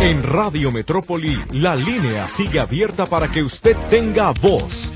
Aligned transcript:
En 0.00 0.22
Radio 0.22 0.70
Metrópoli, 0.70 1.36
la 1.54 1.74
línea 1.74 2.28
sigue 2.28 2.60
abierta 2.60 3.04
para 3.06 3.26
que 3.26 3.42
usted 3.42 3.76
tenga 3.90 4.30
voz. 4.30 4.92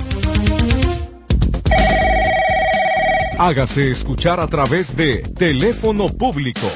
Hágase 3.37 3.91
escuchar 3.91 4.39
a 4.39 4.47
través 4.47 4.97
de 4.97 5.23
teléfono 5.37 6.09
público 6.09 6.69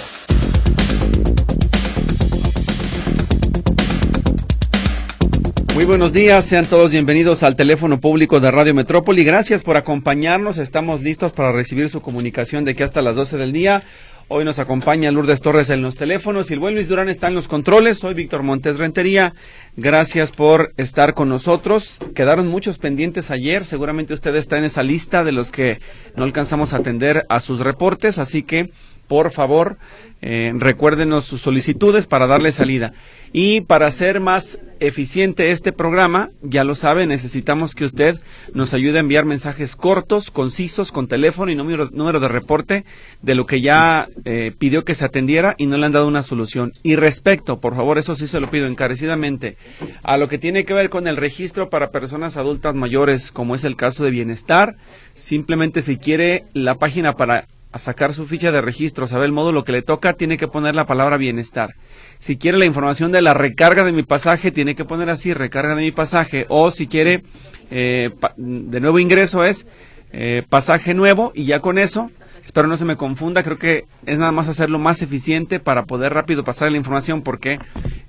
Muy 5.77 5.85
buenos 5.85 6.15
días, 6.15 6.47
sean 6.47 6.65
todos 6.65 6.90
bienvenidos 6.90 7.43
al 7.43 7.54
teléfono 7.54 8.01
público 8.01 8.40
de 8.40 8.51
Radio 8.51 8.72
Metrópoli. 8.72 9.24
Gracias 9.24 9.63
por 9.63 9.77
acompañarnos, 9.77 10.56
estamos 10.56 11.03
listos 11.03 11.35
para 11.35 11.53
recibir 11.53 11.90
su 11.90 12.01
comunicación 12.01 12.65
de 12.65 12.74
que 12.74 12.83
hasta 12.83 13.03
las 13.03 13.15
12 13.15 13.37
del 13.37 13.53
día. 13.53 13.83
Hoy 14.29 14.45
nos 14.45 14.58
acompaña 14.58 15.13
Lourdes 15.13 15.40
Torres 15.40 15.71
en 15.71 15.83
los 15.83 15.95
teléfonos 15.95 16.51
y 16.51 16.55
el 16.55 16.59
buen 16.59 16.75
Luis 16.75 16.88
Durán 16.88 17.09
está 17.09 17.29
en 17.29 17.37
los 17.37 17.47
controles. 17.47 17.98
Soy 17.98 18.12
Víctor 18.12 18.43
Montes 18.43 18.77
Rentería. 18.77 19.35
Gracias 19.77 20.33
por 20.33 20.73
estar 20.77 21.15
con 21.15 21.29
nosotros. 21.29 22.01
Quedaron 22.12 22.49
muchos 22.49 22.79
pendientes 22.79 23.30
ayer. 23.30 23.65
Seguramente 23.65 24.15
usted 24.15 24.35
está 24.35 24.59
en 24.59 24.65
esa 24.65 24.83
lista 24.83 25.23
de 25.23 25.30
los 25.30 25.52
que 25.52 25.79
no 26.16 26.25
alcanzamos 26.25 26.73
a 26.73 26.79
atender 26.79 27.25
a 27.29 27.39
sus 27.39 27.61
reportes. 27.61 28.19
Así 28.19 28.43
que 28.43 28.73
por 29.06 29.30
favor, 29.30 29.78
eh, 30.23 30.52
recuérdenos 30.56 31.24
sus 31.24 31.42
solicitudes 31.42 32.06
para 32.06 32.27
darle 32.27 32.51
salida. 32.51 32.92
Y 33.32 33.60
para 33.60 33.87
hacer 33.87 34.20
más 34.20 34.59
eficiente 34.80 35.51
este 35.51 35.73
programa, 35.73 36.30
ya 36.42 36.65
lo 36.65 36.74
sabe, 36.74 37.06
necesitamos 37.06 37.74
que 37.74 37.84
usted 37.84 38.19
nos 38.55 38.73
ayude 38.73 38.96
a 38.96 39.01
enviar 39.01 39.24
mensajes 39.24 39.77
cortos, 39.77 40.30
concisos, 40.30 40.91
con 40.91 41.06
teléfono 41.06 41.51
y 41.51 41.55
número, 41.55 42.20
de 42.20 42.29
reporte 42.29 42.84
de 43.23 43.34
lo 43.34 43.46
que 43.46 43.60
ya 43.60 44.09
eh, 44.24 44.52
pidió 44.59 44.84
que 44.84 44.95
se 44.95 45.05
atendiera 45.05 45.54
y 45.59 45.66
no 45.66 45.77
le 45.77 45.87
han 45.87 45.93
dado 45.93 46.09
una 46.09 46.23
solución. 46.23 46.73
Y 46.82 46.96
respecto, 46.96 47.60
por 47.60 47.77
favor, 47.77 47.98
eso 47.98 48.16
sí 48.16 48.27
se 48.27 48.41
lo 48.41 48.51
pido 48.51 48.66
encarecidamente, 48.66 49.57
a 50.02 50.16
lo 50.16 50.29
que 50.29 50.38
tiene 50.38 50.65
que 50.65 50.74
ver 50.74 50.88
con 50.88 51.07
el 51.09 51.16
registro 51.16 51.68
para 51.68 51.91
personas 51.91 52.37
adultas 52.37 52.74
mayores, 52.74 53.32
como 53.32 53.54
es 53.54 53.65
el 53.65 53.76
caso 53.76 54.02
de 54.02 54.10
bienestar, 54.10 54.76
simplemente 55.15 55.82
si 55.82 55.98
quiere 55.98 56.45
la 56.54 56.76
página 56.76 57.15
para 57.15 57.46
a 57.73 57.79
sacar 57.79 58.15
su 58.15 58.27
ficha 58.27 58.53
de 58.53 58.61
registro, 58.61 59.07
sabe 59.07 59.27
el 59.27 59.33
módulo 59.33 59.65
que 59.65 59.73
le 59.73 59.83
toca, 59.83 60.15
tiene 60.15 60.39
que 60.39 60.49
poner 60.49 60.75
la 60.75 60.87
palabra 60.87 61.17
bienestar. 61.17 61.75
Si 62.19 62.37
quiere 62.37 62.59
la 62.59 62.65
información 62.65 63.13
de 63.13 63.23
la 63.23 63.35
recarga 63.35 63.85
de 63.85 63.93
mi 63.93 64.03
pasaje, 64.03 64.50
tiene 64.50 64.75
que 64.75 64.84
poner 64.84 65.11
así, 65.11 65.34
recarga 65.34 65.75
de 65.75 65.83
mi 65.83 65.92
pasaje. 65.92 66.47
O 66.48 66.70
si 66.70 66.87
quiere 66.87 67.22
eh, 67.70 68.11
de 68.37 68.81
nuevo 68.81 68.98
ingreso 68.98 69.44
es 69.44 69.67
eh, 70.12 70.42
pasaje 70.48 70.94
nuevo 70.94 71.33
y 71.34 71.44
ya 71.44 71.61
con 71.61 71.78
eso, 71.78 72.11
espero 72.44 72.69
no 72.69 72.77
se 72.77 72.84
me 72.84 72.97
confunda, 72.97 73.42
creo 73.42 73.59
que 73.59 73.84
es 74.06 74.19
nada 74.19 74.33
más 74.33 74.48
hacerlo 74.48 74.78
más 74.78 75.03
eficiente 75.03 75.61
para 75.61 75.84
poder 75.84 76.14
rápido 76.14 76.44
pasar 76.44 76.70
la 76.70 76.78
información 76.78 77.22
porque 77.22 77.59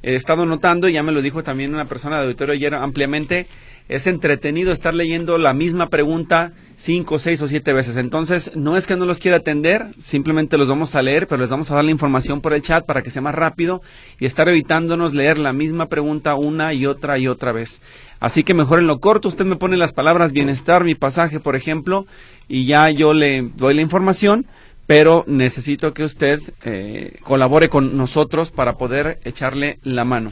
he 0.04 0.16
estado 0.16 0.46
notando, 0.46 0.88
y 0.88 0.94
ya 0.94 1.04
me 1.04 1.12
lo 1.12 1.22
dijo 1.22 1.44
también 1.44 1.74
una 1.74 1.86
persona 1.86 2.18
de 2.18 2.24
auditorio 2.24 2.54
ayer 2.54 2.76
ampliamente, 2.76 3.48
es 3.90 4.08
entretenido 4.08 4.72
estar 4.72 4.94
leyendo 4.94 5.38
la 5.38 5.54
misma 5.54 5.90
pregunta 5.90 6.54
cinco, 6.76 7.18
seis 7.20 7.42
o 7.42 7.48
siete 7.48 7.74
veces. 7.74 7.98
Entonces, 7.98 8.52
no 8.56 8.78
es 8.78 8.86
que 8.86 8.96
no 8.96 9.06
los 9.06 9.20
quiera 9.20 9.38
atender, 9.38 9.88
simplemente 9.98 10.58
los 10.58 10.68
vamos 10.68 10.94
a 10.96 11.02
leer, 11.02 11.28
pero 11.28 11.42
les 11.42 11.50
vamos 11.50 11.72
a 11.72 11.76
dar 11.76 11.84
la 11.84 11.92
información 11.92 12.40
por 12.40 12.54
el 12.54 12.62
chat 12.62 12.86
para 12.86 13.02
que 13.02 13.10
sea 13.10 13.22
más 13.22 13.36
rápido 13.36 13.82
y 14.20 14.26
estar 14.26 14.48
evitándonos 14.48 15.14
leer 15.14 15.40
la 15.40 15.54
misma 15.54 15.88
pregunta 15.88 16.36
una 16.36 16.74
y 16.74 16.86
otra 16.86 17.18
y 17.18 17.28
otra 17.28 17.52
vez. 17.52 17.82
Así 18.20 18.44
que 18.44 18.54
mejor 18.54 18.80
en 18.80 18.88
lo 18.88 19.00
corto, 19.00 19.28
usted 19.28 19.46
me 19.46 19.56
pone 19.56 19.76
las 19.76 19.94
palabras 19.94 20.32
bienestar, 20.32 20.84
mi 20.84 20.96
pasaje, 20.96 21.40
por 21.40 21.56
ejemplo, 21.56 22.06
y 22.48 22.66
ya 22.66 22.90
yo 22.92 23.14
le 23.14 23.42
doy 23.56 23.74
la 23.74 23.82
información, 23.82 24.46
pero 24.86 25.24
necesito 25.28 25.94
que 25.94 26.04
usted 26.04 26.42
eh, 26.64 27.18
colabore 27.24 27.70
con 27.70 27.98
nosotros 27.98 28.52
para 28.52 28.78
poder 28.78 29.20
echarle 29.24 29.80
la 29.84 30.06
mano. 30.06 30.32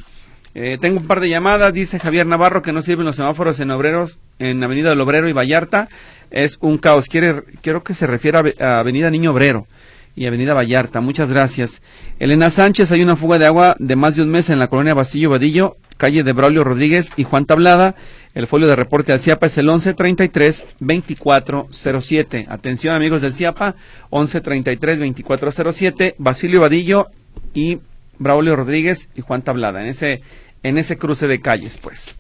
Eh, 0.58 0.78
tengo 0.80 1.02
un 1.02 1.06
par 1.06 1.20
de 1.20 1.28
llamadas, 1.28 1.74
dice 1.74 2.00
Javier 2.00 2.26
Navarro 2.26 2.62
que 2.62 2.72
no 2.72 2.82
sirven 2.82 3.06
los 3.06 3.18
semáforos 3.18 3.60
en 3.60 3.72
Obreros, 3.72 4.20
en 4.40 4.64
Avenida 4.64 4.90
del 4.90 5.02
Obrero 5.02 5.28
y 5.28 5.34
Vallarta. 5.34 5.90
Es 6.32 6.58
un 6.62 6.78
caos. 6.78 7.10
Quiere, 7.10 7.44
quiero 7.62 7.84
que 7.84 7.94
se 7.94 8.08
refiera 8.08 8.42
a 8.62 8.80
Avenida 8.80 9.10
Niño 9.10 9.32
Obrero 9.32 9.68
y 10.16 10.28
Avenida 10.28 10.54
Vallarta. 10.54 11.02
Muchas 11.02 11.30
gracias. 11.30 11.82
Elena 12.20 12.50
Sánchez, 12.50 12.90
hay 12.92 13.04
una 13.04 13.18
fuga 13.18 13.38
de 13.38 13.48
agua 13.48 13.76
de 13.80 13.98
más 13.98 14.16
de 14.16 14.22
un 14.22 14.30
mes 14.30 14.50
en 14.50 14.60
la 14.60 14.70
colonia 14.70 14.94
Basillo 14.94 15.30
Vadillo, 15.30 15.76
calle 15.98 16.24
de 16.24 16.32
Braulio 16.32 16.64
Rodríguez 16.64 17.12
y 17.18 17.26
Juan 17.26 17.46
Tablada. 17.46 17.96
El 18.34 18.48
folio 18.48 18.68
de 18.68 18.78
reporte 18.78 19.12
al 19.12 19.20
CIAPA 19.20 19.48
es 19.48 19.58
el 19.58 19.68
1133-2407. 19.68 22.46
Atención 22.48 22.96
amigos 22.96 23.22
del 23.22 23.34
CIAPA, 23.34 23.76
1133-2407, 24.10 26.16
Basilio 26.18 26.62
Vadillo 26.62 27.10
y 27.54 27.80
Braulio 28.20 28.56
Rodríguez 28.56 29.10
y 29.16 29.22
Juan 29.22 29.42
Tablada. 29.42 29.82
En 29.82 29.88
ese 29.88 30.22
en 30.66 30.80
ese 30.80 30.98
cruce 30.98 31.28
de 31.28 31.42
calles, 31.42 31.78
pues. 31.78 32.18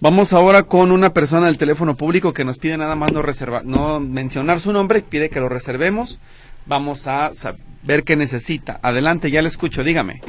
Vamos 0.00 0.32
ahora 0.32 0.62
con 0.62 0.92
una 0.92 1.12
persona 1.12 1.46
del 1.46 1.58
teléfono 1.58 1.96
público 1.96 2.32
que 2.32 2.44
nos 2.44 2.58
pide 2.58 2.76
nada 2.76 2.94
más 2.94 3.12
no 3.12 3.22
reservar, 3.22 3.64
no 3.64 3.98
mencionar 3.98 4.60
su 4.60 4.72
nombre, 4.72 5.02
pide 5.02 5.30
que 5.30 5.40
lo 5.40 5.48
reservemos. 5.48 6.20
Vamos 6.66 7.08
a 7.08 7.32
ver 7.82 8.04
qué 8.04 8.14
necesita. 8.14 8.78
Adelante, 8.82 9.32
ya 9.32 9.42
le 9.42 9.48
escucho, 9.48 9.82
dígame. 9.82 10.22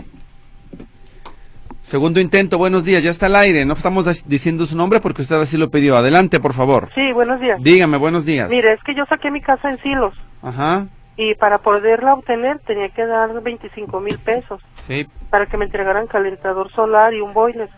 Segundo 1.84 2.20
intento, 2.20 2.58
buenos 2.58 2.86
días, 2.86 3.04
ya 3.04 3.12
está 3.12 3.28
al 3.28 3.36
aire. 3.36 3.66
No 3.66 3.76
estamos 3.76 4.28
diciendo 4.28 4.66
su 4.66 4.76
nombre 4.76 5.00
porque 5.00 5.22
usted 5.22 5.36
así 5.36 5.58
lo 5.58 5.70
pidió. 5.70 5.98
Adelante, 5.98 6.40
por 6.40 6.54
favor. 6.54 6.90
Sí, 6.96 7.12
buenos 7.12 7.40
días. 7.40 7.62
Dígame, 7.62 7.98
buenos 7.98 8.26
días. 8.26 8.50
Mire, 8.50 8.74
es 8.74 8.84
que 8.84 8.96
yo 8.96 9.06
saqué 9.06 9.30
mi 9.30 9.42
casa 9.42 9.70
en 9.70 9.78
Silos. 9.84 10.16
Ajá 10.42 10.88
y 11.18 11.36
para 11.36 11.60
poderla 11.60 12.14
obtener 12.14 12.60
tenía 12.60 12.90
que 12.90 13.06
dar 13.06 13.42
25 13.42 14.00
mil 14.00 14.18
pesos 14.20 14.62
sí. 14.82 15.08
Para 15.32 15.48
que 15.48 15.58
me 15.58 15.66
entregaran 15.66 16.06
calentador 16.08 16.70
solar 16.72 17.14
y 17.14 17.22
un 17.22 17.34
boiler. 17.34 17.70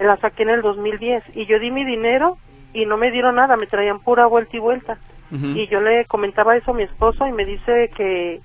La 0.00 0.16
saqué 0.16 0.42
en 0.42 0.48
el 0.48 0.62
2010 0.62 1.22
y 1.34 1.46
yo 1.46 1.58
di 1.60 1.70
mi 1.70 1.84
dinero 1.84 2.38
y 2.72 2.86
no 2.86 2.96
me 2.96 3.10
dieron 3.10 3.36
nada, 3.36 3.56
me 3.56 3.66
traían 3.66 4.00
pura 4.00 4.26
vuelta 4.26 4.56
y 4.56 4.60
vuelta. 4.60 4.98
Y 5.30 5.68
yo 5.68 5.80
le 5.80 6.06
comentaba 6.06 6.56
eso 6.56 6.70
a 6.70 6.74
mi 6.74 6.84
esposo 6.84 7.26
y 7.26 7.32
me 7.32 7.44
dice 7.44 7.90
que 7.94 8.40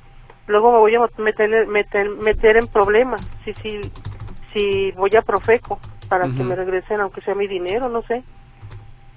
luego 0.48 0.74
me 0.74 0.80
voy 0.80 0.96
a 0.96 1.08
meter, 1.18 1.68
meter, 1.68 2.10
meter 2.10 2.58
en 2.58 2.68
problemas 2.68 3.24
si, 3.46 3.54
si, 3.56 3.92
si 4.52 4.92
voy 4.92 5.16
a 5.16 5.22
Profeco 5.22 5.80
para 6.10 6.28
que 6.28 6.44
me 6.44 6.56
regresen 6.56 7.00
aunque 7.00 7.22
sea 7.22 7.36
mi 7.36 7.48
dinero, 7.48 7.88
no 7.88 8.02
sé. 8.04 8.24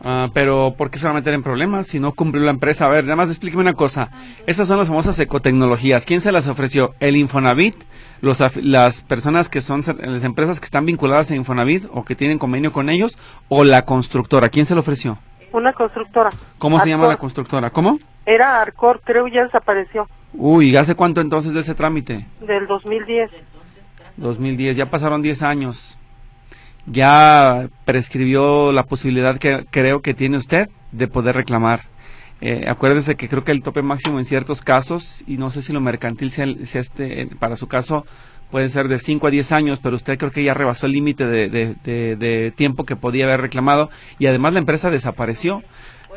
Ah, 0.08 0.28
pero 0.32 0.74
¿por 0.78 0.88
qué 0.88 1.00
se 1.00 1.06
va 1.06 1.10
a 1.10 1.14
meter 1.14 1.34
en 1.34 1.42
problemas 1.42 1.88
si 1.88 1.98
no 1.98 2.12
cumplió 2.12 2.44
la 2.44 2.52
empresa? 2.52 2.86
A 2.86 2.88
ver, 2.88 3.02
nada 3.02 3.16
más 3.16 3.28
explíqueme 3.28 3.62
una 3.62 3.72
cosa. 3.72 4.10
Esas 4.46 4.68
son 4.68 4.78
las 4.78 4.86
famosas 4.86 5.18
ecotecnologías. 5.18 6.06
¿Quién 6.06 6.20
se 6.20 6.30
las 6.30 6.46
ofreció? 6.46 6.94
¿El 7.00 7.16
Infonavit? 7.16 7.74
Los, 8.20 8.40
¿Las 8.62 9.02
personas 9.02 9.48
que 9.48 9.60
son 9.60 9.80
las 9.80 10.22
empresas 10.22 10.60
que 10.60 10.64
están 10.64 10.86
vinculadas 10.86 11.32
a 11.32 11.34
Infonavit 11.34 11.86
o 11.92 12.04
que 12.04 12.14
tienen 12.14 12.38
convenio 12.38 12.70
con 12.70 12.88
ellos? 12.88 13.18
¿O 13.48 13.64
la 13.64 13.82
constructora? 13.84 14.48
¿Quién 14.48 14.64
se 14.64 14.74
lo 14.74 14.80
ofreció? 14.82 15.18
Una 15.52 15.72
constructora. 15.72 16.30
¿Cómo 16.58 16.78
se 16.78 16.88
llama 16.88 17.08
la 17.08 17.16
constructora? 17.16 17.70
¿Cómo? 17.70 17.98
Era 18.26 18.60
Arcor, 18.60 19.00
creo 19.02 19.26
ya 19.26 19.42
desapareció. 19.42 20.06
Uy, 20.34 20.70
¿y 20.70 20.76
hace 20.76 20.94
cuánto 20.94 21.20
entonces 21.20 21.52
de 21.52 21.60
ese 21.60 21.74
trámite? 21.74 22.26
Del 22.42 22.68
2010. 22.68 23.28
2010, 24.18 24.76
ya 24.76 24.86
pasaron 24.86 25.20
10 25.20 25.42
años 25.42 25.98
ya 26.86 27.68
prescribió 27.84 28.72
la 28.72 28.84
posibilidad 28.84 29.38
que 29.38 29.66
creo 29.70 30.00
que 30.00 30.14
tiene 30.14 30.36
usted 30.36 30.68
de 30.92 31.08
poder 31.08 31.36
reclamar. 31.36 31.82
Eh, 32.40 32.66
acuérdese 32.68 33.16
que 33.16 33.28
creo 33.28 33.44
que 33.44 33.52
el 33.52 33.62
tope 33.62 33.82
máximo 33.82 34.18
en 34.18 34.24
ciertos 34.24 34.60
casos, 34.60 35.24
y 35.26 35.38
no 35.38 35.50
sé 35.50 35.62
si 35.62 35.72
lo 35.72 35.80
mercantil 35.80 36.30
sea, 36.30 36.46
este, 36.46 37.28
para 37.38 37.56
su 37.56 37.66
caso, 37.66 38.04
puede 38.50 38.68
ser 38.68 38.88
de 38.88 38.98
5 38.98 39.26
a 39.26 39.30
10 39.30 39.52
años, 39.52 39.80
pero 39.82 39.96
usted 39.96 40.18
creo 40.18 40.30
que 40.30 40.44
ya 40.44 40.54
rebasó 40.54 40.86
el 40.86 40.92
límite 40.92 41.26
de, 41.26 41.48
de, 41.48 42.52
tiempo 42.54 42.84
que 42.84 42.94
podía 42.94 43.24
haber 43.24 43.40
reclamado 43.40 43.90
y 44.18 44.26
además 44.26 44.52
la 44.52 44.60
empresa 44.60 44.90
desapareció. 44.90 45.62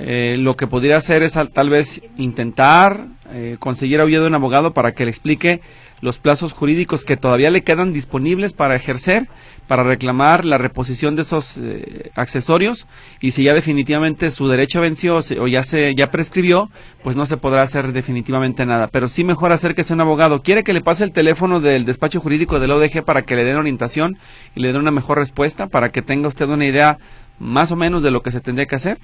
Eh, 0.01 0.37
lo 0.39 0.55
que 0.55 0.65
podría 0.65 0.95
hacer 0.95 1.23
es 1.23 1.33
tal 1.51 1.69
vez 1.69 2.01
intentar 2.15 3.07
eh, 3.33 3.57
conseguir 3.59 3.99
ayuda 3.99 4.21
de 4.21 4.27
un 4.27 4.35
abogado 4.35 4.73
para 4.73 4.93
que 4.93 5.03
le 5.03 5.11
explique 5.11 5.59
los 6.01 6.19
plazos 6.19 6.53
jurídicos 6.53 7.03
que 7.05 7.17
todavía 7.17 7.51
le 7.51 7.63
quedan 7.63 7.93
disponibles 7.93 8.53
para 8.53 8.75
ejercer, 8.75 9.27
para 9.67 9.83
reclamar 9.83 10.45
la 10.45 10.57
reposición 10.57 11.15
de 11.15 11.23
esos 11.23 11.57
eh, 11.57 12.11
accesorios 12.15 12.87
y 13.21 13.31
si 13.31 13.43
ya 13.43 13.53
definitivamente 13.53 14.31
su 14.31 14.47
derecho 14.47 14.81
venció 14.81 15.19
o 15.39 15.47
ya 15.47 15.63
se 15.63 15.95
ya 15.95 16.11
prescribió, 16.11 16.69
pues 17.03 17.15
no 17.15 17.25
se 17.25 17.37
podrá 17.37 17.61
hacer 17.61 17.91
definitivamente 17.93 18.65
nada. 18.65 18.87
Pero 18.87 19.07
sí 19.07 19.23
mejor 19.23 19.51
acérquese 19.51 19.93
a 19.93 19.95
un 19.95 20.01
abogado. 20.01 20.41
¿Quiere 20.41 20.63
que 20.63 20.73
le 20.73 20.81
pase 20.81 21.03
el 21.03 21.11
teléfono 21.11 21.59
del 21.59 21.85
despacho 21.85 22.19
jurídico 22.19 22.59
del 22.59 22.71
ODG 22.71 23.03
para 23.03 23.23
que 23.23 23.35
le 23.35 23.43
den 23.43 23.57
orientación 23.57 24.17
y 24.55 24.61
le 24.61 24.69
den 24.69 24.81
una 24.81 24.91
mejor 24.91 25.17
respuesta 25.17 25.67
para 25.67 25.89
que 25.89 26.01
tenga 26.01 26.27
usted 26.27 26.47
una 26.49 26.65
idea 26.65 26.97
más 27.39 27.71
o 27.71 27.75
menos 27.75 28.03
de 28.03 28.11
lo 28.11 28.21
que 28.21 28.31
se 28.31 28.41
tendría 28.41 28.65
que 28.65 28.75
hacer? 28.75 28.97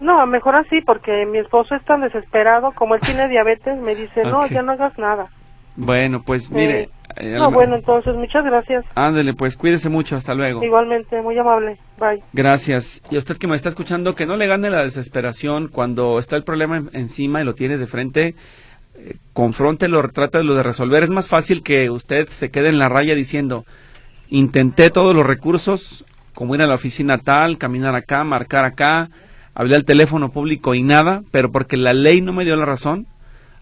No, 0.00 0.24
mejor 0.26 0.54
así, 0.54 0.80
porque 0.80 1.26
mi 1.26 1.38
esposo 1.38 1.74
es 1.74 1.84
tan 1.84 2.02
desesperado, 2.02 2.70
como 2.72 2.94
él 2.94 3.00
tiene 3.00 3.28
diabetes, 3.28 3.78
me 3.80 3.96
dice, 3.96 4.22
no, 4.22 4.46
ya 4.46 4.62
no 4.62 4.72
hagas 4.72 4.96
nada. 4.96 5.26
Bueno, 5.78 6.22
pues 6.24 6.50
mire. 6.50 6.90
Eh, 7.16 7.36
no, 7.38 7.52
bueno, 7.52 7.76
entonces 7.76 8.14
muchas 8.16 8.44
gracias. 8.44 8.84
Ándele, 8.96 9.32
pues 9.32 9.56
cuídese 9.56 9.88
mucho, 9.88 10.16
hasta 10.16 10.34
luego. 10.34 10.62
Igualmente, 10.62 11.22
muy 11.22 11.38
amable. 11.38 11.78
Bye. 11.98 12.22
Gracias. 12.32 13.00
Y 13.10 13.16
a 13.16 13.20
usted 13.20 13.36
que 13.36 13.46
me 13.46 13.54
está 13.54 13.68
escuchando, 13.68 14.16
que 14.16 14.26
no 14.26 14.36
le 14.36 14.48
gane 14.48 14.70
la 14.70 14.82
desesperación 14.82 15.68
cuando 15.68 16.18
está 16.18 16.34
el 16.34 16.42
problema 16.42 16.82
encima 16.92 17.40
y 17.40 17.44
lo 17.44 17.54
tiene 17.54 17.78
de 17.78 17.86
frente. 17.86 18.34
Eh, 18.96 19.14
confróntelo, 19.32 20.06
trata 20.08 20.38
de 20.38 20.44
lo 20.44 20.56
de 20.56 20.64
resolver. 20.64 21.04
Es 21.04 21.10
más 21.10 21.28
fácil 21.28 21.62
que 21.62 21.90
usted 21.90 22.28
se 22.28 22.50
quede 22.50 22.70
en 22.70 22.80
la 22.80 22.88
raya 22.88 23.14
diciendo, 23.14 23.64
intenté 24.30 24.90
todos 24.90 25.14
los 25.14 25.24
recursos, 25.24 26.04
como 26.34 26.56
ir 26.56 26.62
a 26.62 26.66
la 26.66 26.74
oficina 26.74 27.18
tal, 27.18 27.56
caminar 27.56 27.94
acá, 27.94 28.24
marcar 28.24 28.64
acá, 28.64 29.10
hablé 29.54 29.76
al 29.76 29.84
teléfono 29.84 30.30
público 30.30 30.74
y 30.74 30.82
nada, 30.82 31.22
pero 31.30 31.52
porque 31.52 31.76
la 31.76 31.92
ley 31.92 32.20
no 32.20 32.32
me 32.32 32.44
dio 32.44 32.56
la 32.56 32.66
razón 32.66 33.06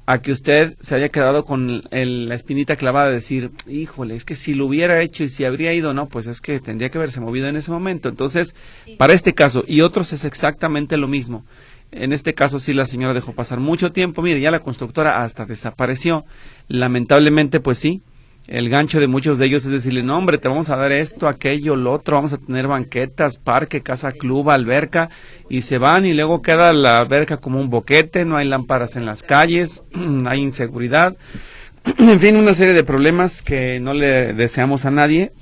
a 0.06 0.22
que 0.22 0.30
usted 0.30 0.76
se 0.78 0.94
haya 0.94 1.08
quedado 1.08 1.44
con 1.44 1.82
la 1.90 2.34
espinita 2.34 2.76
clavada 2.76 3.08
de 3.08 3.16
decir, 3.16 3.50
híjole, 3.66 4.14
es 4.14 4.24
que 4.24 4.36
si 4.36 4.54
lo 4.54 4.66
hubiera 4.66 5.02
hecho 5.02 5.24
y 5.24 5.28
si 5.28 5.44
habría 5.44 5.74
ido, 5.74 5.92
no, 5.94 6.06
pues 6.06 6.28
es 6.28 6.40
que 6.40 6.60
tendría 6.60 6.90
que 6.90 6.98
haberse 6.98 7.20
movido 7.20 7.48
en 7.48 7.56
ese 7.56 7.72
momento. 7.72 8.08
Entonces, 8.08 8.54
para 8.98 9.14
este 9.14 9.34
caso 9.34 9.64
y 9.66 9.80
otros 9.80 10.12
es 10.12 10.24
exactamente 10.24 10.96
lo 10.96 11.08
mismo. 11.08 11.44
En 11.90 12.12
este 12.12 12.34
caso 12.34 12.58
sí 12.60 12.72
la 12.72 12.86
señora 12.86 13.14
dejó 13.14 13.32
pasar 13.32 13.58
mucho 13.58 13.90
tiempo, 13.90 14.22
mire, 14.22 14.40
ya 14.40 14.50
la 14.50 14.60
constructora 14.60 15.24
hasta 15.24 15.44
desapareció. 15.44 16.24
Lamentablemente, 16.68 17.58
pues 17.58 17.78
sí, 17.78 18.02
el 18.48 18.68
gancho 18.68 19.00
de 19.00 19.08
muchos 19.08 19.38
de 19.38 19.46
ellos 19.46 19.64
es 19.64 19.70
decirle, 19.70 20.02
no 20.02 20.16
hombre, 20.16 20.38
te 20.38 20.48
vamos 20.48 20.70
a 20.70 20.76
dar 20.76 20.92
esto, 20.92 21.28
aquello, 21.28 21.74
lo 21.76 21.92
otro, 21.92 22.16
vamos 22.16 22.32
a 22.32 22.38
tener 22.38 22.68
banquetas, 22.68 23.38
parque, 23.38 23.82
casa, 23.82 24.12
club, 24.12 24.50
alberca, 24.50 25.10
y 25.48 25.62
se 25.62 25.78
van 25.78 26.06
y 26.06 26.14
luego 26.14 26.42
queda 26.42 26.72
la 26.72 26.98
alberca 26.98 27.38
como 27.38 27.60
un 27.60 27.70
boquete, 27.70 28.24
no 28.24 28.36
hay 28.36 28.46
lámparas 28.46 28.96
en 28.96 29.06
las 29.06 29.22
calles, 29.22 29.84
hay 30.26 30.40
inseguridad, 30.40 31.16
en 31.98 32.20
fin, 32.20 32.36
una 32.36 32.54
serie 32.54 32.74
de 32.74 32.84
problemas 32.84 33.42
que 33.42 33.80
no 33.80 33.94
le 33.94 34.32
deseamos 34.32 34.84
a 34.84 34.90
nadie, 34.90 35.32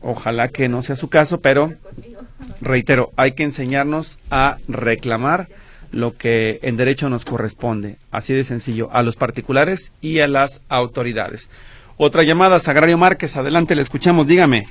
ojalá 0.00 0.48
que 0.48 0.68
no 0.68 0.82
sea 0.82 0.96
su 0.96 1.08
caso, 1.08 1.40
pero 1.40 1.74
reitero, 2.60 3.12
hay 3.16 3.32
que 3.32 3.42
enseñarnos 3.42 4.18
a 4.30 4.56
reclamar 4.68 5.48
lo 5.90 6.16
que 6.16 6.58
en 6.62 6.76
derecho 6.76 7.08
nos 7.08 7.24
corresponde, 7.24 7.98
así 8.10 8.34
de 8.34 8.44
sencillo, 8.44 8.88
a 8.92 9.02
los 9.02 9.16
particulares 9.16 9.92
y 10.00 10.18
a 10.20 10.28
las 10.28 10.62
autoridades. 10.68 11.48
Otra 11.96 12.24
llamada, 12.24 12.58
Sagrario 12.58 12.98
Márquez, 12.98 13.36
adelante, 13.36 13.76
le 13.76 13.82
escuchamos, 13.82 14.26
dígame. 14.26 14.66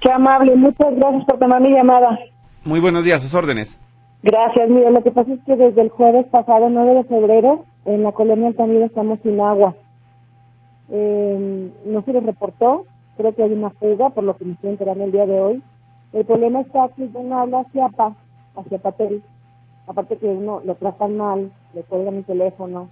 Qué 0.00 0.10
amable, 0.12 0.54
muchas 0.54 0.94
gracias 0.94 1.24
por 1.24 1.38
tomar 1.40 1.60
mi 1.60 1.70
llamada. 1.70 2.16
Muy 2.64 2.78
buenos 2.78 3.04
días, 3.04 3.20
sus 3.22 3.34
órdenes. 3.34 3.80
Gracias, 4.22 4.68
mire, 4.68 4.90
lo 4.92 5.02
que 5.02 5.10
pasa 5.10 5.32
es 5.32 5.40
que 5.44 5.56
desde 5.56 5.80
el 5.80 5.88
jueves 5.88 6.26
pasado, 6.26 6.68
9 6.70 6.94
de 6.94 7.04
febrero, 7.04 7.64
en 7.86 8.04
la 8.04 8.12
colonia 8.12 8.48
Altamira 8.48 8.86
estamos 8.86 9.18
sin 9.24 9.40
agua. 9.40 9.74
Eh, 10.90 11.70
no 11.86 12.02
se 12.02 12.12
les 12.12 12.22
reportó, 12.22 12.84
creo 13.16 13.34
que 13.34 13.42
hay 13.42 13.52
una 13.52 13.70
fuga, 13.70 14.10
por 14.10 14.22
lo 14.22 14.36
que 14.36 14.44
me 14.44 14.52
estoy 14.52 14.70
enterando 14.70 15.04
el 15.04 15.12
día 15.12 15.26
de 15.26 15.40
hoy. 15.40 15.62
El 16.12 16.24
problema 16.24 16.60
está 16.60 16.88
que 16.96 17.08
uno 17.12 17.40
habla 17.40 17.60
hacia 17.60 17.88
PA, 17.88 18.14
hacia 18.56 18.78
Patel, 18.78 19.22
aparte 19.88 20.18
que 20.18 20.26
uno 20.26 20.60
lo 20.64 20.76
tratan 20.76 21.16
mal, 21.16 21.50
le 21.74 21.82
cuelgan 21.82 22.16
mi 22.16 22.22
teléfono, 22.22 22.88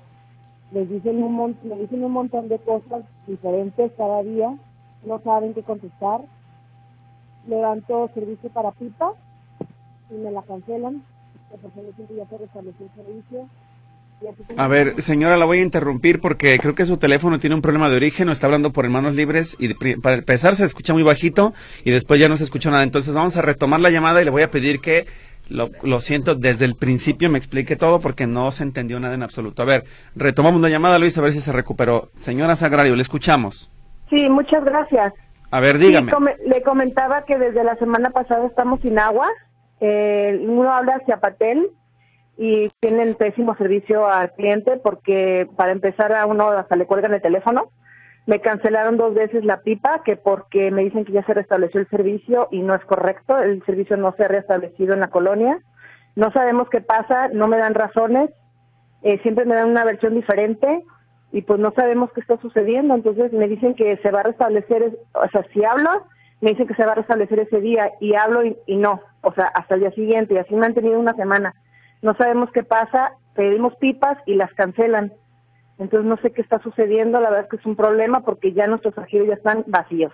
les 0.72 0.88
dicen 0.88 1.22
un, 1.22 1.56
me 1.62 1.76
dicen 1.76 2.04
un 2.04 2.12
montón 2.12 2.48
de 2.48 2.58
cosas 2.58 3.04
diferentes 3.26 3.92
cada 3.96 4.22
día, 4.22 4.54
no 5.04 5.20
saben 5.22 5.54
qué 5.54 5.62
contestar. 5.62 6.20
Levanto 7.46 8.10
servicio 8.14 8.50
para 8.50 8.72
pipa 8.72 9.12
y 10.10 10.14
me 10.14 10.30
la 10.30 10.42
cancelan. 10.42 11.02
A 14.56 14.66
ver, 14.66 15.00
señora, 15.00 15.36
la 15.36 15.44
voy 15.44 15.60
a 15.60 15.62
interrumpir 15.62 16.20
porque 16.20 16.58
creo 16.58 16.74
que 16.74 16.84
su 16.84 16.96
teléfono 16.96 17.38
tiene 17.38 17.54
un 17.54 17.62
problema 17.62 17.88
de 17.88 17.96
origen 17.96 18.28
o 18.28 18.32
está 18.32 18.46
hablando 18.46 18.72
por 18.72 18.84
hermanos 18.84 19.14
libres 19.14 19.56
y 19.60 19.72
para 19.74 20.16
empezar 20.16 20.56
se 20.56 20.64
escucha 20.64 20.92
muy 20.92 21.04
bajito 21.04 21.54
y 21.84 21.92
después 21.92 22.18
ya 22.20 22.28
no 22.28 22.36
se 22.36 22.44
escucha 22.44 22.70
nada. 22.70 22.82
Entonces 22.82 23.14
vamos 23.14 23.36
a 23.36 23.42
retomar 23.42 23.80
la 23.80 23.90
llamada 23.90 24.20
y 24.20 24.24
le 24.24 24.30
voy 24.30 24.42
a 24.42 24.50
pedir 24.50 24.80
que 24.80 25.06
lo, 25.48 25.70
lo, 25.82 26.00
siento, 26.00 26.34
desde 26.34 26.64
el 26.64 26.74
principio 26.74 27.30
me 27.30 27.38
explique 27.38 27.76
todo 27.76 28.00
porque 28.00 28.26
no 28.26 28.50
se 28.50 28.62
entendió 28.62 29.00
nada 29.00 29.14
en 29.14 29.22
absoluto. 29.22 29.62
A 29.62 29.66
ver, 29.66 29.84
retomamos 30.14 30.60
la 30.60 30.68
llamada, 30.68 30.98
Luis, 30.98 31.16
a 31.18 31.22
ver 31.22 31.32
si 31.32 31.40
se 31.40 31.52
recuperó. 31.52 32.10
Señora 32.14 32.56
Sagrario, 32.56 32.94
le 32.94 33.02
escuchamos. 33.02 33.70
Sí, 34.10 34.28
muchas 34.28 34.64
gracias. 34.64 35.12
A 35.50 35.60
ver, 35.60 35.78
dígame. 35.78 36.12
le 36.46 36.62
comentaba 36.62 37.24
que 37.24 37.38
desde 37.38 37.64
la 37.64 37.76
semana 37.76 38.10
pasada 38.10 38.46
estamos 38.46 38.80
sin 38.80 38.98
agua. 38.98 39.28
Eh, 39.80 40.38
uno 40.46 40.72
habla 40.72 40.96
hacia 40.96 41.20
Patel 41.20 41.70
y 42.36 42.70
tienen 42.80 43.14
pésimo 43.14 43.56
servicio 43.56 44.06
al 44.06 44.32
cliente 44.32 44.76
porque 44.82 45.46
para 45.56 45.72
empezar 45.72 46.12
a 46.12 46.26
uno 46.26 46.50
hasta 46.50 46.76
le 46.76 46.86
cuelgan 46.86 47.14
el 47.14 47.22
teléfono 47.22 47.70
me 48.28 48.42
cancelaron 48.42 48.98
dos 48.98 49.14
veces 49.14 49.42
la 49.42 49.62
pipa, 49.62 50.02
que 50.04 50.16
porque 50.16 50.70
me 50.70 50.84
dicen 50.84 51.06
que 51.06 51.12
ya 51.12 51.24
se 51.24 51.32
restableció 51.32 51.80
el 51.80 51.88
servicio 51.88 52.48
y 52.50 52.60
no 52.60 52.74
es 52.74 52.84
correcto, 52.84 53.38
el 53.38 53.64
servicio 53.64 53.96
no 53.96 54.12
se 54.18 54.24
ha 54.24 54.28
restablecido 54.28 54.92
en 54.92 55.00
la 55.00 55.08
colonia. 55.08 55.58
No 56.14 56.30
sabemos 56.32 56.68
qué 56.68 56.82
pasa, 56.82 57.28
no 57.28 57.48
me 57.48 57.56
dan 57.56 57.72
razones, 57.72 58.28
eh, 59.00 59.18
siempre 59.22 59.46
me 59.46 59.54
dan 59.54 59.70
una 59.70 59.82
versión 59.82 60.14
diferente 60.14 60.84
y 61.32 61.40
pues 61.40 61.58
no 61.58 61.72
sabemos 61.72 62.12
qué 62.12 62.20
está 62.20 62.36
sucediendo. 62.36 62.94
Entonces 62.94 63.32
me 63.32 63.48
dicen 63.48 63.74
que 63.74 63.96
se 63.96 64.10
va 64.10 64.20
a 64.20 64.24
restablecer, 64.24 64.98
o 65.14 65.28
sea, 65.30 65.46
si 65.54 65.64
hablo, 65.64 65.88
me 66.42 66.50
dicen 66.50 66.66
que 66.66 66.74
se 66.74 66.84
va 66.84 66.92
a 66.92 66.96
restablecer 66.96 67.38
ese 67.40 67.62
día 67.62 67.92
y 67.98 68.14
hablo 68.14 68.44
y, 68.44 68.58
y 68.66 68.76
no, 68.76 69.00
o 69.22 69.32
sea, 69.32 69.46
hasta 69.46 69.76
el 69.76 69.80
día 69.80 69.92
siguiente 69.92 70.34
y 70.34 70.36
así 70.36 70.54
me 70.54 70.66
han 70.66 70.74
tenido 70.74 71.00
una 71.00 71.14
semana. 71.14 71.54
No 72.02 72.14
sabemos 72.14 72.50
qué 72.52 72.62
pasa, 72.62 73.12
pedimos 73.34 73.74
pipas 73.76 74.18
y 74.26 74.34
las 74.34 74.52
cancelan. 74.52 75.14
Entonces 75.78 76.08
no 76.08 76.16
sé 76.18 76.32
qué 76.32 76.42
está 76.42 76.60
sucediendo, 76.60 77.20
la 77.20 77.30
verdad 77.30 77.44
es 77.44 77.50
que 77.50 77.56
es 77.56 77.66
un 77.66 77.76
problema 77.76 78.20
porque 78.20 78.52
ya 78.52 78.66
nuestros 78.66 78.96
archivos 78.98 79.28
ya 79.28 79.34
están 79.34 79.64
vacíos. 79.68 80.12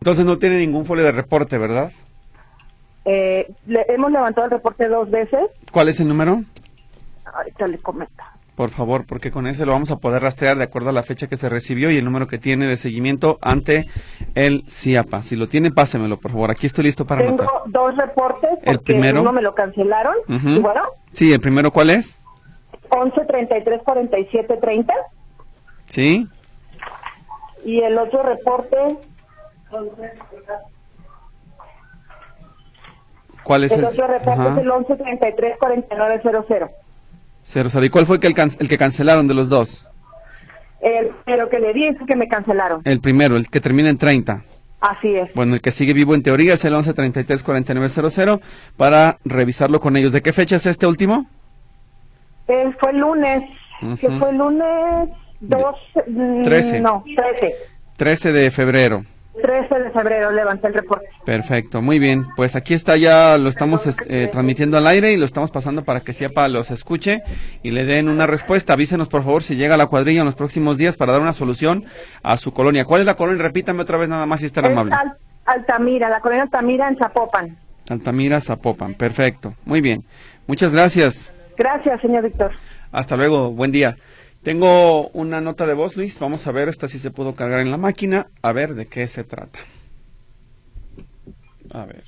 Entonces 0.00 0.26
no 0.26 0.38
tiene 0.38 0.58
ningún 0.58 0.84
folio 0.84 1.04
de 1.04 1.12
reporte, 1.12 1.56
¿verdad? 1.56 1.90
Eh, 3.06 3.50
le, 3.66 3.86
hemos 3.88 4.10
levantado 4.12 4.46
el 4.46 4.50
reporte 4.50 4.88
dos 4.88 5.10
veces. 5.10 5.40
¿Cuál 5.72 5.88
es 5.88 6.00
el 6.00 6.08
número? 6.08 6.42
Ahorita 7.24 7.66
le 7.66 7.78
comento. 7.78 8.22
Por 8.54 8.70
favor, 8.70 9.04
porque 9.06 9.30
con 9.30 9.46
ese 9.46 9.66
lo 9.66 9.72
vamos 9.72 9.90
a 9.90 9.96
poder 9.96 10.22
rastrear 10.22 10.56
de 10.56 10.64
acuerdo 10.64 10.90
a 10.90 10.92
la 10.92 11.02
fecha 11.02 11.26
que 11.26 11.36
se 11.36 11.48
recibió 11.48 11.90
y 11.90 11.96
el 11.96 12.04
número 12.04 12.28
que 12.28 12.38
tiene 12.38 12.66
de 12.66 12.76
seguimiento 12.76 13.38
ante 13.40 13.86
el 14.36 14.62
CIAPA. 14.68 15.22
Si 15.22 15.34
lo 15.34 15.48
tiene, 15.48 15.72
pásemelo, 15.72 16.18
por 16.18 16.30
favor. 16.30 16.50
Aquí 16.52 16.66
estoy 16.66 16.84
listo 16.84 17.04
para 17.04 17.26
Tengo 17.26 17.50
dos 17.66 17.96
reportes 17.96 18.50
porque 18.50 18.70
el 18.70 18.78
primero, 18.80 19.22
uno 19.22 19.32
me 19.32 19.42
lo 19.42 19.54
cancelaron. 19.54 20.14
¿Y 20.28 20.58
bueno? 20.60 20.82
Sí, 21.12 21.32
el 21.32 21.40
primero, 21.40 21.72
¿cuál 21.72 21.90
es? 21.90 22.20
11 22.90 23.20
33 23.26 23.82
47 23.84 24.56
30. 24.56 24.94
Sí. 25.88 26.28
Y 27.64 27.80
el 27.80 27.98
otro 27.98 28.22
reporte. 28.22 28.76
¿Cuál 33.42 33.64
es 33.64 33.72
el, 33.72 33.80
el 33.80 33.84
otro 33.86 34.06
reporte? 34.06 34.50
Es 34.52 34.58
el 34.58 34.70
11 34.70 34.96
33 34.96 35.58
49 35.58 36.22
00. 36.48 36.70
¿Y 37.84 37.88
cuál 37.90 38.06
fue 38.06 38.18
el, 38.22 38.34
el 38.58 38.68
que 38.68 38.78
cancelaron 38.78 39.26
de 39.26 39.34
los 39.34 39.48
dos? 39.48 39.86
El 40.80 41.08
primero 41.24 41.48
que 41.48 41.58
le 41.58 41.72
di 41.72 41.86
es 41.86 41.96
que 42.06 42.16
me 42.16 42.28
cancelaron. 42.28 42.82
El 42.84 43.00
primero, 43.00 43.36
el 43.36 43.48
que 43.48 43.60
termina 43.60 43.88
en 43.88 43.98
30. 43.98 44.42
Así 44.80 45.14
es. 45.16 45.32
Bueno, 45.34 45.54
el 45.54 45.62
que 45.62 45.70
sigue 45.70 45.94
vivo 45.94 46.14
en 46.14 46.22
teoría 46.22 46.54
es 46.54 46.64
el 46.66 46.74
11 46.74 46.92
33 46.92 47.42
49 47.42 47.88
00 48.10 48.40
para 48.76 49.18
revisarlo 49.24 49.80
con 49.80 49.96
ellos. 49.96 50.12
¿De 50.12 50.20
qué 50.20 50.34
fecha 50.34 50.56
es 50.56 50.66
este 50.66 50.86
último? 50.86 51.26
Eh, 52.48 52.72
fue 52.78 52.90
el 52.90 52.98
lunes, 52.98 53.42
que 54.00 54.10
fue 54.10 54.30
el 54.30 54.36
lunes 54.36 55.08
2, 55.40 55.76
13. 56.44 56.80
Mm, 56.80 56.82
no, 56.82 57.04
13. 57.16 57.54
13 57.96 58.32
de 58.32 58.50
febrero. 58.50 59.04
13 59.42 59.80
de 59.80 59.90
febrero 59.90 60.30
levanté 60.30 60.68
el 60.68 60.74
reporte. 60.74 61.06
Perfecto, 61.24 61.82
muy 61.82 61.98
bien. 61.98 62.24
Pues 62.36 62.54
aquí 62.54 62.72
está, 62.72 62.96
ya 62.96 63.36
lo 63.36 63.48
estamos 63.48 63.84
eh, 64.08 64.28
transmitiendo 64.30 64.78
al 64.78 64.86
aire 64.86 65.12
y 65.12 65.16
lo 65.16 65.24
estamos 65.24 65.50
pasando 65.50 65.82
para 65.82 66.00
que 66.00 66.12
SIAPA 66.12 66.46
los 66.48 66.70
escuche 66.70 67.22
y 67.62 67.72
le 67.72 67.84
den 67.84 68.08
una 68.08 68.28
respuesta. 68.28 68.74
Avísenos, 68.74 69.08
por 69.08 69.24
favor, 69.24 69.42
si 69.42 69.56
llega 69.56 69.76
la 69.76 69.86
cuadrilla 69.86 70.20
en 70.20 70.26
los 70.26 70.36
próximos 70.36 70.78
días 70.78 70.96
para 70.96 71.12
dar 71.12 71.20
una 71.20 71.32
solución 71.32 71.84
a 72.22 72.36
su 72.36 72.52
colonia. 72.52 72.84
¿Cuál 72.84 73.00
es 73.00 73.06
la 73.06 73.16
colonia? 73.16 73.42
Repítame 73.42 73.82
otra 73.82 73.98
vez 73.98 74.08
nada 74.08 74.24
más 74.26 74.40
si 74.40 74.46
está 74.46 74.60
amable. 74.60 74.94
Altamira, 75.46 76.08
la 76.08 76.20
colonia 76.20 76.44
Altamira 76.44 76.88
en 76.88 76.96
Zapopan. 76.96 77.56
Altamira, 77.90 78.40
Zapopan. 78.40 78.94
Perfecto, 78.94 79.54
muy 79.64 79.80
bien. 79.80 80.04
Muchas 80.46 80.72
gracias. 80.72 81.33
Gracias, 81.56 82.00
señor 82.00 82.24
Víctor. 82.24 82.52
Hasta 82.92 83.16
luego, 83.16 83.50
buen 83.50 83.72
día. 83.72 83.96
Tengo 84.42 85.08
una 85.08 85.40
nota 85.40 85.66
de 85.66 85.74
voz, 85.74 85.96
Luis. 85.96 86.18
Vamos 86.20 86.46
a 86.46 86.52
ver 86.52 86.68
esta 86.68 86.88
si 86.88 86.98
se 86.98 87.10
pudo 87.10 87.34
cargar 87.34 87.60
en 87.60 87.70
la 87.70 87.78
máquina. 87.78 88.26
A 88.42 88.52
ver 88.52 88.74
de 88.74 88.86
qué 88.86 89.06
se 89.06 89.24
trata. 89.24 89.58
A 91.72 91.86
ver. 91.86 92.04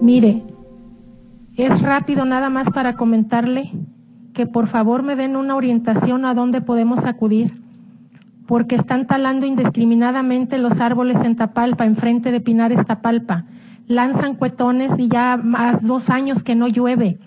Mire, 0.00 0.42
es 1.56 1.80
rápido 1.80 2.24
nada 2.24 2.50
más 2.50 2.70
para 2.70 2.96
comentarle 2.96 3.70
que 4.34 4.46
por 4.46 4.66
favor 4.66 5.02
me 5.02 5.16
den 5.16 5.36
una 5.36 5.56
orientación 5.56 6.24
a 6.24 6.34
dónde 6.34 6.60
podemos 6.60 7.04
acudir, 7.06 7.52
porque 8.46 8.74
están 8.74 9.06
talando 9.06 9.46
indiscriminadamente 9.46 10.58
los 10.58 10.80
árboles 10.80 11.20
en 11.22 11.36
Tapalpa, 11.36 11.84
enfrente 11.84 12.30
de 12.30 12.40
Pinares 12.40 12.84
Tapalpa 12.86 13.44
lanzan 13.86 14.34
cuetones 14.34 14.98
y 14.98 15.08
ya 15.08 15.36
más 15.36 15.82
dos 15.82 16.10
años 16.10 16.42
que 16.42 16.54
no 16.54 16.68
llueve. 16.68 17.18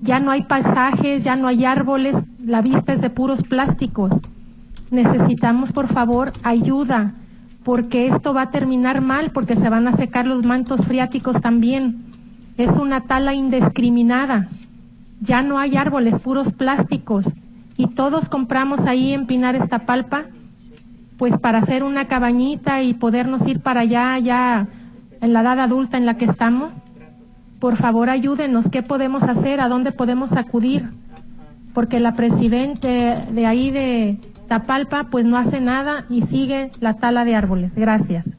Ya 0.00 0.20
no 0.20 0.30
hay 0.30 0.42
paisajes, 0.42 1.24
ya 1.24 1.36
no 1.36 1.48
hay 1.48 1.64
árboles, 1.64 2.30
la 2.44 2.62
vista 2.62 2.92
es 2.92 3.00
de 3.00 3.10
puros 3.10 3.42
plásticos. 3.42 4.12
Necesitamos, 4.90 5.72
por 5.72 5.88
favor, 5.88 6.32
ayuda, 6.42 7.14
porque 7.64 8.06
esto 8.06 8.32
va 8.32 8.42
a 8.42 8.50
terminar 8.50 9.00
mal, 9.00 9.30
porque 9.30 9.56
se 9.56 9.68
van 9.68 9.86
a 9.88 9.92
secar 9.92 10.26
los 10.26 10.44
mantos 10.44 10.84
freáticos 10.84 11.40
también. 11.40 12.04
Es 12.56 12.78
una 12.78 13.02
tala 13.02 13.34
indiscriminada. 13.34 14.48
Ya 15.20 15.42
no 15.42 15.58
hay 15.58 15.76
árboles, 15.76 16.18
puros 16.20 16.52
plásticos. 16.52 17.26
Y 17.76 17.88
todos 17.88 18.28
compramos 18.28 18.86
ahí 18.86 19.12
en 19.12 19.26
Pinar 19.26 19.56
Estapalpa 19.56 20.24
pues 21.18 21.36
para 21.36 21.58
hacer 21.58 21.82
una 21.82 22.06
cabañita 22.06 22.80
y 22.82 22.94
podernos 22.94 23.46
ir 23.46 23.60
para 23.60 23.80
allá 23.80 24.18
ya 24.18 24.68
en 25.20 25.32
la 25.32 25.42
edad 25.42 25.60
adulta 25.60 25.98
en 25.98 26.06
la 26.06 26.16
que 26.16 26.24
estamos. 26.24 26.72
Por 27.58 27.76
favor, 27.76 28.08
ayúdenos, 28.08 28.68
¿qué 28.70 28.82
podemos 28.82 29.24
hacer? 29.24 29.60
¿A 29.60 29.68
dónde 29.68 29.90
podemos 29.90 30.36
acudir? 30.36 30.88
Porque 31.74 31.98
la 31.98 32.12
presidente 32.12 33.16
de 33.30 33.46
ahí 33.46 33.70
de 33.72 34.18
Tapalpa 34.46 35.08
pues 35.10 35.24
no 35.24 35.36
hace 35.36 35.60
nada 35.60 36.04
y 36.08 36.22
sigue 36.22 36.70
la 36.80 36.94
tala 36.94 37.24
de 37.24 37.34
árboles. 37.34 37.74
Gracias. 37.74 38.38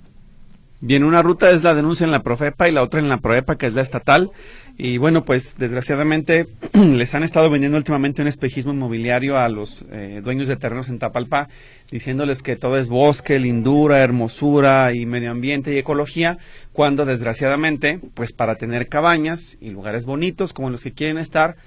Bien, 0.81 1.03
una 1.03 1.21
ruta 1.21 1.51
es 1.51 1.61
la 1.61 1.75
denuncia 1.75 2.05
en 2.05 2.11
la 2.11 2.23
Profepa 2.23 2.69
y 2.69 2.71
la 2.71 2.83
otra 2.83 3.01
en 3.01 3.09
la 3.09 3.17
Proepa, 3.17 3.57
que 3.57 3.65
es 3.65 3.73
la 3.73 3.81
estatal. 3.81 4.31
Y 4.77 4.97
bueno, 4.97 5.25
pues 5.25 5.57
desgraciadamente 5.57 6.47
les 6.73 7.13
han 7.13 7.23
estado 7.23 7.49
vendiendo 7.49 7.77
últimamente 7.77 8.21
un 8.21 8.29
espejismo 8.29 8.71
inmobiliario 8.71 9.37
a 9.37 9.49
los 9.49 9.83
eh, 9.91 10.21
dueños 10.23 10.47
de 10.47 10.55
terrenos 10.55 10.87
en 10.87 10.97
Tapalpa, 10.97 11.49
diciéndoles 11.91 12.41
que 12.41 12.55
todo 12.55 12.77
es 12.77 12.87
bosque, 12.87 13.39
lindura, 13.39 13.99
hermosura 13.99 14.93
y 14.93 15.05
medio 15.05 15.31
ambiente 15.31 15.73
y 15.73 15.77
ecología, 15.77 16.37
cuando 16.71 17.05
desgraciadamente, 17.05 17.99
pues 18.13 18.31
para 18.31 18.55
tener 18.55 18.87
cabañas 18.87 19.57
y 19.59 19.71
lugares 19.71 20.05
bonitos 20.05 20.53
como 20.53 20.69
los 20.69 20.81
que 20.81 20.93
quieren 20.93 21.17
estar, 21.17 21.57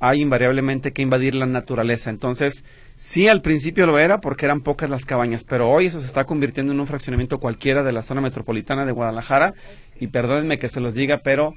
hay 0.00 0.22
invariablemente 0.22 0.92
que 0.92 1.02
invadir 1.02 1.34
la 1.34 1.44
naturaleza. 1.44 2.08
Entonces, 2.08 2.64
Sí, 3.04 3.26
al 3.26 3.42
principio 3.42 3.84
lo 3.84 3.98
era 3.98 4.20
porque 4.20 4.44
eran 4.44 4.60
pocas 4.60 4.88
las 4.88 5.04
cabañas, 5.04 5.42
pero 5.42 5.68
hoy 5.68 5.86
eso 5.86 5.98
se 5.98 6.06
está 6.06 6.22
convirtiendo 6.24 6.72
en 6.72 6.78
un 6.78 6.86
fraccionamiento 6.86 7.40
cualquiera 7.40 7.82
de 7.82 7.90
la 7.90 8.02
zona 8.02 8.20
metropolitana 8.20 8.86
de 8.86 8.92
Guadalajara 8.92 9.54
y 9.98 10.06
perdónenme 10.06 10.60
que 10.60 10.68
se 10.68 10.78
los 10.78 10.94
diga, 10.94 11.18
pero 11.18 11.52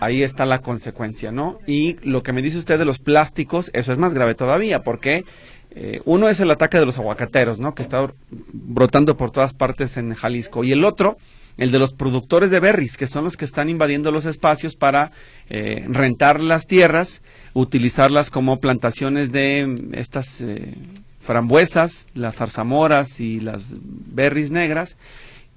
ahí 0.00 0.22
está 0.22 0.46
la 0.46 0.62
consecuencia, 0.62 1.30
¿no? 1.30 1.58
Y 1.66 1.98
lo 2.02 2.22
que 2.22 2.32
me 2.32 2.40
dice 2.40 2.56
usted 2.56 2.78
de 2.78 2.86
los 2.86 2.98
plásticos, 2.98 3.70
eso 3.74 3.92
es 3.92 3.98
más 3.98 4.14
grave 4.14 4.34
todavía 4.34 4.84
porque 4.84 5.26
eh, 5.72 6.00
uno 6.06 6.30
es 6.30 6.40
el 6.40 6.50
ataque 6.50 6.78
de 6.78 6.86
los 6.86 6.96
aguacateros, 6.96 7.60
¿no? 7.60 7.74
Que 7.74 7.82
está 7.82 8.10
brotando 8.30 9.18
por 9.18 9.30
todas 9.30 9.52
partes 9.52 9.98
en 9.98 10.14
Jalisco 10.14 10.64
y 10.64 10.72
el 10.72 10.82
otro 10.82 11.18
el 11.58 11.72
de 11.72 11.78
los 11.78 11.94
productores 11.94 12.50
de 12.50 12.60
berries, 12.60 12.96
que 12.96 13.06
son 13.06 13.24
los 13.24 13.36
que 13.36 13.44
están 13.44 13.68
invadiendo 13.68 14.10
los 14.12 14.26
espacios 14.26 14.76
para 14.76 15.12
eh, 15.48 15.86
rentar 15.88 16.40
las 16.40 16.66
tierras 16.66 17.22
utilizarlas 17.56 18.28
como 18.28 18.58
plantaciones 18.60 19.32
de 19.32 19.90
estas 19.92 20.42
eh, 20.42 20.74
frambuesas, 21.20 22.06
las 22.14 22.36
zarzamoras 22.36 23.18
y 23.18 23.40
las 23.40 23.74
berries 23.80 24.50
negras 24.50 24.98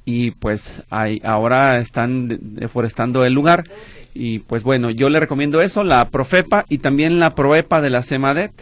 y 0.05 0.31
pues 0.31 0.83
hay, 0.89 1.21
ahora 1.25 1.79
están 1.81 2.55
deforestando 2.55 3.25
el 3.25 3.33
lugar 3.33 3.65
y 4.13 4.39
pues 4.39 4.63
bueno, 4.63 4.91
yo 4.91 5.09
le 5.09 5.19
recomiendo 5.19 5.61
eso, 5.61 5.83
la 5.83 6.09
Profepa 6.09 6.63
y 6.69 6.77
también 6.77 7.19
la 7.19 7.35
Proepa 7.35 7.81
de 7.81 7.89
la 7.89 8.01
CEMADET. 8.01 8.53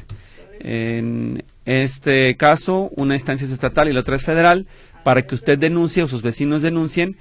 En 0.60 1.44
este 1.66 2.36
caso, 2.38 2.90
una 2.96 3.14
instancia 3.14 3.46
es 3.46 3.52
estatal 3.52 3.88
y 3.88 3.94
la 3.94 4.00
otra 4.00 4.16
es 4.16 4.24
federal, 4.24 4.66
para 5.04 5.28
que 5.28 5.36
usted 5.36 5.60
denuncie 5.60 6.02
o 6.02 6.08
sus 6.08 6.24
vecinos 6.24 6.64
denuncien 6.64 7.18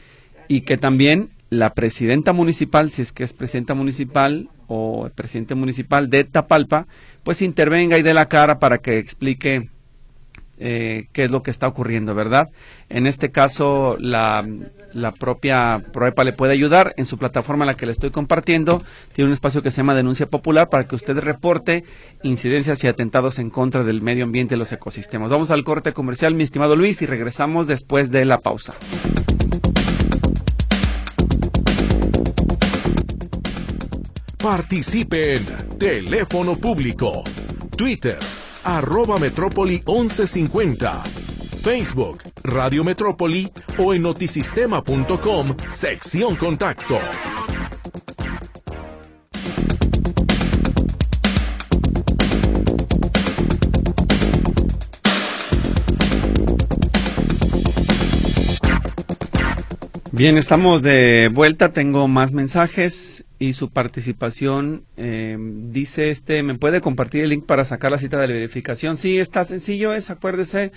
y 0.48 0.62
que 0.62 0.78
también 0.78 1.28
la 1.50 1.74
presidenta 1.74 2.32
municipal, 2.32 2.90
si 2.90 3.02
es 3.02 3.12
que 3.12 3.22
es 3.22 3.34
presidenta 3.34 3.74
municipal 3.74 4.48
o 4.68 5.06
el 5.06 5.12
presidente 5.12 5.54
municipal 5.54 6.10
de 6.10 6.24
Tapalpa, 6.24 6.86
pues 7.24 7.42
intervenga 7.42 7.98
y 7.98 8.02
dé 8.02 8.14
la 8.14 8.26
cara 8.26 8.58
para 8.58 8.78
que 8.78 8.98
explique 8.98 9.68
eh, 10.58 11.08
qué 11.12 11.24
es 11.24 11.30
lo 11.30 11.42
que 11.42 11.50
está 11.50 11.68
ocurriendo, 11.68 12.14
¿verdad? 12.14 12.48
En 12.88 13.06
este 13.06 13.30
caso, 13.30 13.96
la, 14.00 14.46
la 14.94 15.12
propia 15.12 15.82
Proepa 15.92 16.24
le 16.24 16.32
puede 16.32 16.54
ayudar. 16.54 16.94
En 16.96 17.04
su 17.04 17.18
plataforma 17.18 17.64
en 17.64 17.68
la 17.68 17.74
que 17.74 17.84
le 17.84 17.92
estoy 17.92 18.10
compartiendo, 18.10 18.82
tiene 19.12 19.28
un 19.28 19.34
espacio 19.34 19.62
que 19.62 19.70
se 19.70 19.78
llama 19.78 19.94
Denuncia 19.94 20.26
Popular 20.26 20.70
para 20.70 20.88
que 20.88 20.94
usted 20.94 21.18
reporte 21.18 21.84
incidencias 22.22 22.82
y 22.84 22.88
atentados 22.88 23.38
en 23.38 23.50
contra 23.50 23.84
del 23.84 24.00
medio 24.00 24.24
ambiente 24.24 24.54
y 24.54 24.58
los 24.58 24.72
ecosistemas. 24.72 25.30
Vamos 25.30 25.50
al 25.50 25.62
corte 25.62 25.92
comercial, 25.92 26.34
mi 26.34 26.44
estimado 26.44 26.74
Luis, 26.74 27.02
y 27.02 27.06
regresamos 27.06 27.66
después 27.66 28.10
de 28.10 28.24
la 28.24 28.38
pausa. 28.38 28.74
Participe 34.46 35.34
en 35.34 35.44
Teléfono 35.76 36.54
Público, 36.54 37.24
Twitter, 37.76 38.16
arroba 38.62 39.18
Metrópoli 39.18 39.82
1150, 39.84 41.02
Facebook, 41.64 42.22
Radio 42.44 42.84
Metrópoli 42.84 43.50
o 43.76 43.92
en 43.92 44.02
notisistema.com, 44.02 45.56
sección 45.72 46.36
contacto. 46.36 47.00
Bien, 60.12 60.38
estamos 60.38 60.82
de 60.82 61.30
vuelta. 61.34 61.72
Tengo 61.72 62.06
más 62.06 62.32
mensajes 62.32 63.25
y 63.38 63.52
su 63.52 63.70
participación. 63.70 64.84
Eh, 64.96 65.36
dice 65.38 66.10
este, 66.10 66.42
¿me 66.42 66.56
puede 66.56 66.80
compartir 66.80 67.22
el 67.24 67.30
link 67.30 67.44
para 67.44 67.64
sacar 67.64 67.90
la 67.90 67.98
cita 67.98 68.18
de 68.18 68.28
la 68.28 68.34
verificación? 68.34 68.96
Sí, 68.96 69.18
está 69.18 69.44
sencillo, 69.44 69.92
es, 69.94 70.10
acuérdese, 70.10 70.70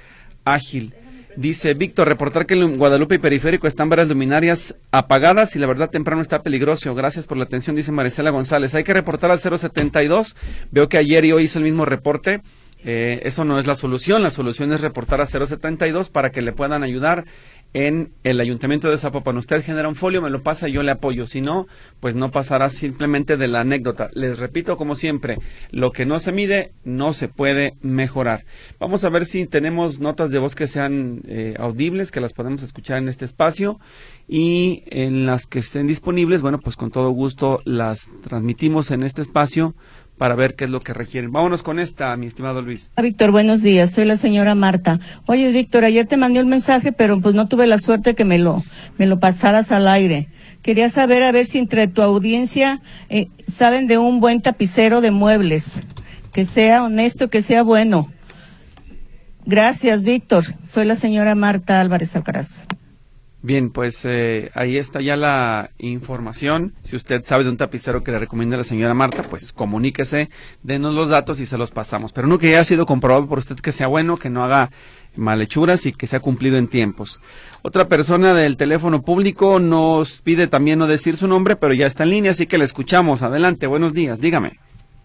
ágil. 0.45 0.95
Dice 1.37 1.75
Víctor, 1.75 2.07
reportar 2.07 2.47
que 2.47 2.55
en 2.55 2.79
Guadalupe 2.79 3.17
y 3.17 3.19
Periférico 3.19 3.67
están 3.67 3.89
varias 3.89 4.09
luminarias 4.09 4.77
apagadas 4.93 5.57
y 5.57 5.59
la 5.59 5.67
verdad 5.67 5.91
temprano 5.91 6.23
está 6.23 6.43
peligroso. 6.43 6.95
Gracias 6.95 7.27
por 7.27 7.37
la 7.37 7.45
atención, 7.45 7.75
dice 7.75 7.91
Maricela 7.91 8.31
González. 8.31 8.73
Hay 8.75 8.85
que 8.85 8.95
reportar 8.95 9.33
al 9.33 9.41
072. 9.41 10.37
Veo 10.71 10.89
que 10.89 10.99
ayer 10.99 11.25
y 11.25 11.33
hoy 11.33 11.45
hizo 11.45 11.59
el 11.59 11.65
mismo 11.65 11.87
reporte. 11.87 12.43
Eh, 12.85 13.21
eso 13.25 13.45
no 13.45 13.59
es 13.59 13.67
la 13.67 13.75
solución. 13.75 14.23
La 14.23 14.31
solución 14.31 14.73
es 14.73 14.81
reportar 14.81 15.21
a 15.21 15.27
072 15.27 16.11
para 16.11 16.31
que 16.31 16.43
le 16.43 16.53
puedan 16.53 16.83
ayudar 16.83 17.25
en 17.75 18.13
el 18.23 18.41
ayuntamiento 18.41 18.89
de 18.89 18.97
Zapopan. 18.97 19.37
Usted 19.37 19.63
genera 19.63 19.89
un 19.89 19.97
folio, 19.97 20.23
me 20.23 20.31
lo 20.31 20.43
pasa 20.43 20.69
y 20.69 20.73
yo 20.73 20.83
le 20.83 20.93
apoyo. 20.93 21.27
Si 21.27 21.41
no, 21.41 21.67
pues 22.01 22.15
no 22.15 22.31
pasará 22.31 22.71
simplemente 22.71 23.37
de 23.37 23.49
la 23.49 23.61
anécdota. 23.61 24.09
Les 24.15 24.39
repito, 24.39 24.77
como 24.77 24.95
siempre, 24.95 25.39
lo 25.71 25.91
que 25.91 26.07
no 26.07 26.21
se 26.21 26.33
mide 26.33 26.73
no 26.85 27.13
se 27.13 27.29
puede 27.29 27.75
mejorar. 27.83 28.45
Vamos 28.79 29.05
a 29.05 29.11
ver 29.11 29.27
si 29.27 29.47
tenemos 29.47 29.99
notas 30.01 30.31
de 30.31 30.39
voz 30.39 30.55
que 30.55 30.69
sean 30.69 31.23
eh, 31.27 31.55
audibles, 31.59 32.13
que 32.13 32.21
las 32.21 32.33
podemos 32.33 32.63
escuchar 32.63 32.99
en 32.99 33.09
este 33.09 33.25
espacio 33.25 33.81
y 34.29 34.85
en 34.87 35.27
las 35.27 35.47
que 35.47 35.59
estén 35.59 35.89
disponibles, 35.89 36.43
bueno, 36.43 36.61
pues 36.61 36.77
con 36.77 36.91
todo 36.91 37.11
gusto 37.11 37.61
las 37.65 38.09
transmitimos 38.23 38.93
en 38.93 39.03
este 39.03 39.21
espacio 39.21 39.75
para 40.19 40.35
ver 40.35 40.55
qué 40.55 40.65
es 40.65 40.71
lo 40.71 40.81
que 40.81 40.95
requieren. 40.95 41.33
Vámonos 41.33 41.63
con 41.63 41.79
esta, 41.79 42.17
mi 42.17 42.27
estimado 42.27 42.63
Luis. 42.63 42.91
Víctor, 43.01 43.31
buenos 43.31 43.63
días. 43.63 43.93
Soy 43.93 44.05
la 44.05 44.17
señora 44.17 44.55
Marta. 44.55 45.01
Oye, 45.27 45.51
Víctor, 45.53 45.85
ayer 45.85 46.07
te 46.07 46.17
mandé 46.17 46.41
un 46.41 46.49
mensaje, 46.49 46.93
pero 46.93 47.21
pues 47.21 47.35
no 47.35 47.49
tuve 47.49 47.67
la 47.67 47.79
suerte 47.79 48.15
que 48.15 48.25
me 48.25 48.39
lo, 48.39 48.63
me 48.99 49.07
lo 49.07 49.19
pasaras 49.19 49.73
al 49.73 49.89
aire. 49.89 50.29
Quería 50.63 50.89
saber 50.89 51.23
a 51.23 51.33
ver 51.33 51.47
si 51.47 51.59
entre 51.59 51.89
tu 51.89 52.03
audiencia 52.03 52.81
eh, 53.09 53.29
saben 53.47 53.87
de 53.87 53.99
un 53.99 54.21
buen 54.21 54.41
tapicero 54.41 55.01
de 55.01 55.11
muebles, 55.11 55.83
que 56.33 56.45
sea 56.45 56.85
honesto, 56.85 57.29
que 57.29 57.43
sea 57.43 57.63
bueno. 57.63 58.11
Gracias, 59.47 60.05
Víctor. 60.05 60.45
Soy 60.63 60.87
la 60.87 60.97
señora 60.97 61.35
Marta 61.35 61.81
Álvarez 61.81 62.17
Alcaraz. 62.17 62.67
Bien, 63.45 63.69
pues 63.69 64.07
eh, 64.07 64.51
ahí 64.55 64.79
está 64.79 65.03
ya 65.03 65.19
la 65.19 65.69
información. 65.77 66.73
Si 66.81 66.97
usted 66.97 67.23
sabe 67.25 67.45
de 67.45 67.51
un 67.51 67.59
tapicero 67.59 68.03
que 68.03 68.11
le 68.11 68.19
recomienda 68.19 68.57
a 68.57 68.61
la 68.61 68.65
señora 68.65 68.95
Marta, 68.95 69.23
pues 69.23 69.53
comuníquese, 69.53 70.31
denos 70.63 70.95
los 70.95 71.11
datos 71.11 71.39
y 71.41 71.45
se 71.45 71.59
los 71.59 71.71
pasamos. 71.71 72.15
Pero 72.15 72.27
no 72.27 72.39
que 72.39 72.47
haya 72.47 72.65
sido 72.65 72.87
comprobado 72.87 73.29
por 73.29 73.41
usted 73.41 73.57
que 73.57 73.71
sea 73.71 73.87
bueno, 73.87 74.17
que 74.17 74.31
no 74.31 74.45
haga 74.45 74.71
malhechuras 75.15 75.85
y 75.85 75.93
que 75.93 76.07
sea 76.07 76.21
cumplido 76.21 76.57
en 76.57 76.69
tiempos. 76.69 77.21
Otra 77.61 77.87
persona 77.87 78.33
del 78.33 78.57
teléfono 78.57 79.03
público 79.03 79.61
nos 79.61 80.23
pide 80.23 80.47
también 80.47 80.79
no 80.79 80.87
decir 80.87 81.19
su 81.19 81.29
nombre, 81.29 81.55
pero 81.55 81.75
ya 81.75 81.87
está 81.87 82.05
en 82.05 82.11
línea, 82.11 82.31
así 82.31 82.47
que 82.47 82.57
le 82.57 82.65
escuchamos. 82.65 83.21
Adelante, 83.21 83.67
buenos 83.67 83.93
días, 83.93 84.19
dígame. 84.21 84.59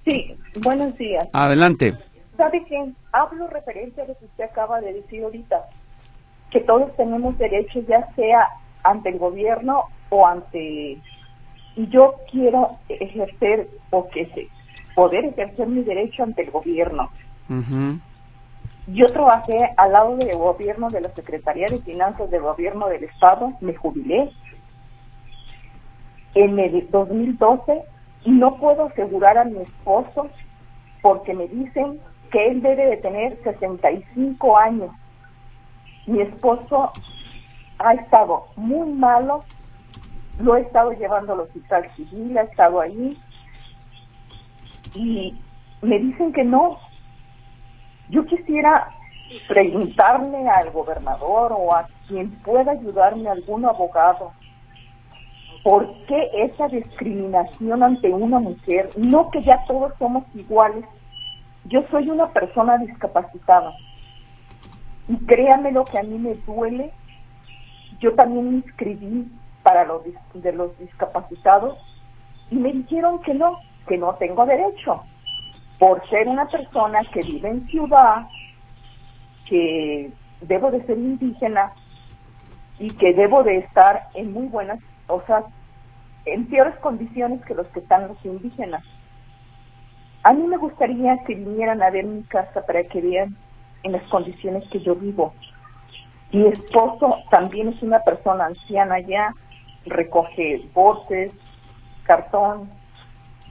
Sí, 0.06 0.34
buenos 0.64 0.98
días. 0.98 1.28
Adelante. 1.34 1.94
¿Sabe 2.38 2.64
qué? 2.70 2.90
Hablo 3.12 3.48
referente 3.48 4.02
a 4.02 4.06
lo 4.06 4.18
que 4.18 4.24
usted 4.24 4.46
acaba 4.46 4.80
de 4.80 4.94
decir 4.94 5.26
ahorita 5.26 5.58
que 6.52 6.62
todos 6.62 6.96
tenemos 6.96 7.38
derechos, 7.38 7.86
ya 7.88 8.12
sea 8.16 8.48
ante 8.84 9.10
el 9.10 9.20
gobierno 9.20 9.84
o 10.10 10.26
ante... 10.26 10.98
Y 11.76 11.88
yo 11.88 12.16
quiero 12.32 12.78
ejercer 12.90 13.70
o 13.92 14.10
que 14.10 14.26
se 14.28 14.48
poder 14.96 15.24
ejercer 15.24 15.66
mi 15.68 15.82
derecho 15.84 16.24
ante 16.24 16.44
el 16.44 16.52
gobierno. 16.52 17.10
Yo 18.88 19.06
trabajé 19.08 19.70
al 19.78 19.94
lado 19.94 20.18
del 20.18 20.38
gobierno 20.38 20.90
de 20.90 21.00
la 21.00 21.10
Secretaría 21.10 21.68
de 21.70 21.78
Finanzas 21.78 22.30
del 22.30 22.42
gobierno 22.42 22.88
del 22.90 23.06
Estado, 23.06 23.54
me 23.62 23.74
jubilé 23.76 24.30
en 26.36 26.60
el 26.60 26.90
2012 26.90 27.82
y 28.26 28.32
no 28.32 28.58
puedo 28.58 28.88
asegurar 28.88 29.38
a 29.38 29.46
mi 29.46 29.60
esposo 29.60 30.28
porque 31.02 31.34
me 31.34 31.48
dicen 31.48 32.00
que 32.32 32.48
él 32.48 32.62
debe 32.62 32.88
de 32.88 32.98
tener 32.98 33.42
65 33.44 34.58
años. 34.58 34.92
Mi 36.10 36.22
esposo 36.22 36.92
ha 37.78 37.94
estado 37.94 38.48
muy 38.56 38.90
malo, 38.94 39.44
lo 40.40 40.56
he 40.56 40.62
estado 40.62 40.92
llevando 40.94 41.34
al 41.34 41.42
hospital 41.42 41.88
civil, 41.96 42.36
ha 42.36 42.42
estado 42.42 42.82
ahí 42.82 43.16
y 44.96 45.38
me 45.84 46.00
dicen 46.00 46.34
que 46.34 46.44
no. 46.44 46.80
Yo 48.10 48.26
quisiera 48.26 48.90
preguntarle 49.48 50.50
al 50.50 50.72
gobernador 50.72 51.54
o 51.56 51.76
a 51.76 51.88
quien 52.08 52.32
pueda 52.42 52.72
ayudarme, 52.72 53.30
algún 53.30 53.66
abogado, 53.66 54.32
¿por 55.64 55.94
qué 56.08 56.32
esa 56.34 56.70
discriminación 56.70 57.84
ante 57.84 58.10
una 58.10 58.40
mujer? 58.40 58.90
No 58.98 59.30
que 59.30 59.44
ya 59.44 59.64
todos 59.68 59.94
somos 60.00 60.24
iguales. 60.34 60.86
Yo 61.66 61.84
soy 61.92 62.10
una 62.10 62.30
persona 62.30 62.80
discapacitada. 62.80 63.76
Y 65.10 65.18
créanme 65.26 65.72
lo 65.72 65.84
que 65.84 66.00
a 66.00 66.04
mí 66.04 66.18
me 66.18 66.36
duele. 66.36 66.94
Yo 68.00 68.14
también 68.14 68.50
me 68.50 68.56
inscribí 68.58 69.30
para 69.64 69.84
los 69.84 70.04
de 70.34 70.54
los 70.54 70.78
discapacitados 70.80 71.78
y 72.50 72.56
me 72.56 72.72
dijeron 72.72 73.22
que 73.22 73.34
no, 73.34 73.58
que 73.88 73.98
no 73.98 74.16
tengo 74.16 74.46
derecho 74.46 75.04
por 75.80 76.08
ser 76.10 76.28
una 76.28 76.48
persona 76.48 77.00
que 77.12 77.22
vive 77.22 77.50
en 77.50 77.68
ciudad, 77.68 78.28
que 79.48 80.12
debo 80.42 80.72
de 80.72 80.86
ser 80.86 80.98
indígena 80.98 81.74
y 82.78 82.90
que 82.92 83.14
debo 83.14 83.44
de 83.44 83.58
estar 83.58 84.08
en 84.14 84.34
muy 84.34 84.48
buenas, 84.48 84.80
o 85.08 85.22
sea, 85.26 85.44
en 86.26 86.46
peores 86.48 86.76
condiciones 86.78 87.44
que 87.46 87.56
los 87.56 87.68
que 87.68 87.80
están 87.80 88.08
los 88.08 88.24
indígenas. 88.26 88.84
A 90.24 90.34
mí 90.34 90.46
me 90.48 90.58
gustaría 90.58 91.18
que 91.26 91.36
vinieran 91.36 91.82
a 91.82 91.90
ver 91.90 92.06
mi 92.06 92.24
casa 92.24 92.66
para 92.66 92.84
que 92.84 93.02
vean 93.02 93.36
en 93.84 93.94
las 93.94 94.04
condiciones 94.04 94.68
que 94.70 94.80
yo 94.80 94.96
vivo. 94.96 95.34
Mi 96.32 96.48
esposo 96.48 97.18
también 97.32 97.70
es 97.70 97.82
una 97.82 98.00
persona 98.00 98.46
anciana 98.46 99.00
ya, 99.00 99.34
recoge 99.86 100.62
botes, 100.74 101.34
cartón, 102.04 102.70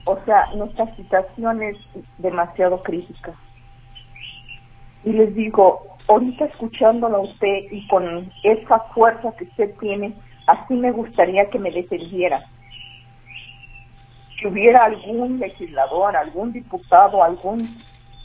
o 0.05 0.17
sea, 0.25 0.47
nuestra 0.55 0.95
situación 0.95 1.61
es 1.61 1.77
demasiado 2.17 2.81
crítica. 2.83 3.33
Y 5.03 5.11
les 5.11 5.33
digo, 5.35 5.97
ahorita 6.07 6.45
escuchándolo 6.45 7.17
a 7.17 7.21
usted 7.21 7.71
y 7.71 7.87
con 7.87 8.31
esa 8.43 8.79
fuerza 8.93 9.33
que 9.37 9.45
usted 9.45 9.75
tiene, 9.79 10.13
así 10.47 10.73
me 10.73 10.91
gustaría 10.91 11.49
que 11.49 11.59
me 11.59 11.71
defendiera. 11.71 12.45
Que 14.39 14.47
hubiera 14.47 14.85
algún 14.85 15.39
legislador, 15.39 16.15
algún 16.15 16.53
diputado, 16.53 17.23
algún 17.23 17.77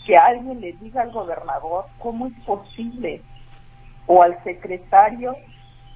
que 0.05 0.17
alguien 0.17 0.61
le 0.61 0.73
diga 0.75 1.03
al 1.03 1.13
gobernador 1.13 1.87
cómo 1.99 2.27
es 2.27 2.35
posible 2.45 3.23
o 4.07 4.23
al 4.23 4.43
secretario 4.45 5.35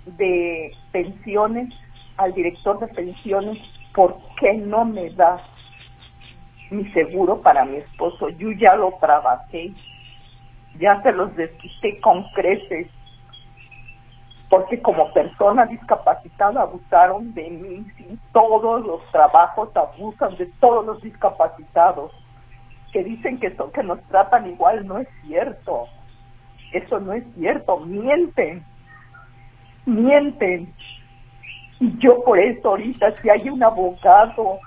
de 0.06 0.72
pensiones, 0.92 1.72
al 2.16 2.32
director 2.32 2.80
de 2.80 2.88
pensiones, 2.88 3.58
¿por 3.94 4.16
qué 4.40 4.54
no 4.54 4.84
me 4.84 5.10
da 5.10 5.42
mi 6.70 6.84
seguro 6.92 7.40
para 7.42 7.64
mi 7.64 7.76
esposo? 7.76 8.30
Yo 8.30 8.50
ya 8.52 8.76
lo 8.76 8.94
trabajé 9.00 9.72
ya 10.78 11.02
se 11.02 11.12
los 11.12 11.34
desquité 11.36 12.00
con 12.00 12.24
creces, 12.30 12.88
porque 14.48 14.80
como 14.80 15.12
persona 15.12 15.66
discapacitada 15.66 16.62
abusaron 16.62 17.34
de 17.34 17.50
mí, 17.50 17.86
todos 18.32 18.84
los 18.86 19.02
trabajos 19.10 19.70
abusan 19.76 20.36
de 20.36 20.46
todos 20.60 20.86
los 20.86 21.02
discapacitados, 21.02 22.12
que 22.92 23.04
dicen 23.04 23.38
que, 23.38 23.54
que 23.74 23.82
nos 23.82 24.00
tratan 24.08 24.48
igual, 24.48 24.86
no 24.86 24.98
es 24.98 25.08
cierto, 25.22 25.86
eso 26.72 27.00
no 27.00 27.12
es 27.12 27.24
cierto, 27.34 27.80
mienten, 27.80 28.64
mienten. 29.86 30.72
Y 31.80 31.96
yo 31.98 32.24
por 32.24 32.38
eso 32.38 32.70
ahorita, 32.70 33.14
si 33.16 33.30
hay 33.30 33.48
un 33.48 33.62
abogado 33.62 34.58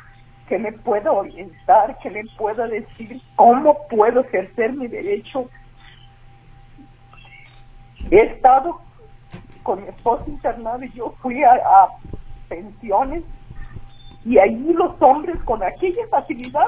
que 0.48 0.58
me 0.58 0.72
pueda 0.72 1.12
orientar, 1.12 1.98
que 2.00 2.10
me 2.10 2.24
pueda 2.38 2.68
decir 2.68 3.22
cómo 3.36 3.78
puedo 3.90 4.22
ejercer 4.22 4.74
mi 4.74 4.88
derecho 4.88 5.50
He 8.10 8.20
estado 8.20 8.82
con 9.64 9.82
mi 9.82 9.90
esposo 9.90 10.26
internado 10.28 10.84
y 10.84 10.92
yo 10.92 11.14
fui 11.22 11.44
a, 11.44 11.88
pensiones 12.50 13.24
y 14.26 14.38
ahí 14.38 14.74
los 14.74 15.02
hombres 15.02 15.42
con 15.46 15.64
aquella 15.64 16.06
facilidad 16.10 16.68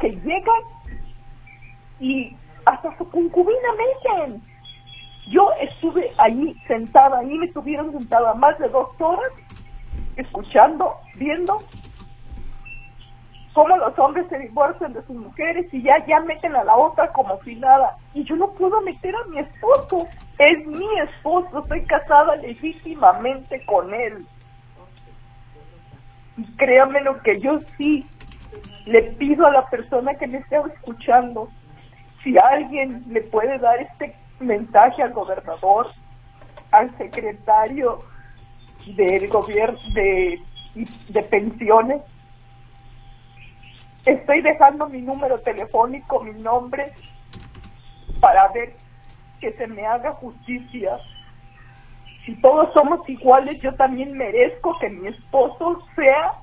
que 0.00 0.10
llegan 0.10 0.62
y 2.00 2.36
hasta 2.64 2.96
su 2.98 3.08
concubina 3.10 3.68
meten. 3.72 4.42
Yo 5.28 5.50
estuve 5.60 6.12
ahí 6.18 6.54
sentada, 6.66 7.18
ahí 7.18 7.38
me 7.38 7.48
tuvieron 7.48 7.92
sentada 7.92 8.34
más 8.34 8.58
de 8.58 8.68
dos 8.68 8.88
horas, 9.00 9.32
escuchando, 10.16 10.94
viendo 11.16 11.60
cómo 13.54 13.76
los 13.76 13.96
hombres 13.98 14.26
se 14.28 14.38
divorcian 14.38 14.92
de 14.92 15.02
sus 15.06 15.16
mujeres 15.16 15.72
y 15.72 15.80
ya, 15.82 16.04
ya 16.06 16.20
meten 16.20 16.54
a 16.56 16.64
la 16.64 16.76
otra 16.76 17.10
como 17.12 17.40
si 17.42 17.54
nada. 17.54 17.96
Y 18.12 18.24
yo 18.24 18.36
no 18.36 18.50
puedo 18.50 18.80
meter 18.82 19.14
a 19.14 19.28
mi 19.28 19.38
esposo. 19.38 20.06
Es 20.38 20.66
mi 20.66 20.86
esposo, 20.98 21.60
estoy 21.60 21.84
casada 21.86 22.34
legítimamente 22.36 23.64
con 23.64 23.94
él. 23.94 24.26
Y 26.36 26.44
créanme 26.56 27.00
lo 27.02 27.22
que 27.22 27.40
yo 27.40 27.60
sí 27.78 28.04
le 28.86 29.02
pido 29.02 29.46
a 29.46 29.52
la 29.52 29.66
persona 29.66 30.14
que 30.14 30.26
me 30.26 30.38
esté 30.38 30.56
escuchando, 30.74 31.48
si 32.24 32.36
alguien 32.38 33.04
le 33.08 33.20
puede 33.20 33.58
dar 33.58 33.78
este 33.80 34.16
mensaje 34.40 35.02
al 35.02 35.12
gobernador, 35.12 35.92
al 36.72 36.96
secretario 36.96 38.02
del 38.96 39.28
gobierno 39.28 39.78
de, 39.94 40.42
pensiones, 41.30 42.02
Estoy 44.04 44.42
dejando 44.42 44.86
mi 44.86 45.00
número 45.00 45.40
telefónico, 45.40 46.20
mi 46.20 46.38
nombre, 46.38 46.92
para 48.20 48.48
ver 48.48 48.76
que 49.40 49.54
se 49.54 49.66
me 49.66 49.86
haga 49.86 50.12
justicia. 50.12 50.98
Si 52.26 52.34
todos 52.42 52.70
somos 52.74 53.08
iguales, 53.08 53.58
yo 53.62 53.74
también 53.76 54.12
merezco 54.12 54.78
que 54.78 54.90
mi 54.90 55.08
esposo 55.08 55.82
sea 55.96 56.34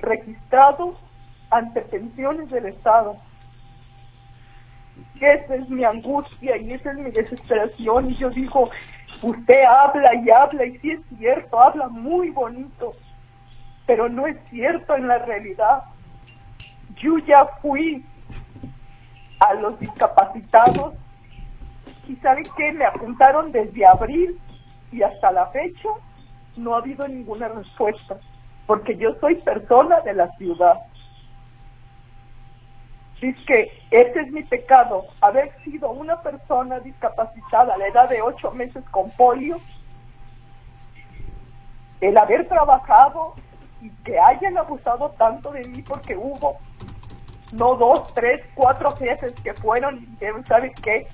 registrado 0.00 0.94
ante 1.48 1.80
pensiones 1.80 2.50
del 2.50 2.66
Estado. 2.66 3.16
Esa 5.22 5.54
es 5.54 5.68
mi 5.68 5.84
angustia 5.84 6.56
y 6.56 6.72
esa 6.72 6.90
es 6.92 6.98
mi 6.98 7.10
desesperación. 7.10 8.10
Y 8.10 8.16
yo 8.16 8.30
digo, 8.30 8.70
usted 9.22 9.64
habla 9.64 10.14
y 10.14 10.30
habla 10.30 10.64
y 10.64 10.78
sí 10.78 10.90
es 10.92 11.00
cierto, 11.18 11.60
habla 11.60 11.88
muy 11.88 12.30
bonito, 12.30 12.94
pero 13.86 14.08
no 14.08 14.26
es 14.26 14.36
cierto 14.50 14.96
en 14.96 15.08
la 15.08 15.18
realidad 15.18 15.84
yo 17.02 17.18
ya 17.18 17.44
fui 17.60 18.04
a 19.40 19.54
los 19.54 19.78
discapacitados 19.80 20.94
y 22.08 22.16
¿saben 22.16 22.44
qué? 22.56 22.72
Me 22.72 22.84
apuntaron 22.84 23.52
desde 23.52 23.84
abril 23.84 24.40
y 24.92 25.02
hasta 25.02 25.32
la 25.32 25.46
fecha 25.46 25.88
no 26.56 26.74
ha 26.74 26.78
habido 26.78 27.06
ninguna 27.08 27.48
respuesta, 27.48 28.18
porque 28.66 28.96
yo 28.96 29.14
soy 29.20 29.36
persona 29.36 30.00
de 30.00 30.14
la 30.14 30.30
ciudad. 30.36 30.74
Es 33.22 33.36
que 33.46 33.70
ese 33.92 34.20
es 34.20 34.32
mi 34.32 34.42
pecado, 34.42 35.06
haber 35.20 35.52
sido 35.62 35.90
una 35.90 36.20
persona 36.22 36.80
discapacitada 36.80 37.74
a 37.74 37.78
la 37.78 37.86
edad 37.86 38.10
de 38.10 38.20
ocho 38.20 38.50
meses 38.50 38.82
con 38.90 39.10
polio, 39.12 39.60
el 42.00 42.18
haber 42.18 42.48
trabajado 42.48 43.34
y 43.80 43.90
que 44.04 44.18
hayan 44.18 44.58
abusado 44.58 45.10
tanto 45.10 45.52
de 45.52 45.62
mí 45.68 45.82
porque 45.82 46.16
hubo 46.16 46.58
no 47.52 47.76
dos, 47.76 48.12
tres, 48.12 48.40
cuatro 48.54 48.96
jefes 48.96 49.32
que 49.44 49.54
fueron 49.54 49.98
y 49.98 50.06
dijeron, 50.06 50.44
¿sabe 50.46 50.72
qué? 50.82 51.06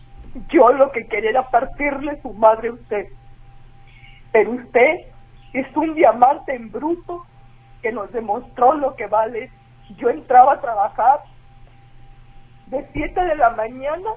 Yo 0.48 0.72
lo 0.72 0.90
que 0.92 1.06
quería 1.08 1.30
era 1.30 1.50
partirle 1.50 2.22
su 2.22 2.32
madre 2.32 2.68
a 2.68 2.72
usted. 2.72 3.06
Pero 4.32 4.52
usted 4.52 5.00
es 5.52 5.76
un 5.76 5.94
diamante 5.94 6.54
en 6.54 6.70
bruto 6.70 7.26
que 7.82 7.92
nos 7.92 8.10
demostró 8.12 8.72
lo 8.72 8.96
que 8.96 9.08
vale. 9.08 9.50
Yo 9.98 10.08
entraba 10.08 10.54
a 10.54 10.60
trabajar 10.60 11.20
de 12.70 12.86
7 12.92 13.24
de 13.24 13.36
la 13.36 13.50
mañana, 13.50 14.10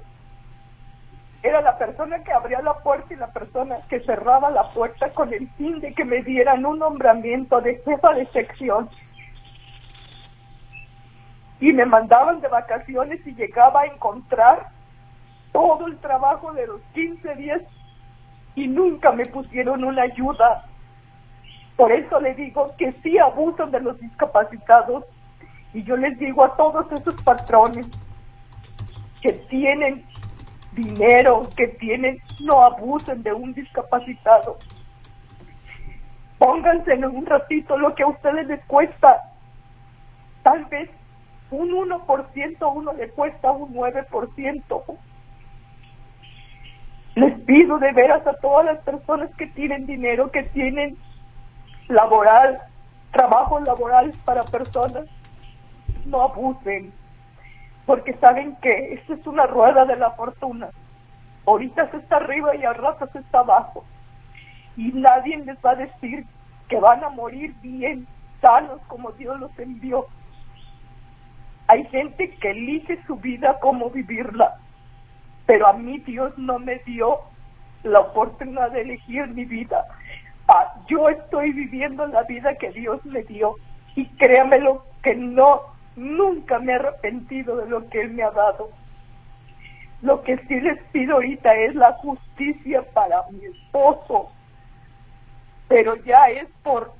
era 1.44 1.62
la 1.62 1.78
persona 1.78 2.24
que 2.24 2.32
abría 2.32 2.62
la 2.62 2.76
puerta 2.80 3.14
y 3.14 3.18
la 3.18 3.32
persona 3.32 3.78
que 3.90 4.00
cerraba 4.02 4.52
la 4.52 4.72
puerta 4.74 5.12
con 5.14 5.34
el 5.34 5.50
fin 5.52 5.80
de 5.80 5.94
que 5.94 6.06
me 6.06 6.22
dieran 6.22 6.66
un 6.66 6.80
nombramiento 6.80 7.62
de 7.62 7.82
jefa 7.84 8.14
de 8.14 8.28
sección 8.28 8.90
y 11.60 11.74
me 11.74 11.86
mandaban 11.86 12.42
de 12.42 12.48
vacaciones 12.48 13.26
y 13.26 13.34
llegaba 13.34 13.82
a 13.82 13.86
encontrar 13.86 14.68
todo 15.52 15.88
el 15.88 15.98
trabajo 15.98 16.54
de 16.54 16.68
los 16.68 16.82
15 16.94 17.36
días 17.36 17.62
y 18.56 18.68
nunca 18.68 19.12
me 19.12 19.26
pusieron 19.26 19.84
una 19.84 20.04
ayuda. 20.04 20.66
Por 21.76 21.92
eso 21.92 22.20
le 22.20 22.36
digo 22.36 22.74
que 22.78 22.92
sí 23.04 23.18
abusan 23.18 23.72
de 23.72 23.80
los 23.80 24.00
discapacitados 24.00 25.06
y 25.74 25.84
yo 25.84 25.98
les 25.98 26.18
digo 26.20 26.44
a 26.44 26.56
todos 26.56 26.92
esos 26.92 27.16
patrones 27.24 27.88
que 29.22 29.34
tienen 29.34 30.04
dinero, 30.74 31.48
que 31.56 31.68
tienen, 31.68 32.20
no 32.40 32.62
abusen 32.62 33.24
de 33.24 33.34
un 33.34 33.54
discapacitado. 33.54 34.58
Pónganse 36.38 36.94
en 36.94 37.06
un 37.06 37.26
ratito 37.26 37.78
lo 37.78 37.94
que 37.94 38.04
a 38.04 38.08
ustedes 38.08 38.48
les 38.48 38.64
cuesta. 38.66 39.22
Tal 40.44 40.66
vez 40.66 40.90
un 41.52 41.70
1% 41.70 42.74
uno 42.74 42.94
le 42.94 43.10
cuesta 43.10 43.52
un 43.52 43.74
9%. 43.76 44.98
Les 47.14 47.40
pido 47.42 47.78
de 47.78 47.92
veras 47.92 48.26
a 48.26 48.34
todas 48.34 48.66
las 48.66 48.80
personas 48.80 49.30
que 49.36 49.48
tienen 49.48 49.86
dinero, 49.86 50.32
que 50.32 50.44
tienen 50.44 50.98
laboral, 51.90 52.60
trabajo 53.12 53.60
laboral 53.60 54.14
para 54.24 54.44
personas, 54.46 55.06
no 56.06 56.22
abusen, 56.22 56.94
porque 57.86 58.14
saben 58.16 58.56
que 58.62 58.94
esta 58.94 59.14
es 59.14 59.28
una 59.28 59.48
rueda 59.48 59.86
de 59.86 59.96
la 59.96 60.12
fortuna. 60.12 60.70
Ahorita 61.46 61.90
se 61.92 61.98
está 61.98 62.18
arriba 62.18 62.56
y 62.56 62.64
al 62.64 62.76
rato 62.76 63.08
se 63.12 63.20
está 63.20 63.40
abajo. 63.40 63.84
Y 64.78 64.92
nadie 64.94 65.38
les 65.38 65.58
va 65.66 65.72
a 65.72 65.76
decir 65.76 66.26
que 66.70 66.80
van 66.80 67.04
a 67.04 67.10
morir 67.10 67.54
bien, 67.62 68.08
sanos 68.40 68.80
como 68.88 69.12
Dios 69.12 69.40
los 69.40 69.58
envió. 69.60 70.08
Hay 71.68 71.86
gente 71.88 72.30
que 72.36 72.52
elige 72.52 73.00
su 73.08 73.16
vida 73.16 73.60
como 73.60 73.90
vivirla, 73.90 74.58
pero 75.46 75.68
a 75.68 75.74
mí 75.74 76.00
Dios 76.00 76.38
no 76.38 76.60
me 76.60 76.80
dio 76.80 77.20
la 77.84 78.00
oportunidad 78.00 78.72
de 78.72 78.82
elegir 78.82 79.28
mi 79.28 79.46
vida. 79.46 79.86
Ah, 80.48 80.74
yo 80.88 81.10
estoy 81.10 81.52
viviendo 81.54 82.06
la 82.08 82.24
vida 82.24 82.56
que 82.56 82.72
Dios 82.72 83.04
me 83.06 83.24
dio 83.24 83.56
y 83.96 84.06
créamelo 84.18 84.86
que 85.02 85.16
no, 85.16 85.62
nunca 85.96 86.60
me 86.60 86.74
he 86.74 86.76
arrepentido 86.76 87.58
de 87.58 87.70
lo 87.70 87.90
que 87.90 88.02
Él 88.02 88.12
me 88.12 88.24
ha 88.24 88.32
dado. 88.32 88.70
Lo 90.02 90.24
que 90.24 90.38
sí 90.48 90.60
les 90.60 90.82
pido 90.92 91.16
ahorita 91.16 91.54
es 91.56 91.76
la 91.76 91.94
justicia 91.94 92.84
para 92.94 93.24
mi 93.32 93.46
esposo, 93.46 94.32
pero 95.68 95.96
ya 95.98 96.30
es 96.30 96.48
por 96.64 96.94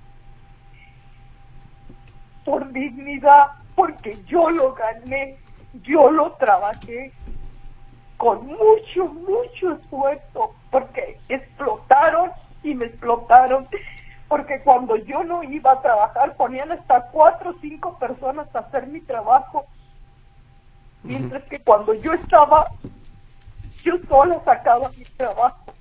por 2.46 2.72
dignidad, 2.72 3.48
porque 3.76 4.18
yo 4.26 4.50
lo 4.50 4.74
gané, 4.74 5.38
yo 5.84 6.10
lo 6.12 6.32
trabajé 6.34 7.12
con 8.18 8.46
mucho, 8.46 9.06
mucho 9.06 9.74
esfuerzo, 9.74 10.56
porque 10.70 11.20
explotaron 11.30 12.32
y 12.64 12.74
me 12.76 12.86
explotaron, 12.86 13.68
porque 14.32 14.62
cuando 14.64 14.96
yo 14.96 15.26
no 15.26 15.44
iba 15.44 15.74
a 15.74 15.82
trabajar 15.82 16.38
ponían 16.38 16.72
hasta 16.72 17.02
cuatro 17.12 17.50
o 17.50 17.56
cinco 17.60 18.00
personas 18.00 18.48
a 18.56 18.60
hacer 18.60 18.88
mi 18.88 19.02
trabajo, 19.02 19.66
mientras 21.04 21.44
que 21.50 21.60
cuando 21.60 21.94
yo 21.96 22.14
estaba, 22.14 22.66
yo 23.84 23.96
sola 24.08 24.40
sacaba 24.46 24.90
mi 24.98 25.04
trabajo. 25.18 25.74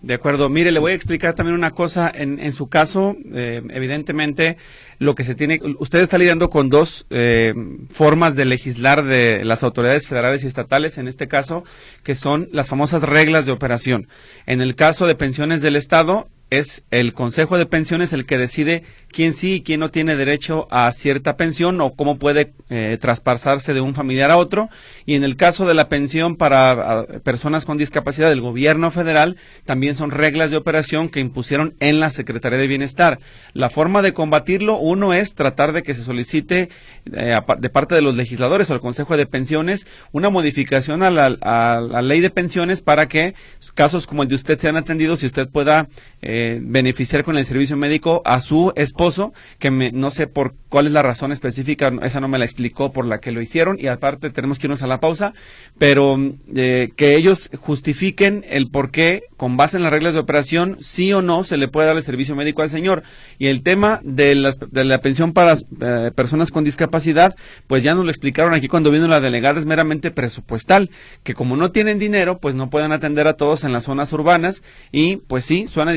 De 0.00 0.14
acuerdo. 0.14 0.48
Mire, 0.48 0.70
le 0.70 0.78
voy 0.78 0.92
a 0.92 0.94
explicar 0.94 1.34
también 1.34 1.56
una 1.56 1.72
cosa. 1.72 2.08
En, 2.14 2.38
en 2.38 2.52
su 2.52 2.68
caso, 2.68 3.16
eh, 3.34 3.62
evidentemente, 3.70 4.58
lo 5.00 5.16
que 5.16 5.24
se 5.24 5.34
tiene, 5.34 5.60
usted 5.80 5.98
está 5.98 6.18
lidiando 6.18 6.50
con 6.50 6.68
dos 6.68 7.04
eh, 7.10 7.52
formas 7.90 8.36
de 8.36 8.44
legislar 8.44 9.02
de 9.02 9.44
las 9.44 9.64
autoridades 9.64 10.06
federales 10.06 10.44
y 10.44 10.46
estatales, 10.46 10.98
en 10.98 11.08
este 11.08 11.26
caso, 11.26 11.64
que 12.04 12.14
son 12.14 12.48
las 12.52 12.68
famosas 12.68 13.02
reglas 13.02 13.44
de 13.44 13.50
operación. 13.50 14.06
En 14.46 14.60
el 14.60 14.76
caso 14.76 15.08
de 15.08 15.16
pensiones 15.16 15.62
del 15.62 15.74
Estado, 15.74 16.28
es 16.50 16.82
el 16.90 17.12
Consejo 17.12 17.58
de 17.58 17.66
Pensiones 17.66 18.12
el 18.12 18.26
que 18.26 18.38
decide 18.38 18.82
quién 19.10 19.34
sí 19.34 19.54
y 19.54 19.60
quién 19.62 19.80
no 19.80 19.90
tiene 19.90 20.16
derecho 20.16 20.66
a 20.70 20.90
cierta 20.92 21.36
pensión 21.36 21.80
o 21.80 21.94
cómo 21.94 22.18
puede 22.18 22.52
eh, 22.68 22.98
traspasarse 23.00 23.74
de 23.74 23.80
un 23.80 23.94
familiar 23.94 24.30
a 24.30 24.36
otro. 24.36 24.68
Y 25.06 25.14
en 25.14 25.24
el 25.24 25.36
caso 25.36 25.66
de 25.66 25.74
la 25.74 25.88
pensión 25.88 26.36
para 26.36 27.06
personas 27.22 27.64
con 27.64 27.78
discapacidad 27.78 28.28
del 28.28 28.40
gobierno 28.40 28.90
federal, 28.90 29.36
también 29.64 29.94
son 29.94 30.10
reglas 30.10 30.50
de 30.50 30.56
operación 30.56 31.08
que 31.08 31.20
impusieron 31.20 31.74
en 31.80 32.00
la 32.00 32.10
Secretaría 32.10 32.58
de 32.58 32.66
Bienestar. 32.66 33.18
La 33.52 33.70
forma 33.70 34.02
de 34.02 34.12
combatirlo, 34.12 34.78
uno 34.78 35.14
es 35.14 35.34
tratar 35.34 35.72
de 35.72 35.82
que 35.82 35.94
se 35.94 36.02
solicite 36.02 36.70
eh, 37.12 37.38
de 37.58 37.70
parte 37.70 37.94
de 37.94 38.02
los 38.02 38.14
legisladores 38.14 38.70
o 38.70 38.74
el 38.74 38.80
Consejo 38.80 39.16
de 39.16 39.26
Pensiones 39.26 39.86
una 40.12 40.30
modificación 40.30 41.02
a 41.02 41.10
la, 41.10 41.36
a 41.42 41.80
la 41.80 42.02
ley 42.02 42.20
de 42.20 42.30
pensiones 42.30 42.80
para 42.80 43.06
que 43.06 43.34
casos 43.74 44.06
como 44.06 44.22
el 44.22 44.28
de 44.28 44.34
usted 44.34 44.58
sean 44.58 44.76
atendidos 44.76 45.22
y 45.22 45.26
usted 45.26 45.48
pueda 45.48 45.88
eh, 46.20 46.37
beneficiar 46.62 47.24
con 47.24 47.36
el 47.36 47.44
servicio 47.44 47.76
médico 47.76 48.22
a 48.24 48.40
su 48.40 48.72
esposo, 48.76 49.32
que 49.58 49.70
me, 49.70 49.92
no 49.92 50.10
sé 50.10 50.26
por 50.26 50.54
cuál 50.68 50.86
es 50.86 50.92
la 50.92 51.02
razón 51.02 51.32
específica, 51.32 51.92
esa 52.02 52.20
no 52.20 52.28
me 52.28 52.38
la 52.38 52.44
explicó 52.44 52.92
por 52.92 53.06
la 53.06 53.20
que 53.20 53.32
lo 53.32 53.40
hicieron 53.40 53.76
y 53.78 53.86
aparte 53.86 54.30
tenemos 54.30 54.58
que 54.58 54.66
irnos 54.66 54.82
a 54.82 54.86
la 54.86 55.00
pausa, 55.00 55.34
pero 55.78 56.16
eh, 56.54 56.90
que 56.96 57.16
ellos 57.16 57.50
justifiquen 57.58 58.44
el 58.48 58.70
por 58.70 58.90
qué, 58.90 59.22
con 59.36 59.56
base 59.56 59.76
en 59.76 59.82
las 59.82 59.92
reglas 59.92 60.14
de 60.14 60.20
operación, 60.20 60.78
sí 60.80 61.12
o 61.12 61.22
no 61.22 61.44
se 61.44 61.56
le 61.56 61.68
puede 61.68 61.86
dar 61.86 61.96
el 61.96 62.02
servicio 62.02 62.34
médico 62.34 62.62
al 62.62 62.70
señor. 62.70 63.02
Y 63.38 63.46
el 63.46 63.62
tema 63.62 64.00
de, 64.02 64.34
las, 64.34 64.58
de 64.58 64.84
la 64.84 65.00
pensión 65.00 65.32
para 65.32 65.54
eh, 65.54 66.10
personas 66.14 66.50
con 66.50 66.64
discapacidad, 66.64 67.36
pues 67.66 67.82
ya 67.82 67.94
nos 67.94 68.04
lo 68.04 68.10
explicaron 68.10 68.54
aquí 68.54 68.68
cuando 68.68 68.90
vino 68.90 69.06
la 69.08 69.20
delegada, 69.20 69.58
es 69.58 69.66
meramente 69.66 70.10
presupuestal, 70.10 70.90
que 71.22 71.34
como 71.34 71.56
no 71.56 71.70
tienen 71.70 71.98
dinero, 71.98 72.38
pues 72.38 72.54
no 72.54 72.70
pueden 72.70 72.92
atender 72.92 73.28
a 73.28 73.34
todos 73.34 73.64
en 73.64 73.72
las 73.72 73.84
zonas 73.84 74.12
urbanas 74.12 74.62
y 74.92 75.16
pues 75.16 75.44
sí, 75.44 75.66
suena 75.66 75.92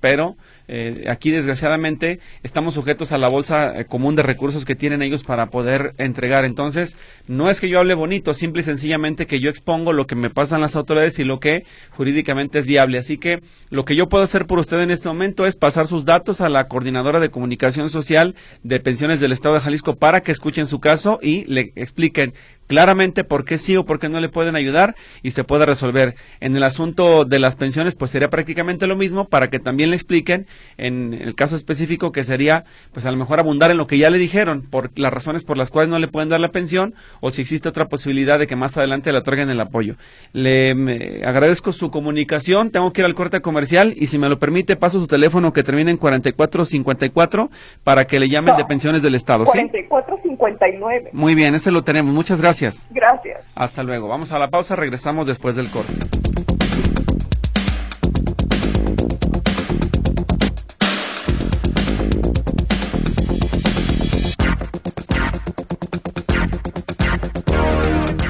pero 0.00 0.36
eh, 0.68 1.04
aquí 1.08 1.30
desgraciadamente 1.30 2.20
estamos 2.42 2.74
sujetos 2.74 3.12
a 3.12 3.18
la 3.18 3.28
bolsa 3.28 3.78
eh, 3.78 3.84
común 3.84 4.14
de 4.14 4.22
recursos 4.22 4.64
que 4.64 4.74
tienen 4.74 5.02
ellos 5.02 5.22
para 5.22 5.50
poder 5.50 5.94
entregar. 5.98 6.44
Entonces, 6.44 6.96
no 7.26 7.50
es 7.50 7.60
que 7.60 7.68
yo 7.68 7.78
hable 7.78 7.94
bonito, 7.94 8.32
simple 8.34 8.62
y 8.62 8.64
sencillamente 8.64 9.26
que 9.26 9.40
yo 9.40 9.50
expongo 9.50 9.92
lo 9.92 10.06
que 10.06 10.14
me 10.14 10.30
pasan 10.30 10.60
las 10.60 10.76
autoridades 10.76 11.18
y 11.18 11.24
lo 11.24 11.40
que 11.40 11.64
jurídicamente 11.90 12.58
es 12.58 12.66
viable. 12.66 12.98
Así 12.98 13.18
que 13.18 13.42
lo 13.70 13.84
que 13.84 13.96
yo 13.96 14.08
puedo 14.08 14.24
hacer 14.24 14.46
por 14.46 14.58
usted 14.58 14.80
en 14.80 14.90
este 14.90 15.08
momento 15.08 15.46
es 15.46 15.56
pasar 15.56 15.86
sus 15.86 16.04
datos 16.04 16.40
a 16.40 16.48
la 16.48 16.68
coordinadora 16.68 17.20
de 17.20 17.30
comunicación 17.30 17.90
social 17.90 18.34
de 18.62 18.80
pensiones 18.80 19.20
del 19.20 19.32
Estado 19.32 19.56
de 19.56 19.60
Jalisco 19.60 19.96
para 19.96 20.22
que 20.22 20.32
escuchen 20.32 20.66
su 20.66 20.80
caso 20.80 21.18
y 21.22 21.44
le 21.46 21.72
expliquen 21.76 22.34
claramente 22.72 23.22
por 23.22 23.44
qué 23.44 23.58
sí 23.58 23.76
o 23.76 23.84
por 23.84 24.00
qué 24.00 24.08
no 24.08 24.18
le 24.18 24.30
pueden 24.30 24.56
ayudar 24.56 24.96
y 25.22 25.32
se 25.32 25.44
pueda 25.44 25.66
resolver. 25.66 26.14
En 26.40 26.56
el 26.56 26.62
asunto 26.62 27.26
de 27.26 27.38
las 27.38 27.54
pensiones, 27.54 27.94
pues 27.94 28.10
sería 28.10 28.30
prácticamente 28.30 28.86
lo 28.86 28.96
mismo 28.96 29.28
para 29.28 29.50
que 29.50 29.58
también 29.58 29.90
le 29.90 29.96
expliquen 29.96 30.46
en 30.78 31.12
el 31.12 31.34
caso 31.34 31.54
específico 31.54 32.12
que 32.12 32.24
sería, 32.24 32.64
pues 32.94 33.04
a 33.04 33.10
lo 33.10 33.18
mejor 33.18 33.40
abundar 33.40 33.70
en 33.70 33.76
lo 33.76 33.86
que 33.86 33.98
ya 33.98 34.08
le 34.08 34.16
dijeron, 34.16 34.62
por 34.62 34.90
las 34.98 35.12
razones 35.12 35.44
por 35.44 35.58
las 35.58 35.68
cuales 35.68 35.90
no 35.90 35.98
le 35.98 36.08
pueden 36.08 36.30
dar 36.30 36.40
la 36.40 36.48
pensión 36.48 36.94
o 37.20 37.30
si 37.30 37.42
existe 37.42 37.68
otra 37.68 37.88
posibilidad 37.88 38.38
de 38.38 38.46
que 38.46 38.56
más 38.56 38.74
adelante 38.78 39.12
le 39.12 39.18
otorguen 39.18 39.50
el 39.50 39.60
apoyo. 39.60 39.96
Le 40.32 41.20
agradezco 41.26 41.74
su 41.74 41.90
comunicación, 41.90 42.70
tengo 42.70 42.90
que 42.94 43.02
ir 43.02 43.04
al 43.04 43.12
corte 43.14 43.42
comercial 43.42 43.92
y 43.98 44.06
si 44.06 44.16
me 44.16 44.30
lo 44.30 44.38
permite 44.38 44.76
paso 44.76 44.98
su 44.98 45.06
teléfono 45.06 45.52
que 45.52 45.62
termina 45.62 45.90
en 45.90 45.98
4454 45.98 47.50
para 47.84 48.06
que 48.06 48.18
le 48.18 48.30
llamen 48.30 48.56
de 48.56 48.64
pensiones 48.64 49.02
del 49.02 49.14
Estado. 49.14 49.44
4459. 49.44 51.10
Muy 51.12 51.34
bien, 51.34 51.54
ese 51.54 51.70
lo 51.70 51.84
tenemos. 51.84 52.14
Muchas 52.14 52.40
gracias. 52.62 52.86
Gracias. 52.90 53.44
Hasta 53.54 53.82
luego. 53.82 54.08
Vamos 54.08 54.32
a 54.32 54.38
la 54.38 54.48
pausa, 54.48 54.76
regresamos 54.76 55.26
después 55.26 55.56
del 55.56 55.68
corte. 55.68 55.92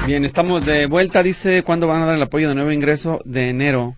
Bien, 0.05 0.25
estamos 0.25 0.65
de 0.65 0.85
vuelta. 0.85 1.23
Dice, 1.23 1.63
¿cuándo 1.63 1.87
van 1.87 2.01
a 2.01 2.05
dar 2.05 2.15
el 2.15 2.21
apoyo 2.21 2.49
de 2.49 2.55
nuevo 2.55 2.71
ingreso 2.71 3.21
de 3.25 3.49
enero? 3.49 3.95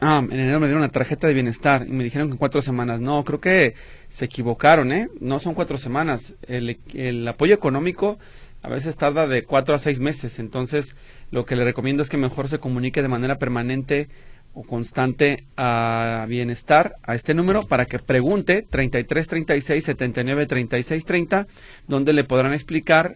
Ah, 0.00 0.18
en 0.22 0.38
enero 0.38 0.60
me 0.60 0.66
dieron 0.66 0.82
una 0.82 0.92
tarjeta 0.92 1.26
de 1.26 1.32
bienestar 1.32 1.86
y 1.88 1.92
me 1.92 2.04
dijeron 2.04 2.28
que 2.28 2.32
en 2.32 2.38
cuatro 2.38 2.60
semanas. 2.60 3.00
No, 3.00 3.24
creo 3.24 3.40
que 3.40 3.74
se 4.08 4.26
equivocaron, 4.26 4.92
¿eh? 4.92 5.08
No 5.20 5.38
son 5.38 5.54
cuatro 5.54 5.78
semanas. 5.78 6.34
El, 6.46 6.78
el 6.92 7.26
apoyo 7.26 7.54
económico 7.54 8.18
a 8.66 8.68
veces 8.68 8.96
tarda 8.96 9.28
de 9.28 9.44
cuatro 9.44 9.76
a 9.76 9.78
seis 9.78 10.00
meses. 10.00 10.40
Entonces, 10.40 10.96
lo 11.30 11.46
que 11.46 11.54
le 11.54 11.62
recomiendo 11.62 12.02
es 12.02 12.08
que 12.08 12.16
mejor 12.16 12.48
se 12.48 12.58
comunique 12.58 13.00
de 13.00 13.06
manera 13.06 13.38
permanente 13.38 14.08
o 14.54 14.64
constante 14.64 15.44
a 15.56 16.26
bienestar 16.28 16.96
a 17.04 17.14
este 17.14 17.32
número 17.32 17.62
para 17.62 17.86
que 17.86 18.00
pregunte 18.00 18.66
33 18.68 19.28
36 19.28 19.84
79 19.84 20.46
36 20.46 21.04
30 21.04 21.46
donde 21.86 22.12
le 22.12 22.24
podrán 22.24 22.54
explicar 22.54 23.14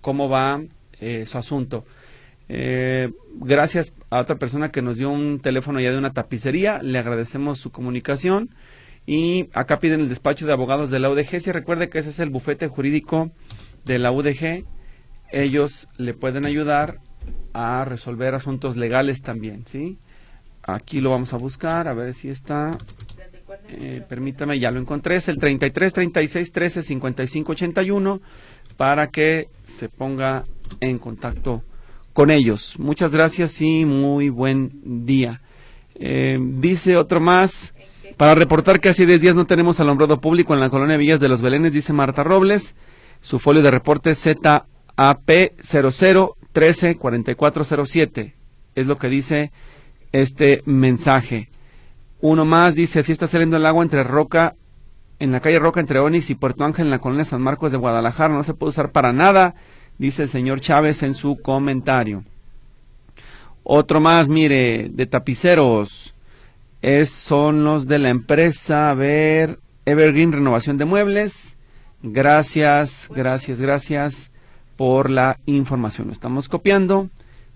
cómo 0.00 0.28
va 0.28 0.62
eh, 0.98 1.26
su 1.26 1.38
asunto. 1.38 1.84
Eh, 2.48 3.12
gracias 3.34 3.92
a 4.10 4.18
otra 4.18 4.36
persona 4.36 4.72
que 4.72 4.82
nos 4.82 4.96
dio 4.96 5.10
un 5.10 5.38
teléfono 5.38 5.78
ya 5.78 5.92
de 5.92 5.98
una 5.98 6.12
tapicería, 6.12 6.82
le 6.82 6.98
agradecemos 6.98 7.60
su 7.60 7.70
comunicación 7.70 8.50
y 9.06 9.48
acá 9.52 9.78
piden 9.78 10.00
el 10.00 10.08
despacho 10.08 10.44
de 10.44 10.54
abogados 10.54 10.90
de 10.90 10.98
la 10.98 11.08
UDG. 11.08 11.40
Si 11.40 11.52
recuerde 11.52 11.88
que 11.88 12.00
ese 12.00 12.10
es 12.10 12.18
el 12.18 12.30
bufete 12.30 12.66
jurídico 12.66 13.30
de 13.84 14.00
la 14.00 14.10
UDG, 14.10 14.64
ellos 15.30 15.88
le 15.96 16.14
pueden 16.14 16.46
ayudar 16.46 16.98
a 17.52 17.84
resolver 17.84 18.34
asuntos 18.34 18.76
legales 18.76 19.22
también, 19.22 19.64
¿sí? 19.66 19.98
Aquí 20.62 21.00
lo 21.00 21.10
vamos 21.10 21.32
a 21.32 21.38
buscar, 21.38 21.88
a 21.88 21.94
ver 21.94 22.14
si 22.14 22.28
está. 22.28 22.76
Eh, 23.68 24.02
permítame, 24.06 24.58
ya 24.58 24.70
lo 24.70 24.80
encontré. 24.80 25.16
Es 25.16 25.28
el 25.28 25.38
33 25.38 25.92
36 25.92 26.52
13 26.52 26.82
55 26.82 27.52
81 27.52 28.20
para 28.76 29.08
que 29.08 29.48
se 29.64 29.88
ponga 29.88 30.44
en 30.80 30.98
contacto 30.98 31.62
con 32.12 32.30
ellos. 32.30 32.78
Muchas 32.78 33.12
gracias 33.12 33.60
y 33.62 33.84
muy 33.84 34.28
buen 34.28 35.06
día. 35.06 35.40
Eh, 35.94 36.38
dice 36.40 36.96
otro 36.96 37.20
más. 37.20 37.74
Para 38.16 38.34
reportar 38.34 38.80
que 38.80 38.88
hace 38.88 39.06
10 39.06 39.20
días 39.20 39.34
no 39.36 39.46
tenemos 39.46 39.78
alumbrado 39.78 40.20
público 40.20 40.52
en 40.52 40.60
la 40.60 40.70
colonia 40.70 40.96
Villas 40.96 41.20
de 41.20 41.28
los 41.28 41.40
Belenes, 41.40 41.72
dice 41.72 41.92
Marta 41.92 42.24
Robles. 42.24 42.74
Su 43.20 43.38
folio 43.38 43.62
de 43.62 43.70
reporte 43.70 44.14
ZAP 44.14 44.66
00 44.98 46.36
13 46.52 46.96
4407. 46.96 48.34
Es 48.74 48.86
lo 48.86 48.98
que 48.98 49.08
dice 49.08 49.52
este 50.12 50.62
mensaje. 50.66 51.48
Uno 52.20 52.44
más 52.44 52.74
dice, 52.74 53.00
así 53.00 53.12
está 53.12 53.28
saliendo 53.28 53.56
el 53.56 53.66
agua 53.66 53.84
entre 53.84 54.02
Roca, 54.02 54.56
en 55.20 55.30
la 55.30 55.40
calle 55.40 55.58
Roca 55.60 55.80
entre 55.80 56.00
Onix 56.00 56.30
y 56.30 56.34
Puerto 56.34 56.64
Ángel 56.64 56.86
en 56.86 56.90
la 56.90 56.98
colonia 56.98 57.24
San 57.24 57.42
Marcos 57.42 57.70
de 57.70 57.78
Guadalajara. 57.78 58.34
No 58.34 58.42
se 58.42 58.54
puede 58.54 58.70
usar 58.70 58.90
para 58.90 59.12
nada, 59.12 59.54
dice 59.98 60.22
el 60.22 60.28
señor 60.28 60.60
Chávez 60.60 61.02
en 61.02 61.14
su 61.14 61.40
comentario. 61.40 62.24
Otro 63.62 64.00
más, 64.00 64.28
mire, 64.28 64.88
de 64.90 65.06
tapiceros. 65.06 66.14
Es, 66.80 67.10
son 67.10 67.64
los 67.64 67.86
de 67.86 67.98
la 67.98 68.08
empresa, 68.08 68.90
a 68.90 68.94
ver, 68.94 69.60
Evergreen 69.84 70.32
Renovación 70.32 70.78
de 70.78 70.84
Muebles. 70.86 71.56
Gracias, 72.02 73.08
gracias, 73.12 73.60
gracias 73.60 74.30
por 74.78 75.10
la 75.10 75.40
información. 75.44 76.06
Lo 76.06 76.12
estamos 76.12 76.48
copiando 76.48 77.10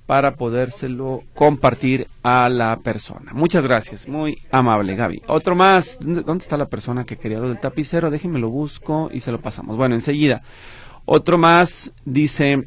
para 0.07 0.35
podérselo 0.35 1.23
compartir 1.35 2.09
a 2.25 2.49
la 2.49 2.81
persona. 2.81 3.33
Muchas 3.33 3.63
gracias, 3.63 4.09
muy 4.09 4.41
amable 4.51 4.97
Gaby. 4.97 5.23
Otro 5.29 5.55
más, 5.55 5.99
¿dónde 6.01 6.43
está 6.43 6.57
la 6.57 6.67
persona 6.67 7.05
que 7.05 7.17
quería 7.17 7.39
lo 7.39 7.49
del 7.49 7.61
tapicero? 7.61 8.11
Déjenme 8.11 8.41
lo 8.41 8.51
busco 8.51 9.09
y 9.13 9.21
se 9.21 9.31
lo 9.31 9.41
pasamos. 9.41 9.77
Bueno, 9.77 9.95
enseguida. 9.95 10.43
Otro 11.05 11.39
más 11.39 11.93
dice 12.05 12.67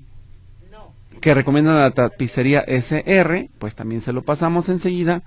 que 1.19 1.33
recomienda 1.33 1.73
la 1.73 1.91
tapicería 1.91 2.61
SR, 2.61 3.49
pues 3.59 3.75
también 3.75 3.99
se 3.99 4.13
lo 4.13 4.23
pasamos 4.23 4.69
enseguida 4.69 5.21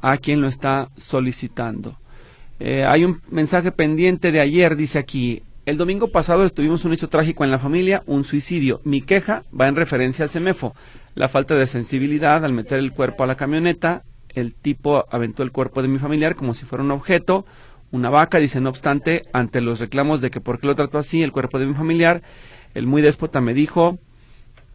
a 0.00 0.16
quien 0.16 0.40
lo 0.40 0.48
está 0.48 0.88
solicitando. 0.96 1.98
Eh, 2.60 2.84
hay 2.84 3.04
un 3.04 3.20
mensaje 3.30 3.72
pendiente 3.72 4.32
de 4.32 4.40
ayer, 4.40 4.74
dice 4.74 4.98
aquí, 4.98 5.42
el 5.70 5.76
domingo 5.76 6.08
pasado 6.08 6.44
estuvimos 6.44 6.84
un 6.84 6.92
hecho 6.92 7.08
trágico 7.08 7.44
en 7.44 7.52
la 7.52 7.60
familia, 7.60 8.02
un 8.06 8.24
suicidio. 8.24 8.80
Mi 8.82 9.02
queja 9.02 9.44
va 9.58 9.68
en 9.68 9.76
referencia 9.76 10.24
al 10.24 10.30
CEMEFO. 10.30 10.74
La 11.14 11.28
falta 11.28 11.54
de 11.54 11.68
sensibilidad 11.68 12.44
al 12.44 12.52
meter 12.52 12.80
el 12.80 12.92
cuerpo 12.92 13.22
a 13.22 13.28
la 13.28 13.36
camioneta. 13.36 14.02
El 14.30 14.52
tipo 14.52 15.06
aventó 15.12 15.44
el 15.44 15.52
cuerpo 15.52 15.80
de 15.80 15.86
mi 15.86 16.00
familiar 16.00 16.34
como 16.34 16.54
si 16.54 16.66
fuera 16.66 16.82
un 16.82 16.90
objeto, 16.90 17.46
una 17.92 18.10
vaca. 18.10 18.38
Dice, 18.38 18.60
no 18.60 18.68
obstante, 18.68 19.22
ante 19.32 19.60
los 19.60 19.78
reclamos 19.78 20.20
de 20.20 20.32
que 20.32 20.40
por 20.40 20.58
qué 20.58 20.66
lo 20.66 20.74
trató 20.74 20.98
así 20.98 21.22
el 21.22 21.30
cuerpo 21.30 21.60
de 21.60 21.66
mi 21.66 21.74
familiar, 21.74 22.22
el 22.74 22.88
muy 22.88 23.00
déspota 23.00 23.40
me 23.40 23.54
dijo, 23.54 24.00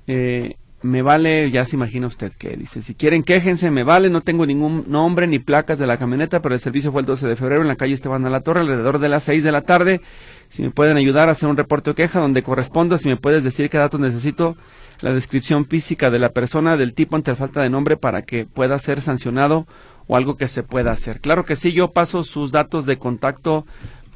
eh, 0.07 0.55
me 0.85 1.01
vale, 1.01 1.49
ya 1.49 1.65
se 1.65 1.75
imagina 1.75 2.05
usted 2.05 2.31
que 2.31 2.55
dice, 2.55 2.83
si 2.83 2.93
quieren 2.93 3.23
quéjense, 3.23 3.71
me 3.71 3.83
vale, 3.83 4.11
no 4.11 4.21
tengo 4.21 4.45
ningún 4.45 4.85
nombre 4.87 5.25
ni 5.25 5.39
placas 5.39 5.79
de 5.79 5.87
la 5.87 5.97
camioneta, 5.97 6.43
pero 6.43 6.53
el 6.53 6.61
servicio 6.61 6.91
fue 6.91 7.01
el 7.01 7.07
12 7.07 7.27
de 7.27 7.35
febrero 7.35 7.63
en 7.63 7.67
la 7.67 7.75
calle 7.75 7.95
Esteban 7.95 8.23
de 8.23 8.29
la 8.29 8.41
Torre, 8.41 8.59
alrededor 8.59 8.99
de 8.99 9.09
las 9.09 9.23
6 9.23 9.43
de 9.43 9.51
la 9.51 9.61
tarde. 9.61 10.01
Si 10.47 10.61
me 10.61 10.69
pueden 10.69 10.97
ayudar 10.97 11.27
a 11.27 11.31
hacer 11.31 11.49
un 11.49 11.57
reporte 11.57 11.89
o 11.89 11.95
queja 11.95 12.19
donde 12.19 12.43
corresponda, 12.43 12.99
si 12.99 13.07
me 13.07 13.17
puedes 13.17 13.43
decir 13.43 13.69
qué 13.69 13.79
datos 13.79 13.99
necesito, 13.99 14.55
la 15.01 15.11
descripción 15.11 15.65
física 15.65 16.11
de 16.11 16.19
la 16.19 16.29
persona, 16.29 16.77
del 16.77 16.93
tipo 16.93 17.15
ante 17.15 17.35
falta 17.35 17.63
de 17.63 17.69
nombre 17.71 17.97
para 17.97 18.21
que 18.21 18.45
pueda 18.45 18.77
ser 18.77 19.01
sancionado 19.01 19.65
o 20.05 20.15
algo 20.15 20.37
que 20.37 20.47
se 20.47 20.61
pueda 20.61 20.91
hacer. 20.91 21.19
Claro 21.19 21.45
que 21.45 21.55
sí, 21.55 21.71
yo 21.71 21.91
paso 21.93 22.23
sus 22.23 22.51
datos 22.51 22.85
de 22.85 22.99
contacto 22.99 23.65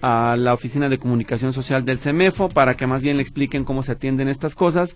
a 0.01 0.36
la 0.38 0.53
Oficina 0.53 0.88
de 0.88 0.99
Comunicación 0.99 1.51
Social 1.51 1.84
del 1.84 1.97
CEMEFO 1.97 2.47
para 2.47 2.75
que 2.75 2.86
más 2.88 3.01
bien 3.01 3.17
le 3.17 3.23
expliquen 3.23 3.65
cómo 3.65 3.82
se 3.82 3.93
atienden 3.93 4.29
estas 4.29 4.55
cosas 4.55 4.95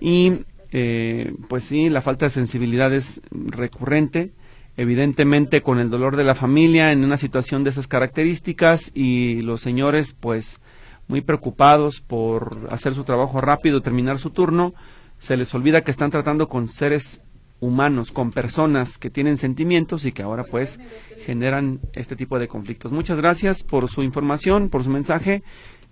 y 0.00 0.44
eh, 0.72 1.34
pues 1.48 1.64
sí, 1.64 1.90
la 1.90 2.02
falta 2.02 2.26
de 2.26 2.30
sensibilidad 2.30 2.92
es 2.94 3.20
recurrente, 3.30 4.32
evidentemente 4.76 5.62
con 5.62 5.78
el 5.78 5.90
dolor 5.90 6.16
de 6.16 6.24
la 6.24 6.34
familia 6.34 6.92
en 6.92 7.04
una 7.04 7.16
situación 7.16 7.64
de 7.64 7.70
esas 7.70 7.88
características 7.88 8.92
y 8.94 9.40
los 9.40 9.60
señores 9.60 10.14
pues 10.18 10.60
muy 11.08 11.22
preocupados 11.22 12.00
por 12.00 12.68
hacer 12.70 12.94
su 12.94 13.02
trabajo 13.04 13.40
rápido, 13.40 13.82
terminar 13.82 14.18
su 14.18 14.30
turno, 14.30 14.74
se 15.18 15.36
les 15.36 15.52
olvida 15.54 15.82
que 15.82 15.90
están 15.90 16.10
tratando 16.10 16.48
con 16.48 16.68
seres 16.68 17.20
humanos, 17.58 18.12
con 18.12 18.30
personas 18.30 18.96
que 18.96 19.10
tienen 19.10 19.36
sentimientos 19.36 20.04
y 20.04 20.12
que 20.12 20.22
ahora 20.22 20.44
pues 20.44 20.80
generan 21.24 21.80
este 21.92 22.16
tipo 22.16 22.38
de 22.38 22.48
conflictos. 22.48 22.92
Muchas 22.92 23.18
gracias 23.18 23.64
por 23.64 23.90
su 23.90 24.02
información, 24.02 24.70
por 24.70 24.84
su 24.84 24.90
mensaje, 24.90 25.42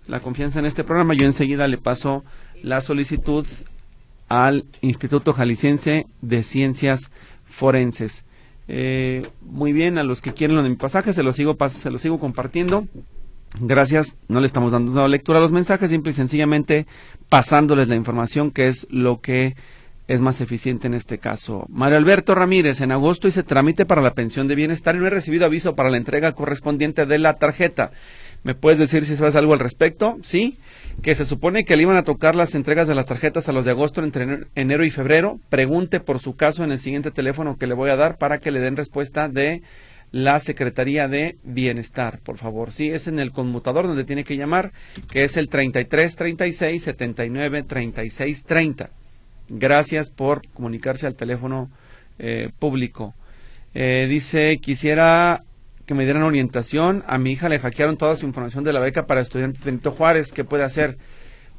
la 0.07 0.21
confianza 0.21 0.59
en 0.59 0.65
este 0.65 0.83
programa. 0.83 1.13
Yo 1.13 1.25
enseguida 1.25 1.67
le 1.67 1.77
paso 1.77 2.23
la 2.63 2.81
solicitud 2.81 3.45
al 4.29 4.65
Instituto 4.81 5.33
Jalisciense 5.33 6.05
de 6.21 6.43
Ciencias 6.43 7.11
Forenses. 7.45 8.23
Eh, 8.67 9.27
muy 9.41 9.73
bien, 9.73 9.97
a 9.97 10.03
los 10.03 10.21
que 10.21 10.33
quieren 10.33 10.55
lo 10.55 10.63
de 10.63 10.69
mi 10.69 10.75
pasaje, 10.75 11.11
se 11.11 11.23
los 11.23 11.35
sigo, 11.35 11.57
se 11.69 11.91
los 11.91 12.01
sigo 12.01 12.19
compartiendo. 12.19 12.87
Gracias, 13.59 14.17
no 14.27 14.39
le 14.39 14.45
estamos 14.45 14.71
dando 14.71 15.07
lectura 15.07 15.39
a 15.39 15.41
los 15.41 15.51
mensajes, 15.51 15.89
simple 15.89 16.11
y 16.11 16.13
sencillamente 16.13 16.85
pasándoles 17.29 17.89
la 17.89 17.95
información 17.95 18.51
que 18.51 18.67
es 18.67 18.85
lo 18.91 19.21
que 19.21 19.55
es 20.07 20.21
más 20.21 20.39
eficiente 20.39 20.85
en 20.85 20.93
este 20.93 21.17
caso. 21.17 21.65
Mario 21.67 21.97
Alberto 21.97 22.35
Ramírez, 22.35 22.81
en 22.81 22.91
agosto 22.91 23.27
hice 23.27 23.41
trámite 23.41 23.87
para 23.87 24.03
la 24.03 24.13
pensión 24.13 24.47
de 24.47 24.55
bienestar 24.55 24.95
y 24.95 24.99
no 24.99 25.07
he 25.07 25.11
recibido 25.11 25.45
aviso 25.45 25.75
para 25.75 25.89
la 25.89 25.97
entrega 25.97 26.33
correspondiente 26.33 27.07
de 27.07 27.17
la 27.17 27.35
tarjeta. 27.35 27.91
¿Me 28.43 28.55
puedes 28.55 28.79
decir 28.79 29.05
si 29.05 29.15
sabes 29.15 29.35
algo 29.35 29.53
al 29.53 29.59
respecto? 29.59 30.17
Sí 30.21 30.57
que 31.01 31.15
se 31.15 31.25
supone 31.25 31.65
que 31.65 31.75
le 31.75 31.83
iban 31.83 31.97
a 31.97 32.03
tocar 32.03 32.35
las 32.35 32.55
entregas 32.55 32.87
de 32.87 32.95
las 32.95 33.05
tarjetas 33.05 33.47
a 33.47 33.51
los 33.51 33.65
de 33.65 33.71
agosto 33.71 34.03
entre 34.03 34.47
enero 34.55 34.85
y 34.85 34.89
febrero. 34.89 35.39
Pregunte 35.49 35.99
por 35.99 36.19
su 36.19 36.35
caso 36.35 36.63
en 36.63 36.71
el 36.71 36.79
siguiente 36.79 37.11
teléfono 37.11 37.57
que 37.57 37.67
le 37.67 37.73
voy 37.73 37.89
a 37.89 37.95
dar 37.95 38.17
para 38.17 38.39
que 38.39 38.51
le 38.51 38.59
den 38.59 38.75
respuesta 38.75 39.29
de 39.29 39.61
la 40.11 40.39
Secretaría 40.39 41.07
de 41.07 41.37
Bienestar, 41.43 42.19
por 42.19 42.37
favor. 42.37 42.71
Sí, 42.71 42.89
es 42.89 43.07
en 43.07 43.19
el 43.19 43.31
conmutador 43.31 43.87
donde 43.87 44.03
tiene 44.03 44.23
que 44.23 44.37
llamar, 44.37 44.71
que 45.11 45.23
es 45.23 45.37
el 45.37 45.49
33 45.49 46.15
36 46.15 46.83
79 46.83 47.63
36 47.63 48.43
30. 48.43 48.89
Gracias 49.49 50.11
por 50.11 50.47
comunicarse 50.49 51.07
al 51.07 51.15
teléfono 51.15 51.69
eh, 52.17 52.49
público. 52.59 53.13
Eh, 53.73 54.07
dice, 54.09 54.57
quisiera 54.57 55.43
que 55.89 55.95
me 55.95 56.03
dieran 56.03 56.21
orientación. 56.21 57.03
A 57.07 57.17
mi 57.17 57.31
hija 57.31 57.49
le 57.49 57.57
hackearon 57.57 57.97
toda 57.97 58.15
su 58.15 58.27
información 58.27 58.63
de 58.63 58.71
la 58.73 58.79
beca 58.79 59.07
para 59.07 59.21
estudiantes 59.21 59.63
Benito 59.63 59.89
Juárez. 59.89 60.31
¿Qué 60.31 60.43
puede 60.43 60.63
hacer? 60.63 60.99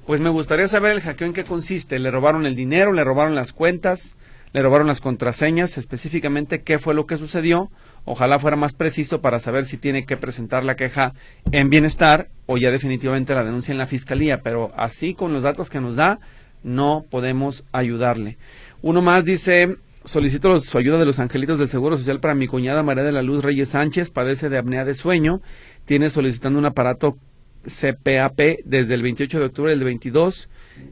Pues 0.06 0.20
me 0.20 0.28
gustaría 0.28 0.68
saber 0.68 0.92
el 0.92 1.00
hackeo 1.00 1.26
en 1.26 1.32
qué 1.32 1.42
consiste. 1.42 1.98
¿Le 1.98 2.12
robaron 2.12 2.46
el 2.46 2.54
dinero? 2.54 2.92
¿Le 2.92 3.02
robaron 3.02 3.34
las 3.34 3.52
cuentas? 3.52 4.14
¿Le 4.52 4.62
robaron 4.62 4.86
las 4.86 5.00
contraseñas? 5.00 5.78
Específicamente, 5.78 6.62
¿qué 6.62 6.78
fue 6.78 6.94
lo 6.94 7.06
que 7.06 7.18
sucedió? 7.18 7.72
Ojalá 8.04 8.38
fuera 8.38 8.56
más 8.56 8.72
preciso 8.72 9.20
para 9.20 9.40
saber 9.40 9.64
si 9.64 9.78
tiene 9.78 10.06
que 10.06 10.16
presentar 10.16 10.62
la 10.62 10.76
queja 10.76 11.12
en 11.50 11.68
bienestar 11.68 12.28
o 12.46 12.56
ya 12.56 12.70
definitivamente 12.70 13.34
la 13.34 13.42
denuncia 13.42 13.72
en 13.72 13.78
la 13.78 13.88
fiscalía. 13.88 14.42
Pero 14.42 14.70
así, 14.76 15.12
con 15.12 15.32
los 15.32 15.42
datos 15.42 15.70
que 15.70 15.80
nos 15.80 15.96
da, 15.96 16.20
no 16.62 17.04
podemos 17.10 17.64
ayudarle. 17.72 18.38
Uno 18.80 19.02
más 19.02 19.24
dice, 19.24 19.74
Solicito 20.04 20.58
su 20.60 20.78
ayuda 20.78 20.98
de 20.98 21.04
los 21.04 21.18
angelitos 21.18 21.58
del 21.58 21.68
Seguro 21.68 21.98
Social 21.98 22.20
para 22.20 22.34
mi 22.34 22.46
cuñada 22.46 22.82
María 22.82 23.04
de 23.04 23.12
la 23.12 23.20
Luz 23.20 23.44
Reyes 23.44 23.68
Sánchez, 23.68 24.10
padece 24.10 24.48
de 24.48 24.56
apnea 24.56 24.86
de 24.86 24.94
sueño, 24.94 25.42
tiene 25.84 26.08
solicitando 26.08 26.58
un 26.58 26.64
aparato 26.64 27.18
CPAP 27.64 28.40
desde 28.64 28.94
el 28.94 29.02
28 29.02 29.38
de 29.38 29.44
octubre 29.44 29.70
del 29.70 29.84
22, 29.84 30.48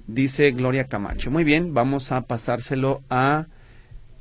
dice 0.07 0.51
Gloria 0.51 0.85
Camacho. 0.85 1.31
Muy 1.31 1.43
bien, 1.43 1.73
vamos 1.73 2.13
a 2.13 2.21
pasárselo 2.27 3.01
a 3.09 3.47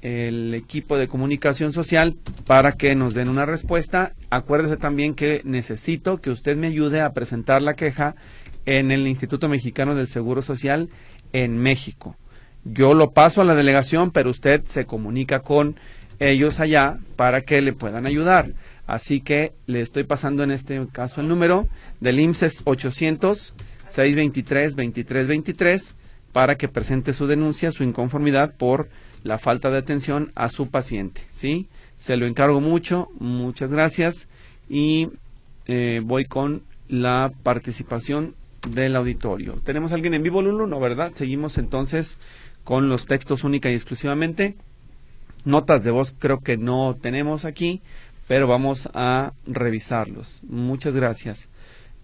el 0.02 0.54
equipo 0.54 0.98
de 0.98 1.10
comunicación 1.10 1.74
social 1.74 2.16
para 2.46 2.72
que 2.72 2.96
nos 2.96 3.14
den 3.14 3.28
una 3.28 3.46
respuesta. 3.46 4.14
Acuérdese 4.30 4.78
también 4.78 5.16
que 5.16 5.42
necesito 5.44 6.20
que 6.20 6.30
usted 6.30 6.56
me 6.56 6.68
ayude 6.68 7.02
a 7.02 7.12
presentar 7.12 7.62
la 7.62 7.74
queja 7.74 8.16
en 8.66 8.92
el 8.92 9.06
Instituto 9.06 9.50
Mexicano 9.50 9.96
del 9.96 10.08
Seguro 10.08 10.42
Social 10.42 10.88
en 11.34 11.58
México. 11.58 12.16
Yo 12.74 12.94
lo 12.94 13.12
paso 13.12 13.42
a 13.42 13.46
la 13.46 13.56
delegación, 13.56 14.12
pero 14.12 14.30
usted 14.30 14.64
se 14.66 14.86
comunica 14.86 15.40
con 15.40 15.76
ellos 16.20 16.60
allá 16.60 16.98
para 17.16 17.42
que 17.42 17.62
le 17.62 17.74
puedan 17.74 18.06
ayudar. 18.06 18.54
Así 18.88 19.22
que 19.22 19.54
le 19.66 19.82
estoy 19.82 20.04
pasando 20.04 20.44
en 20.44 20.52
este 20.52 20.82
caso 20.92 21.22
el 21.22 21.28
número 21.28 21.68
del 22.00 22.20
IMSS 22.20 22.62
800 22.64 23.54
623 23.88 24.76
2323 24.76 25.96
para 26.32 26.56
que 26.56 26.68
presente 26.68 27.14
su 27.14 27.28
denuncia, 27.28 27.72
su 27.72 27.84
inconformidad 27.84 28.54
por 28.56 28.90
la 29.24 29.40
falta 29.40 29.70
de 29.70 29.78
atención 29.78 30.32
a 30.36 30.50
su 30.50 30.70
paciente. 30.70 31.22
¿sí? 31.30 31.68
Se 31.96 32.16
lo 32.16 32.26
encargo 32.26 32.62
mucho, 32.62 33.10
muchas 33.20 33.72
gracias 33.72 34.28
y 34.70 35.10
eh, 35.66 36.02
voy 36.04 36.26
con 36.26 36.64
la 36.88 37.32
participación 37.44 38.36
del 38.70 38.96
auditorio. 38.96 39.60
¿Tenemos 39.64 39.92
alguien 39.92 40.14
en 40.14 40.24
vivo, 40.24 40.42
Lulu? 40.42 40.68
No, 40.68 40.80
¿verdad? 40.80 41.12
Seguimos 41.14 41.58
entonces 41.58 42.18
con 42.68 42.90
los 42.90 43.06
textos 43.06 43.46
única 43.46 43.72
y 43.72 43.76
exclusivamente. 43.76 44.58
Notas 45.46 45.86
de 45.86 45.92
voz 45.92 46.14
creo 46.20 46.40
que 46.40 46.58
no 46.58 46.98
tenemos 47.02 47.46
aquí, 47.46 47.82
pero 48.28 48.46
vamos 48.46 48.90
a 48.94 49.32
revisarlos. 49.46 50.42
Muchas 50.50 50.94
gracias. 50.94 51.48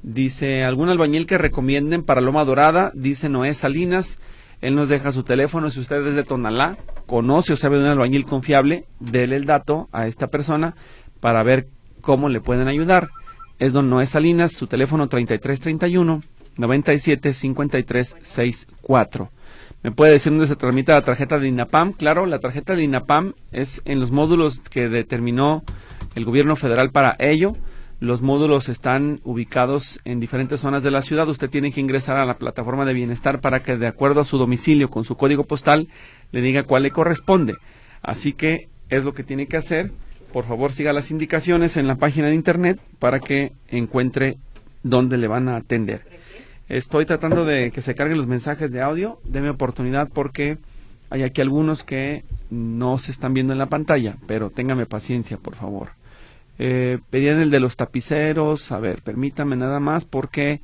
Dice, 0.04 0.64
¿algún 0.64 0.88
albañil 0.88 1.26
que 1.26 1.38
recomienden 1.38 2.04
para 2.04 2.22
Loma 2.22 2.46
Dorada? 2.46 2.94
Dice 2.96 3.28
Noé 3.28 3.54
Salinas. 3.56 4.20
Él 4.62 4.76
nos 4.76 4.88
deja 4.88 5.12
su 5.12 5.24
teléfono. 5.24 5.70
Si 5.70 5.82
usted 5.82 6.08
es 6.08 6.16
de 6.16 6.24
Tonalá, 6.24 6.78
conoce 7.08 7.52
o 7.52 7.58
sabe 7.58 7.80
de 7.80 7.84
un 7.84 7.90
albañil 7.90 8.24
confiable, 8.24 8.86
déle 9.02 9.36
el 9.36 9.44
dato 9.44 9.90
a 9.92 10.08
esta 10.08 10.28
persona 10.28 10.76
para 11.20 11.44
ver 11.44 11.68
cómo 12.00 12.30
le 12.30 12.40
pueden 12.40 12.70
ayudar. 12.70 13.10
Es 13.60 13.74
don 13.74 13.90
Noé 13.90 14.06
Salinas, 14.06 14.54
su 14.54 14.68
teléfono 14.68 15.10
3331 15.10 16.24
975364. 16.56 19.30
¿Me 19.84 19.92
puede 19.92 20.14
decir 20.14 20.32
dónde 20.32 20.48
se 20.48 20.56
tramita 20.56 20.94
la 20.94 21.02
tarjeta 21.02 21.40
de 21.40 21.50
INAPAM? 21.50 21.92
Claro, 21.92 22.26
la 22.26 22.40
tarjeta 22.40 22.74
de 22.74 22.84
INAPAM 22.84 23.34
es 23.52 23.82
en 23.84 24.00
los 24.00 24.12
módulos 24.12 24.62
que 24.62 24.88
determinó 24.88 25.62
el 26.16 26.24
gobierno 26.24 26.56
federal 26.56 26.90
para 26.92 27.18
ello. 27.20 27.58
Los 28.00 28.22
módulos 28.22 28.70
están 28.70 29.20
ubicados 29.26 30.00
en 30.06 30.22
diferentes 30.22 30.62
zonas 30.62 30.84
de 30.84 30.92
la 30.92 31.02
ciudad. 31.02 31.28
Usted 31.28 31.50
tiene 31.50 31.74
que 31.74 31.82
ingresar 31.82 32.16
a 32.16 32.26
la 32.26 32.36
plataforma 32.36 32.86
de 32.86 32.94
bienestar 32.94 33.42
para 33.42 33.60
que, 33.60 33.76
de 33.76 33.88
acuerdo 33.88 34.22
a 34.22 34.26
su 34.26 34.38
domicilio, 34.38 34.88
con 34.88 35.04
su 35.04 35.18
código 35.18 35.44
postal, 35.44 35.90
le 36.32 36.42
diga 36.42 36.64
cuál 36.64 36.84
le 36.84 36.92
corresponde. 36.92 37.54
Así 38.02 38.32
que 38.32 38.70
es 38.88 39.04
lo 39.04 39.14
que 39.14 39.26
tiene 39.26 39.48
que 39.48 39.58
hacer. 39.58 39.92
Por 40.32 40.46
favor, 40.46 40.72
siga 40.72 40.94
las 40.94 41.12
indicaciones 41.12 41.76
en 41.76 41.88
la 41.88 41.98
página 41.98 42.28
de 42.28 42.36
internet 42.36 42.80
para 43.00 43.20
que 43.20 43.52
encuentre 43.68 44.38
dónde 44.82 45.18
le 45.18 45.28
van 45.28 45.50
a 45.50 45.58
atender. 45.58 46.13
Estoy 46.70 47.06
tratando 47.06 47.46
de 47.46 47.72
que 47.72 47.82
se 47.82 47.96
carguen 47.96 48.18
los 48.18 48.28
mensajes 48.28 48.72
de 48.72 48.82
audio. 48.82 49.20
Deme 49.26 49.50
oportunidad 49.50 50.10
porque 50.10 50.58
hay 51.10 51.24
aquí 51.24 51.42
algunos 51.42 51.84
que 51.84 52.24
no 52.50 52.98
se 52.98 53.12
están 53.12 53.34
viendo 53.34 53.54
en 53.54 53.60
la 53.60 53.68
pantalla, 53.68 54.18
pero 54.28 54.50
téngame 54.50 54.86
paciencia, 54.86 55.38
por 55.38 55.56
favor. 55.56 55.90
Eh, 56.60 57.00
pedían 57.10 57.40
el 57.40 57.50
de 57.50 57.60
los 57.60 57.76
tapiceros. 57.76 58.72
A 58.72 58.80
ver, 58.80 59.02
permítame 59.02 59.56
nada 59.56 59.80
más 59.80 60.06
porque 60.06 60.62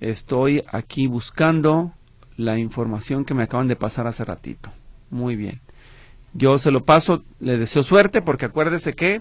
estoy 0.00 0.62
aquí 0.70 1.06
buscando 1.06 1.92
la 2.36 2.58
información 2.58 3.24
que 3.24 3.34
me 3.34 3.44
acaban 3.44 3.68
de 3.68 3.76
pasar 3.76 4.06
hace 4.06 4.24
ratito. 4.24 4.70
Muy 5.10 5.36
bien. 5.36 5.60
Yo 6.34 6.58
se 6.58 6.70
lo 6.70 6.84
paso, 6.84 7.24
le 7.40 7.58
deseo 7.58 7.82
suerte 7.82 8.22
porque 8.22 8.46
acuérdese 8.46 8.94
que 8.94 9.20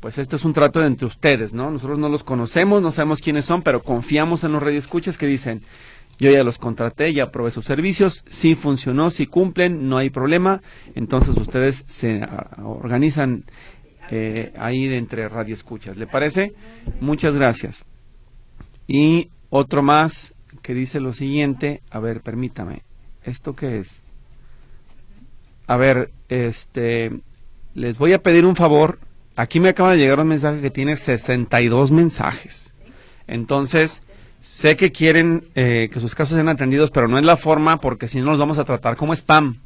pues 0.00 0.18
este 0.18 0.36
es 0.36 0.44
un 0.44 0.52
trato 0.52 0.84
entre 0.84 1.06
ustedes, 1.06 1.52
¿no? 1.52 1.70
Nosotros 1.70 1.98
no 1.98 2.08
los 2.08 2.24
conocemos, 2.24 2.82
no 2.82 2.90
sabemos 2.90 3.20
quiénes 3.20 3.44
son, 3.44 3.62
pero 3.62 3.82
confiamos 3.82 4.44
en 4.44 4.52
los 4.52 4.62
radioescuchas 4.62 5.18
que 5.18 5.26
dicen, 5.26 5.62
yo 6.18 6.30
ya 6.30 6.44
los 6.44 6.58
contraté, 6.58 7.12
ya 7.12 7.30
probé 7.30 7.50
sus 7.50 7.66
servicios, 7.66 8.24
sí 8.28 8.54
funcionó, 8.54 9.10
sí 9.10 9.26
cumplen, 9.26 9.88
no 9.88 9.98
hay 9.98 10.10
problema, 10.10 10.62
entonces 10.94 11.36
ustedes 11.36 11.84
se 11.86 12.22
ah, 12.22 12.50
organizan 12.64 13.44
eh, 14.10 14.52
ahí 14.58 14.86
de 14.86 14.96
entre 14.96 15.28
radioescuchas. 15.28 15.96
¿Le 15.96 16.06
parece? 16.06 16.54
Muchas 17.00 17.34
gracias. 17.34 17.84
Y 18.86 19.30
otro 19.50 19.82
más 19.82 20.34
que 20.62 20.74
dice 20.74 21.00
lo 21.00 21.12
siguiente, 21.12 21.82
a 21.90 21.98
ver, 22.00 22.22
permítame, 22.22 22.82
¿esto 23.22 23.54
qué 23.54 23.80
es? 23.80 24.02
A 25.66 25.76
ver, 25.76 26.12
este, 26.28 27.10
les 27.74 27.98
voy 27.98 28.12
a 28.12 28.22
pedir 28.22 28.46
un 28.46 28.56
favor. 28.56 28.98
Aquí 29.36 29.60
me 29.60 29.68
acaba 29.68 29.92
de 29.92 29.98
llegar 29.98 30.18
un 30.18 30.28
mensaje 30.28 30.62
que 30.62 30.70
tiene 30.70 30.96
62 30.96 31.92
mensajes. 31.92 32.74
Entonces, 33.26 34.02
sé 34.40 34.76
que 34.76 34.92
quieren 34.92 35.48
eh, 35.54 35.90
que 35.92 36.00
sus 36.00 36.14
casos 36.14 36.36
sean 36.36 36.48
atendidos, 36.48 36.90
pero 36.90 37.06
no 37.06 37.18
es 37.18 37.24
la 37.24 37.36
forma 37.36 37.78
porque 37.78 38.08
si 38.08 38.20
no 38.20 38.30
los 38.30 38.38
vamos 38.38 38.58
a 38.58 38.64
tratar 38.64 38.96
como 38.96 39.12
spam. 39.12 39.60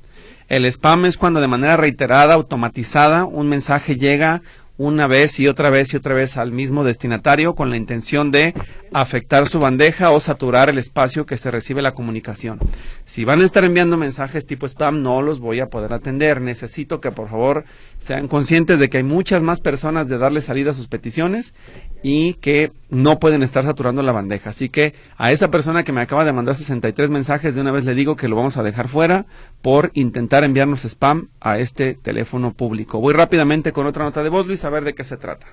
El 0.49 0.65
spam 0.67 1.05
es 1.05 1.17
cuando 1.17 1.41
de 1.41 1.47
manera 1.47 1.77
reiterada, 1.77 2.35
automatizada, 2.35 3.25
un 3.25 3.49
mensaje 3.49 3.95
llega 3.95 4.43
una 4.81 5.07
vez 5.07 5.39
y 5.39 5.47
otra 5.47 5.69
vez 5.69 5.93
y 5.93 5.99
otra 5.99 6.15
vez 6.15 6.39
al 6.39 6.53
mismo 6.53 6.85
destinatario 6.85 7.55
con 7.55 7.69
la 7.69 7.77
intención 7.77 8.31
de 8.31 8.55
afectar 8.95 9.47
su 9.47 9.61
bandeja 9.61 10.11
o 10.11 10.21
saturar 10.21 10.71
el 10.71 10.79
espacio 10.79 11.27
que 11.27 11.37
se 11.37 11.51
recibe 11.51 11.83
la 11.83 11.93
comunicación. 11.93 12.59
Si 13.05 13.27
van 13.27 13.43
a 13.43 13.45
estar 13.45 13.63
enviando 13.63 13.99
mensajes 13.99 14.47
tipo 14.47 14.65
spam, 14.65 15.03
no 15.03 15.21
los 15.21 15.39
voy 15.39 15.61
a 15.61 15.69
poder 15.69 15.93
atender. 15.93 16.41
Necesito 16.41 16.99
que 16.99 17.13
por 17.13 17.29
favor 17.29 17.67
sean 18.01 18.29
conscientes 18.29 18.79
de 18.79 18.89
que 18.89 18.97
hay 18.97 19.05
muchas 19.05 19.43
más 19.43 19.61
personas 19.61 20.09
de 20.09 20.19
darle 20.19 20.41
salida 20.41 20.71
a 20.71 20.75
sus 20.75 20.89
peticiones 20.89 21.55
y 22.03 22.35
que 22.35 22.73
no 22.89 23.21
pueden 23.21 23.43
estar 23.43 23.65
saturando 23.65 24.03
la 24.03 24.13
bandeja. 24.13 24.51
Así 24.51 24.71
que 24.71 24.95
a 25.19 25.33
esa 25.33 25.51
persona 25.51 25.85
que 25.85 25.93
me 25.93 26.01
acaba 26.01 26.25
de 26.25 26.33
mandar 26.33 26.57
63 26.57 27.11
mensajes, 27.11 27.55
de 27.55 27.61
una 27.61 27.73
vez 27.73 27.85
le 27.85 27.95
digo 27.95 28.17
que 28.17 28.29
lo 28.29 28.37
vamos 28.37 28.57
a 28.57 28.63
dejar 28.63 28.89
fuera 28.89 29.27
por 29.61 29.91
intentar 29.95 30.45
enviarnos 30.45 30.85
spam 30.87 31.29
a 31.41 31.59
este 31.59 31.95
teléfono 31.95 32.55
público. 32.55 33.01
Voy 33.01 33.13
rápidamente 33.13 33.73
con 33.73 33.87
otra 33.87 34.05
nota 34.05 34.23
de 34.23 34.31
voz, 34.31 34.47
Luis, 34.47 34.65
a 34.65 34.71
ver 34.71 34.85
de 34.85 34.95
qué 34.95 35.05
se 35.05 35.19
trata. 35.19 35.47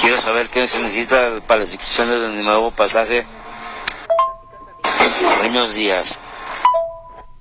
Quiero 0.00 0.18
saber 0.18 0.48
qué 0.52 0.66
se 0.66 0.82
necesita 0.82 1.16
para 1.46 1.60
las 1.60 1.72
inscripciones 1.72 2.20
de 2.20 2.36
mi 2.36 2.44
nuevo 2.44 2.72
pasaje. 2.72 3.22
Buenos 5.40 5.76
días. 5.76 6.20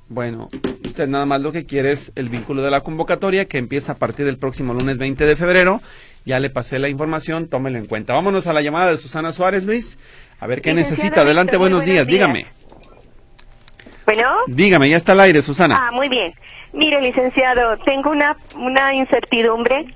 Bueno, 0.10 0.50
usted 0.86 1.08
nada 1.08 1.26
más 1.26 1.42
lo 1.42 1.52
que 1.52 1.66
quiere 1.66 1.92
es 1.92 2.14
el 2.16 2.30
vínculo 2.30 2.62
de 2.62 2.72
la 2.72 2.82
convocatoria 2.82 3.46
que 3.46 3.58
empieza 3.58 3.94
a 3.94 3.96
partir 3.96 4.26
del 4.26 4.38
próximo 4.38 4.74
lunes 4.74 4.98
20 4.98 5.26
de 5.26 5.36
febrero. 5.36 5.82
Ya 6.26 6.40
le 6.40 6.50
pasé 6.50 6.80
la 6.80 6.90
información, 6.90 7.48
tómelo 7.48 7.78
en 7.78 7.86
cuenta. 7.86 8.14
Vámonos 8.14 8.48
a 8.48 8.54
la 8.54 8.62
llamada 8.62 8.92
de 8.92 8.98
Susana 8.98 9.32
Suárez, 9.32 9.66
Luis. 9.66 10.00
A 10.40 10.48
ver 10.48 10.62
qué 10.62 10.74
necesita. 10.74 11.22
Adelante, 11.22 11.58
buenos, 11.58 11.84
días. 11.84 12.06
dígame. 12.08 12.48
Bueno. 14.06 14.30
Dígame, 14.48 14.90
ya 14.90 14.96
está 14.98 15.12
al 15.12 15.20
aire, 15.22 15.42
Susana. 15.42 15.88
Ah, 15.88 15.92
muy 15.92 16.08
bien. 16.08 16.34
Mire, 16.74 17.02
licenciado, 17.02 17.78
tengo 17.80 18.10
una, 18.12 18.38
una 18.56 18.94
incertidumbre. 18.94 19.94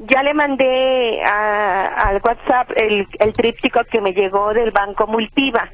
Ya 0.00 0.22
le 0.22 0.34
mandé 0.34 1.22
al 1.22 2.20
WhatsApp 2.22 2.70
el, 2.76 3.06
el 3.18 3.32
tríptico 3.32 3.80
que 3.90 4.00
me 4.00 4.12
llegó 4.12 4.52
del 4.52 4.70
Banco 4.70 5.06
Multiva. 5.06 5.70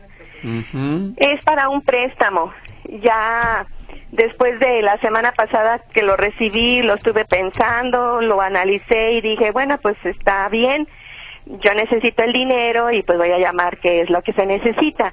Es 1.16 1.44
para 1.44 1.68
un 1.68 1.82
préstamo. 1.82 2.52
Ya 3.02 3.66
después 4.12 4.58
de 4.60 4.82
la 4.82 4.98
semana 4.98 5.32
pasada 5.32 5.80
que 5.92 6.02
lo 6.02 6.16
recibí, 6.16 6.82
lo 6.82 6.94
estuve 6.94 7.24
pensando, 7.24 8.20
lo 8.20 8.40
analicé 8.40 9.12
y 9.12 9.20
dije, 9.20 9.50
bueno, 9.52 9.78
pues 9.78 9.96
está 10.04 10.48
bien, 10.48 10.88
yo 11.46 11.74
necesito 11.74 12.22
el 12.22 12.32
dinero 12.32 12.90
y 12.90 13.02
pues 13.02 13.18
voy 13.18 13.30
a 13.30 13.38
llamar 13.38 13.78
qué 13.78 14.02
es 14.02 14.10
lo 14.10 14.22
que 14.22 14.32
se 14.32 14.46
necesita. 14.46 15.12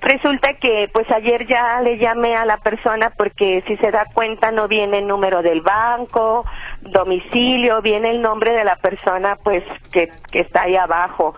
Resulta 0.00 0.54
que 0.54 0.90
pues 0.92 1.08
ayer 1.12 1.46
ya 1.46 1.80
le 1.80 1.96
llamé 1.96 2.34
a 2.34 2.44
la 2.44 2.56
persona 2.56 3.12
porque 3.16 3.62
si 3.68 3.76
se 3.76 3.92
da 3.92 4.04
cuenta 4.12 4.50
no 4.50 4.66
viene 4.66 4.98
el 4.98 5.06
número 5.06 5.42
del 5.42 5.60
banco, 5.60 6.44
domicilio, 6.80 7.80
viene 7.82 8.10
el 8.10 8.20
nombre 8.20 8.52
de 8.52 8.64
la 8.64 8.74
persona 8.76 9.36
pues 9.36 9.62
que, 9.92 10.08
que 10.32 10.40
está 10.40 10.62
ahí 10.62 10.74
abajo, 10.74 11.36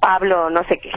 Pablo, 0.00 0.48
no 0.48 0.64
sé 0.64 0.78
qué. 0.78 0.92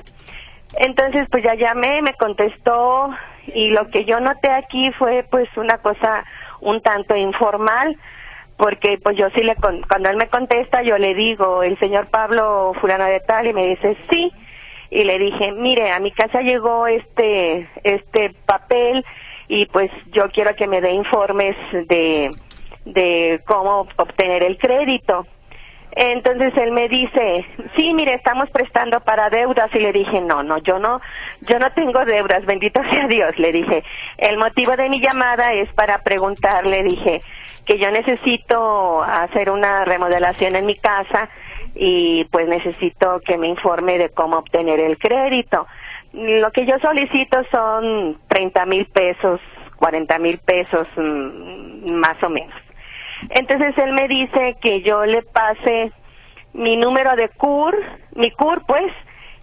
Entonces 0.78 1.28
pues 1.30 1.44
ya 1.44 1.56
llamé, 1.56 2.02
me 2.02 2.14
contestó 2.14 3.10
y 3.54 3.70
lo 3.72 3.90
que 3.90 4.06
yo 4.06 4.20
noté 4.20 4.52
aquí 4.52 4.92
fue 4.94 5.26
pues 5.30 5.50
una 5.58 5.78
cosa 5.78 6.24
un 6.62 6.82
tanto 6.82 7.16
informal 7.16 7.98
porque 8.58 9.00
pues 9.02 9.18
yo 9.18 9.30
sí 9.36 9.42
le 9.44 9.56
cuando 9.56 10.10
él 10.10 10.18
me 10.18 10.28
contesta 10.28 10.82
yo 10.82 10.98
le 10.98 11.14
digo 11.14 11.64
el 11.64 11.78
señor 11.80 12.08
Pablo 12.08 12.74
fulano 12.82 13.06
de 13.06 13.20
tal 13.22 13.48
y 13.48 13.54
me 13.54 13.68
dice 13.68 13.98
sí 14.10 14.32
y 14.92 15.04
le 15.04 15.20
dije, 15.20 15.52
mire, 15.52 15.92
a 15.92 16.00
mi 16.00 16.12
casa 16.12 16.42
llegó 16.42 16.88
este, 16.88 17.70
este 17.84 18.34
papel 18.46 19.06
y 19.48 19.66
pues 19.68 19.92
yo 20.12 20.30
quiero 20.30 20.56
que 20.56 20.68
me 20.68 20.82
dé 20.82 20.92
informes 20.92 21.56
de, 21.72 22.32
de 22.86 23.42
cómo 23.46 23.88
obtener 23.98 24.44
el 24.44 24.58
crédito. 24.58 25.28
Entonces 25.92 26.56
él 26.58 26.72
me 26.72 26.88
dice, 26.88 27.46
sí, 27.76 27.94
mire, 27.94 28.14
estamos 28.14 28.50
prestando 28.52 29.00
para 29.02 29.30
deudas 29.30 29.70
y 29.74 29.80
le 29.80 29.92
dije, 29.92 30.22
no, 30.22 30.44
no, 30.44 30.60
yo 30.60 30.78
no, 30.78 31.02
yo 31.42 31.58
no 31.58 31.72
tengo 31.72 32.06
deudas, 32.06 32.46
bendito 32.46 32.82
sea 32.92 33.08
Dios, 33.08 33.38
le 33.38 33.52
dije. 33.52 33.84
El 34.18 34.38
motivo 34.38 34.76
de 34.76 34.90
mi 34.90 35.02
llamada 35.02 35.54
es 35.54 35.72
para 35.74 36.00
preguntarle, 36.04 36.84
dije, 36.84 37.22
que 37.66 37.78
yo 37.80 37.92
necesito 37.92 39.04
hacer 39.04 39.50
una 39.50 39.86
remodelación 39.86 40.56
en 40.56 40.66
mi 40.66 40.76
casa 40.76 41.30
y 41.76 42.26
pues 42.26 42.48
necesito 42.48 43.20
que 43.26 43.38
me 43.38 43.48
informe 43.48 43.98
de 43.98 44.10
cómo 44.10 44.38
obtener 44.38 44.80
el 44.80 44.98
crédito. 44.98 45.68
Lo 46.14 46.52
que 46.52 46.66
yo 46.66 46.80
solicito 46.80 47.38
son 47.52 48.18
30 48.28 48.66
mil 48.66 48.86
pesos, 48.88 49.40
40 49.78 50.20
mil 50.20 50.40
pesos 50.40 50.88
mm, 50.98 51.92
más 51.92 52.22
o 52.24 52.30
menos. 52.30 52.56
Entonces 53.30 53.78
él 53.78 53.94
me 53.94 54.08
dice 54.08 54.58
que 54.62 54.82
yo 54.82 55.06
le 55.06 55.22
pase 55.22 55.92
mi 56.54 56.78
número 56.78 57.16
de 57.16 57.30
CUR, 57.30 57.76
mi 58.16 58.32
CUR 58.32 58.66
pues, 58.66 58.92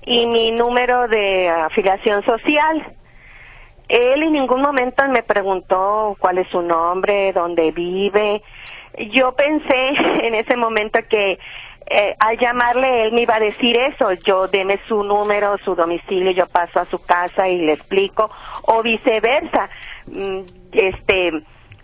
y 0.05 0.27
mi 0.27 0.53
número 0.53 1.09
de 1.09 1.49
afiliación 1.49 2.25
social. 2.25 2.97
Él 3.89 4.23
en 4.23 4.33
ningún 4.33 4.63
momento 4.63 5.07
me 5.09 5.23
preguntó 5.23 6.17
cuál 6.19 6.39
es 6.39 6.49
su 6.49 6.63
nombre, 6.63 7.33
dónde 7.33 7.71
vive. 7.71 8.43
Yo 9.13 9.33
pensé 9.33 9.89
en 10.27 10.35
ese 10.35 10.57
momento 10.57 10.99
que 11.09 11.39
eh, 11.89 12.17
al 12.19 12.37
llamarle 12.39 13.05
él 13.05 13.13
me 13.13 13.23
iba 13.23 13.37
a 13.37 13.41
decir 13.41 13.77
eso, 13.77 14.13
yo 14.13 14.49
deme 14.49 14.81
su 14.89 15.05
número, 15.05 15.57
su 15.65 15.77
domicilio, 15.77 16.33
yo 16.33 16.47
paso 16.49 16.81
a 16.81 16.87
su 16.87 16.99
casa 16.99 17.49
y 17.49 17.59
le 17.59 17.75
explico, 17.75 18.29
o 18.63 18.83
viceversa. 18.83 19.71
Mm, 20.07 20.41
este, 20.73 21.33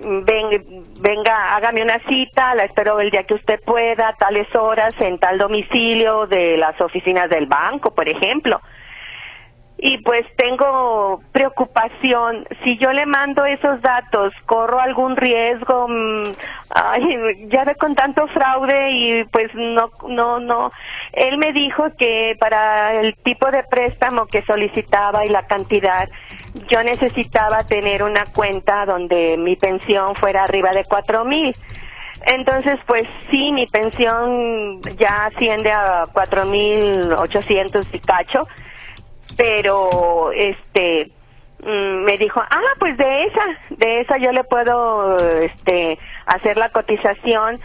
ven, 0.02 0.84
venga, 1.00 1.54
hágame 1.54 1.82
una 1.82 1.98
cita, 2.08 2.54
la 2.54 2.64
espero 2.64 3.00
el 3.00 3.10
día 3.10 3.24
que 3.24 3.34
usted 3.34 3.60
pueda, 3.64 4.14
tales 4.18 4.52
horas, 4.54 4.94
en 5.00 5.18
tal 5.18 5.38
domicilio 5.38 6.26
de 6.26 6.56
las 6.56 6.80
oficinas 6.80 7.30
del 7.30 7.46
banco, 7.46 7.94
por 7.94 8.08
ejemplo 8.08 8.60
y 9.84 9.98
pues 9.98 10.24
tengo 10.36 11.20
preocupación. 11.32 12.46
Si 12.62 12.78
yo 12.78 12.92
le 12.92 13.04
mando 13.04 13.44
esos 13.44 13.82
datos, 13.82 14.32
corro 14.46 14.78
algún 14.78 15.16
riesgo. 15.16 15.88
Mm, 15.88 16.22
ay, 16.70 17.48
ya 17.48 17.64
ve 17.64 17.74
con 17.74 17.96
tanto 17.96 18.28
fraude 18.28 18.92
y 18.92 19.24
pues 19.24 19.52
no, 19.56 19.90
no, 20.06 20.38
no. 20.38 20.70
Él 21.12 21.36
me 21.36 21.52
dijo 21.52 21.82
que 21.98 22.36
para 22.38 23.00
el 23.00 23.16
tipo 23.24 23.50
de 23.50 23.64
préstamo 23.64 24.26
que 24.26 24.42
solicitaba 24.42 25.26
y 25.26 25.30
la 25.30 25.48
cantidad, 25.48 26.08
yo 26.70 26.84
necesitaba 26.84 27.64
tener 27.64 28.04
una 28.04 28.26
cuenta 28.26 28.86
donde 28.86 29.36
mi 29.36 29.56
pensión 29.56 30.14
fuera 30.14 30.44
arriba 30.44 30.70
de 30.70 30.84
cuatro 30.84 31.24
mil. 31.24 31.56
Entonces, 32.24 32.78
pues 32.86 33.02
sí, 33.32 33.50
mi 33.52 33.66
pensión 33.66 34.80
ya 34.96 35.24
asciende 35.24 35.72
a 35.72 36.04
cuatro 36.12 36.46
mil 36.46 37.12
ochocientos 37.14 37.84
y 37.92 37.98
cacho 37.98 38.46
pero 39.36 40.32
este 40.32 41.10
mm, 41.62 42.04
me 42.04 42.18
dijo, 42.18 42.40
ah, 42.40 42.74
pues 42.78 42.96
de 42.96 43.24
esa, 43.24 43.44
de 43.70 44.00
esa 44.00 44.18
yo 44.18 44.32
le 44.32 44.44
puedo 44.44 45.16
este 45.40 45.98
hacer 46.26 46.56
la 46.56 46.70
cotización 46.70 47.60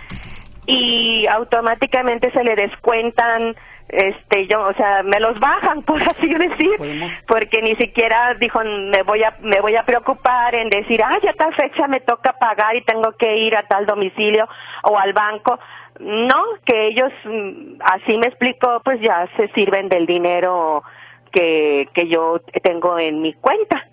y 0.66 1.26
automáticamente 1.28 2.32
se 2.32 2.44
le 2.44 2.56
descuentan 2.56 3.56
este 3.90 4.48
yo 4.48 4.68
o 4.68 4.74
sea 4.74 5.02
me 5.04 5.20
los 5.20 5.40
bajan 5.40 5.82
por 5.84 6.02
así 6.02 6.34
decir 6.34 6.78
porque 7.26 7.62
ni 7.62 7.76
siquiera 7.76 8.34
dijo 8.34 8.60
me 8.64 9.02
voy 9.04 9.24
a 9.24 9.36
me 9.42 9.62
voy 9.62 9.76
a 9.76 9.84
preocupar 9.84 10.56
en 10.56 10.70
decir 10.70 11.02
ah 11.04 11.18
ya 11.24 11.34
tal 11.34 11.56
fecha 11.56 11.88
me 11.88 12.02
toca 12.02 12.34
pagar 12.34 12.76
y 12.76 12.82
tengo 12.82 13.14
que 13.14 13.38
ir 13.38 13.56
a 13.56 13.64
tal 13.64 13.86
domicilio 13.86 14.48
o 14.84 14.98
al 14.98 15.14
banco 15.14 15.58
no 16.00 16.44
que 16.66 16.88
ellos 16.88 17.12
mm, 17.24 17.80
así 17.80 18.18
me 18.18 18.28
explicó 18.28 18.82
pues 18.84 19.00
ya 19.00 19.28
se 19.38 19.48
sirven 19.54 19.88
del 19.88 20.06
dinero 20.06 20.84
que, 21.38 21.90
que 21.94 22.08
yo 22.08 22.40
tengo 22.64 22.98
en 22.98 23.22
mi 23.22 23.34
cuenta. 23.34 23.86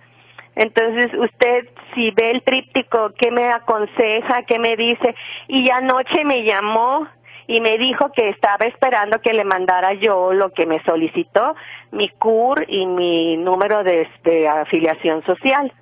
Entonces, 0.57 1.11
usted 1.19 1.69
si 1.95 2.11
ve 2.13 2.31
el 2.31 2.43
tríptico, 2.43 3.13
¿qué 3.19 3.31
me 3.31 3.51
aconseja? 3.53 4.45
¿Qué 4.45 4.59
me 4.59 4.77
dice? 4.77 5.15
Y 5.49 5.69
anoche 5.71 6.25
me 6.25 6.45
llamó 6.45 7.07
y 7.47 7.61
me 7.61 7.77
dijo 7.77 8.11
que 8.13 8.31
estaba 8.31 8.65
esperando 8.65 9.21
que 9.21 9.35
le 9.35 9.45
mandara 9.45 9.93
yo 9.95 10.33
lo 10.33 10.51
que 10.51 10.65
me 10.65 10.83
solicitó, 10.85 11.55
mi 11.93 12.09
CUR 12.09 12.65
y 12.69 12.87
mi 12.87 13.37
número 13.37 13.83
de, 13.85 14.09
afiliación 14.49 15.23
social. 15.25 15.73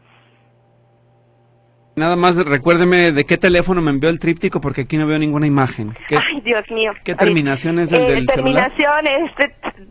Nada 1.94 2.16
más 2.16 2.36
recuérdeme 2.44 3.12
de 3.12 3.24
qué 3.24 3.36
teléfono 3.36 3.82
me 3.82 3.90
envió 3.90 4.08
el 4.08 4.18
tríptico 4.18 4.62
porque 4.62 4.80
aquí 4.82 4.96
no 4.96 5.06
veo 5.06 5.18
ninguna 5.18 5.46
imagen. 5.46 5.94
Ay, 6.08 6.40
Dios 6.40 6.68
mío. 6.70 6.92
¿Qué 7.04 7.14
terminación 7.14 7.78
es 7.78 7.90
del, 7.90 8.22
eh, 8.22 8.26
terminación 8.26 9.06
es 9.06 9.30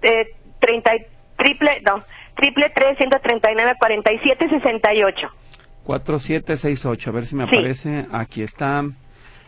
de, 0.01 0.27
33 0.59 1.07
triple, 1.41 1.81
no, 1.85 2.03
triple 2.35 2.71
tres, 2.73 2.97
ciento 2.97 3.17
treinta 3.21 3.51
y 3.51 3.55
nueve, 3.55 3.73
cuarenta 3.79 4.11
y 4.11 4.19
siete, 4.23 4.47
sesenta 4.49 4.93
y 4.93 5.03
ocho. 5.03 5.27
Cuatro, 5.83 6.19
siete, 6.19 6.57
seis, 6.57 6.85
ocho, 6.85 7.09
a 7.09 7.13
ver 7.13 7.25
si 7.25 7.35
me 7.35 7.43
aparece, 7.43 8.05
aquí 8.11 8.43
está. 8.43 8.85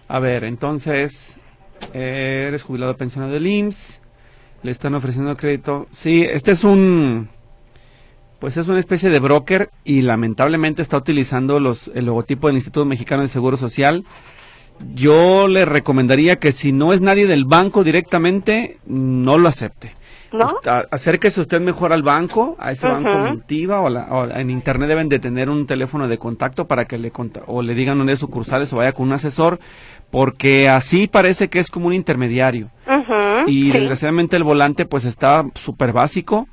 A 0.08 0.20
ver, 0.20 0.44
entonces, 0.44 1.38
eh, 1.94 2.46
eres 2.48 2.64
jubilado 2.64 2.98
pensionado 2.98 3.32
del 3.34 3.46
IMSS, 3.46 4.02
le 4.64 4.72
están 4.72 4.96
ofreciendo 4.96 5.38
crédito. 5.38 5.88
Sí, 5.92 6.24
este 6.24 6.52
es 6.52 6.64
un, 6.64 7.30
pues 8.40 8.58
es 8.58 8.68
una 8.68 8.80
especie 8.80 9.10
de 9.10 9.20
broker 9.20 9.70
y 9.84 10.02
lamentablemente 10.02 10.82
está 10.82 10.98
utilizando 10.98 11.60
los, 11.60 11.92
el 11.94 12.06
logotipo 12.06 12.48
del 12.48 12.58
Instituto 12.58 12.86
Mexicano 12.86 13.22
de 13.22 13.28
Seguro 13.28 13.56
Social. 13.56 14.04
Yo 14.96 15.48
le 15.48 15.66
recomendaría 15.66 16.40
que 16.40 16.52
si 16.52 16.72
no 16.72 16.94
es 16.94 17.02
nadie 17.02 17.28
del 17.28 17.46
banco 17.46 17.84
directamente, 17.84 18.80
no 18.88 19.38
lo 19.38 19.48
acepte. 19.48 19.94
¿No? 20.34 20.60
acérquese 20.92 21.40
usted 21.40 21.62
mejor 21.62 21.94
al 21.94 22.04
banco, 22.04 22.56
a 22.60 22.72
ese 22.72 22.88
banco 22.88 23.18
Multiva 23.18 23.82
o, 23.82 24.30
en 24.30 24.50
internet 24.50 24.90
deben 24.90 25.10
de 25.10 25.20
tener 25.20 25.50
un 25.50 25.66
teléfono 25.66 26.08
de 26.08 26.18
contacto 26.18 26.68
para 26.68 26.86
que 26.86 26.98
le 26.98 27.12
o 27.46 27.62
le 27.62 27.76
digan 27.76 27.98
dónde 27.98 28.14
es 28.14 28.20
sucursales 28.20 28.74
o 28.74 28.78
vaya 28.78 28.92
con 28.92 29.08
un 29.08 29.14
asesor, 29.14 29.60
porque 30.10 30.68
así 30.68 31.08
parece 31.08 31.50
que 31.50 31.60
es 31.60 31.70
como 31.70 31.88
un 31.88 31.94
intermediario. 31.94 32.70
y 33.48 33.72
desgraciadamente 33.72 34.36
el 34.36 34.44
volante 34.44 34.86
pues 34.86 35.06
está 35.06 35.46
súper 35.56 35.94
básico 35.94 36.48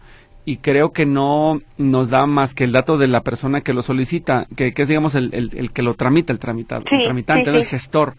y 0.44 0.56
creo 0.56 0.92
que 0.92 1.06
no 1.06 1.60
nos 1.76 2.10
da 2.10 2.26
más 2.26 2.54
que 2.54 2.64
el 2.64 2.72
dato 2.72 2.98
de 2.98 3.08
la 3.08 3.22
persona 3.22 3.60
que 3.60 3.74
lo 3.74 3.82
solicita, 3.82 4.46
que, 4.56 4.72
es 4.74 4.88
digamos 4.88 5.14
el, 5.14 5.32
el, 5.32 5.70
que 5.72 5.82
lo 5.82 5.94
tramita, 5.94 6.32
el, 6.32 6.38
tramitado, 6.38 6.84
el 6.90 7.04
tramitante, 7.04 7.50
el 7.50 7.64
gestor. 7.64 8.14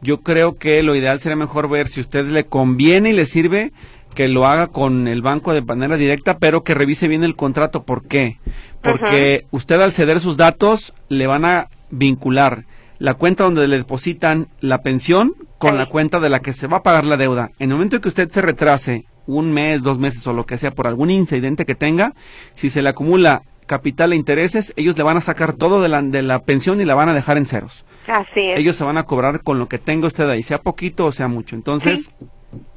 Yo 0.00 0.22
creo 0.22 0.56
que 0.56 0.82
lo 0.82 0.94
ideal 0.94 1.18
sería 1.18 1.36
mejor 1.36 1.68
ver 1.68 1.88
si 1.88 2.00
usted 2.00 2.24
le 2.26 2.44
conviene 2.44 3.10
y 3.10 3.12
le 3.12 3.26
sirve 3.26 3.72
que 4.18 4.26
lo 4.26 4.46
haga 4.46 4.66
con 4.66 5.06
el 5.06 5.22
banco 5.22 5.54
de 5.54 5.62
manera 5.62 5.96
directa, 5.96 6.38
pero 6.38 6.64
que 6.64 6.74
revise 6.74 7.06
bien 7.06 7.22
el 7.22 7.36
contrato. 7.36 7.84
¿Por 7.84 8.02
qué? 8.02 8.38
Porque 8.82 9.46
usted 9.52 9.80
al 9.80 9.92
ceder 9.92 10.18
sus 10.18 10.36
datos 10.36 10.92
le 11.08 11.28
van 11.28 11.44
a 11.44 11.68
vincular 11.90 12.64
la 12.98 13.14
cuenta 13.14 13.44
donde 13.44 13.68
le 13.68 13.76
depositan 13.76 14.48
la 14.60 14.82
pensión 14.82 15.34
con 15.58 15.78
la 15.78 15.86
cuenta 15.86 16.18
de 16.18 16.30
la 16.30 16.40
que 16.40 16.52
se 16.52 16.66
va 16.66 16.78
a 16.78 16.82
pagar 16.82 17.04
la 17.04 17.16
deuda. 17.16 17.52
En 17.60 17.70
el 17.70 17.76
momento 17.76 17.94
en 17.94 18.02
que 18.02 18.08
usted 18.08 18.28
se 18.28 18.42
retrase 18.42 19.04
un 19.28 19.52
mes, 19.52 19.84
dos 19.84 20.00
meses 20.00 20.26
o 20.26 20.32
lo 20.32 20.46
que 20.46 20.58
sea 20.58 20.72
por 20.72 20.88
algún 20.88 21.10
incidente 21.10 21.64
que 21.64 21.76
tenga, 21.76 22.14
si 22.54 22.70
se 22.70 22.82
le 22.82 22.88
acumula 22.88 23.42
capital 23.66 24.12
e 24.12 24.16
intereses, 24.16 24.72
ellos 24.74 24.98
le 24.98 25.04
van 25.04 25.16
a 25.16 25.20
sacar 25.20 25.52
todo 25.52 25.80
de 25.80 25.90
la, 25.90 26.02
de 26.02 26.22
la 26.22 26.40
pensión 26.40 26.80
y 26.80 26.84
la 26.84 26.96
van 26.96 27.08
a 27.08 27.14
dejar 27.14 27.36
en 27.36 27.46
ceros. 27.46 27.84
Así 28.08 28.50
es. 28.50 28.58
Ellos 28.58 28.74
se 28.74 28.82
van 28.82 28.98
a 28.98 29.04
cobrar 29.04 29.44
con 29.44 29.60
lo 29.60 29.68
que 29.68 29.78
tenga 29.78 30.08
usted 30.08 30.28
ahí, 30.28 30.42
sea 30.42 30.58
poquito 30.58 31.06
o 31.06 31.12
sea 31.12 31.28
mucho. 31.28 31.54
Entonces, 31.54 32.10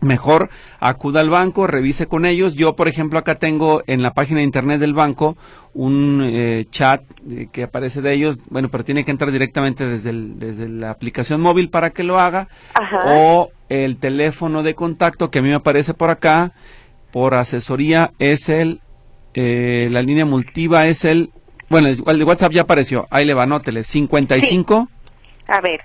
mejor 0.02 0.50
acuda 0.80 1.22
al 1.22 1.30
banco, 1.30 1.68
revise 1.68 2.08
con 2.08 2.26
ellos. 2.26 2.56
Yo, 2.56 2.76
por 2.76 2.88
ejemplo, 2.88 3.20
acá 3.20 3.36
tengo 3.36 3.84
en 3.88 4.02
la 4.02 4.14
página 4.14 4.40
de 4.40 4.46
internet 4.46 4.80
del 4.80 4.94
banco 4.94 5.38
un 5.74 6.22
eh, 6.24 6.66
chat 6.70 7.04
eh, 7.30 7.48
que 7.52 7.64
aparece 7.64 8.02
de 8.02 8.14
ellos, 8.14 8.40
bueno, 8.50 8.70
pero 8.70 8.84
tiene 8.84 9.06
que 9.06 9.12
entrar 9.12 9.32
directamente 9.32 9.86
desde, 9.88 10.12
desde 10.14 10.68
la 10.68 10.90
aplicación 10.90 11.40
móvil 11.40 11.70
para 11.70 11.92
que 11.92 12.04
lo 12.04 12.20
haga, 12.20 12.50
o 13.06 13.50
el 13.70 13.98
teléfono 13.98 14.64
de 14.64 14.76
contacto 14.76 15.32
que 15.32 15.40
a 15.40 15.42
mí 15.42 15.50
me 15.50 15.56
aparece 15.56 15.94
por 15.94 16.10
acá, 16.10 16.52
por 17.12 17.36
asesoría, 17.36 18.12
es 18.20 18.50
el, 18.50 18.82
eh, 19.34 19.88
la 19.92 20.02
línea 20.02 20.26
multiva 20.26 20.88
es 20.88 21.06
el, 21.06 21.32
bueno, 21.70 21.88
el, 21.88 22.20
de 22.20 22.24
WhatsApp 22.24 22.52
ya 22.52 22.64
apareció, 22.64 23.08
ahí 23.10 23.26
le 23.26 23.34
va, 23.34 23.44
anótele, 23.44 23.84
55. 23.84 24.90
A 25.48 25.62
ver, 25.62 25.82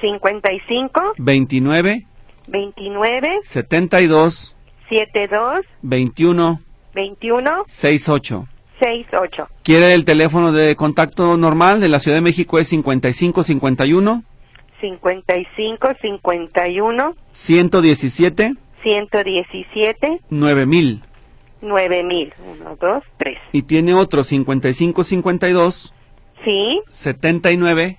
55. 0.00 1.14
29. 1.18 2.06
29 2.48 3.40
72 3.42 4.56
72 4.88 5.60
21 5.82 6.60
21 6.94 7.64
68 7.66 8.46
68. 8.78 9.48
¿Quiere 9.62 9.94
el 9.94 10.04
teléfono 10.04 10.52
de 10.52 10.76
contacto 10.76 11.36
normal 11.38 11.80
de 11.80 11.88
la 11.88 11.98
Ciudad 11.98 12.18
de 12.18 12.20
México 12.22 12.58
es 12.58 12.68
55 12.68 13.42
51 13.42 14.22
55 14.80 15.88
51 16.02 17.16
117 17.32 18.54
117 18.82 20.20
9000 20.28 21.02
9000 21.62 22.34
1 22.60 22.76
2 22.78 23.02
3 23.16 23.38
y 23.52 23.62
tiene 23.62 23.94
otro 23.94 24.22
55 24.22 25.04
52 25.04 25.94
Sí. 26.44 26.80
79 26.90 27.98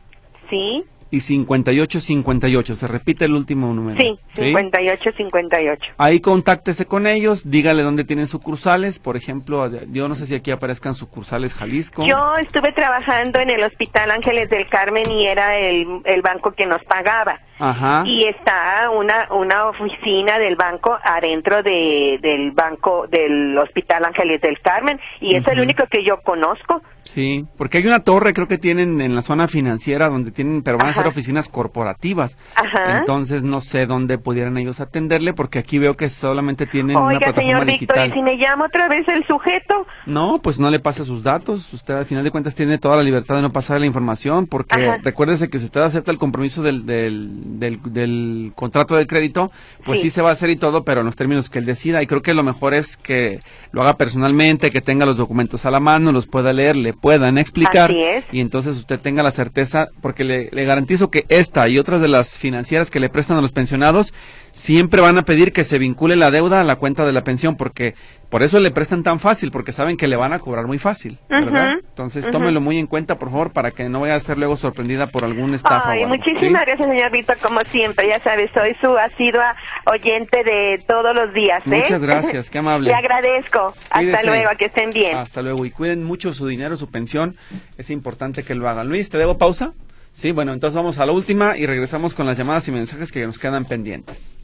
Sí 0.49 0.83
y 1.11 1.21
5858. 1.21 2.75
Se 2.75 2.87
repite 2.87 3.25
el 3.25 3.33
último 3.33 3.73
número. 3.73 3.99
Sí, 3.99 4.19
5858. 4.35 5.93
Ahí 5.97 6.19
contáctese 6.19 6.85
con 6.85 7.07
ellos, 7.07 7.49
dígale 7.49 7.83
dónde 7.83 8.03
tienen 8.03 8.27
sucursales. 8.27 8.99
Por 8.99 9.17
ejemplo, 9.17 9.69
yo 9.91 10.07
no 10.07 10.15
sé 10.15 10.27
si 10.27 10.35
aquí 10.35 10.51
aparezcan 10.51 10.93
sucursales 10.93 11.53
Jalisco. 11.53 12.05
Yo 12.05 12.35
estuve 12.41 12.71
trabajando 12.73 13.39
en 13.39 13.49
el 13.49 13.63
Hospital 13.63 14.11
Ángeles 14.11 14.49
del 14.49 14.67
Carmen 14.69 15.09
y 15.09 15.27
era 15.27 15.57
el, 15.57 16.01
el 16.05 16.21
banco 16.21 16.51
que 16.51 16.65
nos 16.65 16.83
pagaba. 16.83 17.39
Ajá. 17.59 18.03
Y 18.05 18.25
está 18.25 18.89
una, 18.91 19.27
una 19.31 19.67
oficina 19.67 20.37
del 20.39 20.55
banco 20.55 20.97
adentro 21.03 21.63
de, 21.63 22.19
del 22.21 22.51
banco 22.51 23.07
del 23.07 23.57
Hospital 23.57 24.05
Ángeles 24.05 24.41
del 24.41 24.59
Carmen 24.61 24.99
y 25.19 25.35
es 25.35 25.47
el 25.47 25.59
único 25.59 25.85
que 25.87 26.03
yo 26.03 26.21
conozco. 26.21 26.81
Sí, 27.03 27.45
porque 27.57 27.77
hay 27.77 27.87
una 27.87 28.01
torre, 28.01 28.33
creo 28.33 28.47
que 28.47 28.57
tienen 28.57 28.99
en 28.99 29.15
la 29.15 29.21
zona 29.21 29.47
financiera 29.47 30.09
donde 30.09 30.31
tienen, 30.31 30.61
pero 30.61 30.77
van 30.77 30.89
a 30.89 30.93
ser 30.93 31.07
oficinas 31.07 31.47
corporativas. 31.47 32.37
Ajá. 32.55 32.99
Entonces 32.99 33.43
no 33.43 33.61
sé 33.61 33.85
dónde 33.85 34.17
pudieran 34.17 34.57
ellos 34.57 34.81
atenderle, 34.81 35.33
porque 35.33 35.59
aquí 35.59 35.79
veo 35.79 35.95
que 35.95 36.09
solamente 36.09 36.67
tienen 36.67 36.97
una 36.97 37.17
plataforma 37.17 37.41
señor 37.41 37.65
digital. 37.65 38.03
Víctor, 38.03 38.17
¿y 38.17 38.19
si 38.19 38.23
me 38.23 38.37
llama 38.37 38.65
otra 38.65 38.89
vez 38.89 39.07
el 39.07 39.25
sujeto? 39.25 39.87
No, 40.05 40.39
pues 40.43 40.59
no 40.59 40.69
le 40.69 40.79
pase 40.79 41.05
sus 41.05 41.23
datos. 41.23 41.73
Usted 41.73 41.93
al 41.93 42.05
final 42.05 42.25
de 42.25 42.31
cuentas 42.31 42.55
tiene 42.55 42.77
toda 42.77 42.97
la 42.97 43.03
libertad 43.03 43.37
de 43.37 43.41
no 43.41 43.51
pasar 43.51 43.79
la 43.79 43.85
información, 43.85 44.45
porque 44.45 44.99
recuérdese 45.01 45.49
que 45.49 45.59
si 45.59 45.65
usted 45.65 45.81
acepta 45.81 46.11
el 46.11 46.17
compromiso 46.17 46.61
del, 46.61 46.85
del 46.85 47.29
del, 47.47 47.79
del 47.83 48.51
contrato 48.55 48.95
de 48.95 49.07
crédito, 49.07 49.51
pues 49.85 50.01
sí. 50.01 50.09
se 50.09 50.21
va 50.21 50.29
a 50.29 50.33
hacer 50.33 50.49
y 50.49 50.55
todo, 50.55 50.83
pero 50.83 51.01
en 51.01 51.05
los 51.05 51.15
términos 51.15 51.49
que 51.49 51.59
él 51.59 51.65
decida. 51.65 52.01
Y 52.01 52.07
creo 52.07 52.21
que 52.21 52.33
lo 52.33 52.43
mejor 52.43 52.73
es 52.73 52.97
que 52.97 53.39
lo 53.71 53.81
haga 53.81 53.97
personalmente, 53.97 54.71
que 54.71 54.81
tenga 54.81 55.05
los 55.05 55.17
documentos 55.17 55.65
a 55.65 55.71
la 55.71 55.79
mano, 55.79 56.11
los 56.11 56.27
pueda 56.27 56.53
leer, 56.53 56.75
le 56.75 56.93
puedan 56.93 57.37
explicar. 57.37 57.93
Y 58.31 58.39
entonces 58.41 58.75
usted 58.75 58.99
tenga 58.99 59.23
la 59.23 59.31
certeza, 59.31 59.87
porque 60.01 60.23
le, 60.23 60.49
le 60.51 60.65
garantizo 60.65 61.09
que 61.09 61.25
esta 61.29 61.67
y 61.67 61.79
otras 61.79 62.01
de 62.01 62.07
las 62.07 62.37
financieras 62.37 62.91
que 62.91 62.99
le 62.99 63.09
prestan 63.09 63.37
a 63.37 63.41
los 63.41 63.51
pensionados 63.51 64.13
siempre 64.53 65.01
van 65.01 65.17
a 65.17 65.21
pedir 65.21 65.53
que 65.53 65.63
se 65.63 65.77
vincule 65.77 66.15
la 66.15 66.31
deuda 66.31 66.61
a 66.61 66.63
la 66.63 66.77
cuenta 66.77 67.05
de 67.05 67.13
la 67.13 67.23
pensión, 67.23 67.55
porque 67.55 67.93
por 68.29 68.43
eso 68.43 68.59
le 68.59 68.71
prestan 68.71 69.03
tan 69.03 69.19
fácil, 69.19 69.51
porque 69.51 69.71
saben 69.71 69.95
que 69.95 70.07
le 70.07 70.15
van 70.15 70.33
a 70.33 70.39
cobrar 70.39 70.67
muy 70.67 70.79
fácil, 70.79 71.17
¿verdad? 71.29 71.75
Entonces 71.79 72.29
tómelo 72.29 72.59
muy 72.59 72.77
en 72.77 72.87
cuenta, 72.87 73.17
por 73.17 73.31
favor, 73.31 73.51
para 73.51 73.71
que 73.71 73.87
no 73.87 74.01
vaya 74.01 74.15
a 74.15 74.19
ser 74.19 74.37
luego 74.37 74.57
sorprendida 74.57 75.07
por 75.07 75.23
algún 75.23 75.53
estafa. 75.53 75.91
Ay, 75.91 76.05
muchísimas 76.05 76.65
gracias, 76.65 76.87
señor 76.87 77.11
Víctor, 77.11 77.37
como 77.41 77.61
siempre, 77.61 78.07
ya 78.07 78.19
sabes, 78.19 78.51
soy 78.53 78.75
su 78.81 78.97
asidua 78.97 79.55
oyente 79.91 80.43
de 80.43 80.83
todos 80.87 81.15
los 81.15 81.33
días. 81.33 81.63
¿eh? 81.65 81.81
Muchas 81.81 82.01
gracias, 82.01 82.49
qué 82.49 82.57
amable. 82.57 82.89
Le 82.91 82.95
agradezco. 82.95 83.73
Hasta 83.89 84.23
luego, 84.23 84.49
que 84.57 84.65
estén 84.65 84.91
bien. 84.91 85.15
Hasta 85.15 85.41
luego, 85.41 85.65
y 85.65 85.71
cuiden 85.71 86.03
mucho 86.03 86.33
su 86.33 86.47
dinero, 86.47 86.75
su 86.75 86.89
pensión, 86.91 87.35
es 87.77 87.89
importante 87.89 88.43
que 88.43 88.55
lo 88.55 88.67
hagan. 88.67 88.89
Luis, 88.89 89.09
¿te 89.09 89.17
debo 89.17 89.37
pausa? 89.37 89.73
Sí, 90.11 90.31
bueno, 90.31 90.51
entonces 90.51 90.75
vamos 90.75 90.99
a 90.99 91.05
la 91.05 91.11
última 91.11 91.57
y 91.57 91.65
regresamos 91.65 92.13
con 92.13 92.25
las 92.25 92.37
llamadas 92.37 92.67
y 92.67 92.71
mensajes 92.71 93.11
que 93.11 93.25
nos 93.25 93.37
quedan 93.37 93.65
pendientes. 93.65 94.37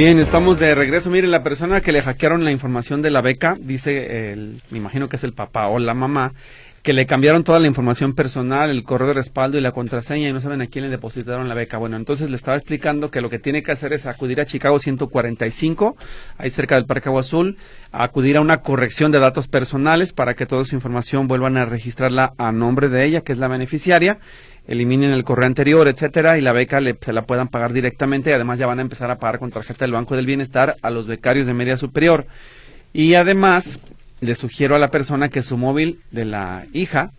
Bien, 0.00 0.18
estamos 0.18 0.58
de 0.58 0.74
regreso. 0.74 1.10
Mire, 1.10 1.26
la 1.26 1.42
persona 1.42 1.82
que 1.82 1.92
le 1.92 2.00
hackearon 2.00 2.42
la 2.42 2.50
información 2.50 3.02
de 3.02 3.10
la 3.10 3.20
beca, 3.20 3.58
dice, 3.60 4.32
el, 4.32 4.62
me 4.70 4.78
imagino 4.78 5.10
que 5.10 5.16
es 5.16 5.24
el 5.24 5.34
papá 5.34 5.68
o 5.68 5.78
la 5.78 5.92
mamá, 5.92 6.32
que 6.82 6.94
le 6.94 7.04
cambiaron 7.04 7.44
toda 7.44 7.58
la 7.58 7.66
información 7.66 8.14
personal, 8.14 8.70
el 8.70 8.82
correo 8.82 9.08
de 9.08 9.12
respaldo 9.12 9.58
y 9.58 9.60
la 9.60 9.72
contraseña 9.72 10.26
y 10.26 10.32
no 10.32 10.40
saben 10.40 10.62
a 10.62 10.68
quién 10.68 10.84
le 10.86 10.90
depositaron 10.90 11.50
la 11.50 11.54
beca. 11.54 11.76
Bueno, 11.76 11.98
entonces 11.98 12.30
le 12.30 12.36
estaba 12.36 12.56
explicando 12.56 13.10
que 13.10 13.20
lo 13.20 13.28
que 13.28 13.38
tiene 13.38 13.62
que 13.62 13.72
hacer 13.72 13.92
es 13.92 14.06
acudir 14.06 14.40
a 14.40 14.46
Chicago 14.46 14.80
145, 14.80 15.96
ahí 16.38 16.48
cerca 16.48 16.76
del 16.76 16.86
Parque 16.86 17.10
Agua 17.10 17.20
Azul, 17.20 17.58
acudir 17.92 18.38
a 18.38 18.40
una 18.40 18.62
corrección 18.62 19.12
de 19.12 19.18
datos 19.18 19.48
personales 19.48 20.14
para 20.14 20.32
que 20.32 20.46
toda 20.46 20.64
su 20.64 20.74
información 20.74 21.28
vuelvan 21.28 21.58
a 21.58 21.66
registrarla 21.66 22.32
a 22.38 22.52
nombre 22.52 22.88
de 22.88 23.04
ella, 23.04 23.20
que 23.20 23.32
es 23.32 23.38
la 23.38 23.48
beneficiaria, 23.48 24.18
eliminen 24.70 25.10
el 25.10 25.24
correo 25.24 25.46
anterior, 25.46 25.88
etcétera, 25.88 26.38
y 26.38 26.40
la 26.40 26.52
beca 26.52 26.80
le, 26.80 26.96
se 26.98 27.12
la 27.12 27.26
puedan 27.26 27.48
pagar 27.48 27.72
directamente 27.72 28.30
y 28.30 28.32
además 28.32 28.60
ya 28.60 28.68
van 28.68 28.78
a 28.78 28.82
empezar 28.82 29.10
a 29.10 29.18
pagar 29.18 29.40
con 29.40 29.50
tarjeta 29.50 29.84
del 29.84 29.92
Banco 29.92 30.14
del 30.14 30.26
Bienestar 30.26 30.76
a 30.80 30.90
los 30.90 31.08
becarios 31.08 31.48
de 31.48 31.54
media 31.54 31.76
superior. 31.76 32.26
Y 32.92 33.14
además, 33.14 33.80
le 34.20 34.34
sugiero 34.36 34.76
a 34.76 34.78
la 34.78 34.92
persona 34.92 35.28
que 35.28 35.42
su 35.42 35.58
móvil 35.58 35.98
de 36.12 36.24
la 36.24 36.66
hija 36.72 37.10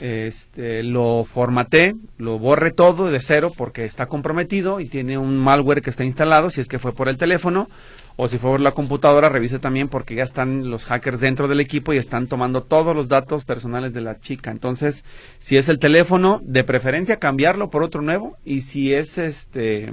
este, 0.00 0.84
lo 0.84 1.24
formate, 1.24 1.96
lo 2.18 2.38
borre 2.38 2.70
todo 2.70 3.10
de 3.10 3.20
cero 3.20 3.52
porque 3.56 3.84
está 3.84 4.06
comprometido 4.06 4.78
y 4.78 4.86
tiene 4.86 5.18
un 5.18 5.38
malware 5.38 5.82
que 5.82 5.90
está 5.90 6.04
instalado, 6.04 6.50
si 6.50 6.60
es 6.60 6.68
que 6.68 6.78
fue 6.78 6.92
por 6.92 7.08
el 7.08 7.16
teléfono 7.16 7.68
o 8.16 8.28
si 8.28 8.38
fue 8.38 8.50
por 8.50 8.60
la 8.60 8.72
computadora, 8.72 9.28
revise 9.28 9.58
también 9.58 9.88
porque 9.88 10.14
ya 10.14 10.24
están 10.24 10.70
los 10.70 10.84
hackers 10.86 11.20
dentro 11.20 11.48
del 11.48 11.60
equipo 11.60 11.92
y 11.92 11.98
están 11.98 12.26
tomando 12.26 12.62
todos 12.62 12.96
los 12.96 13.08
datos 13.08 13.44
personales 13.44 13.92
de 13.92 14.00
la 14.00 14.18
chica. 14.18 14.50
Entonces, 14.50 15.04
si 15.38 15.56
es 15.56 15.68
el 15.68 15.78
teléfono, 15.78 16.40
de 16.42 16.64
preferencia 16.64 17.18
cambiarlo 17.18 17.68
por 17.68 17.82
otro 17.82 18.00
nuevo 18.00 18.36
y 18.44 18.62
si 18.62 18.94
es 18.94 19.18
este 19.18 19.92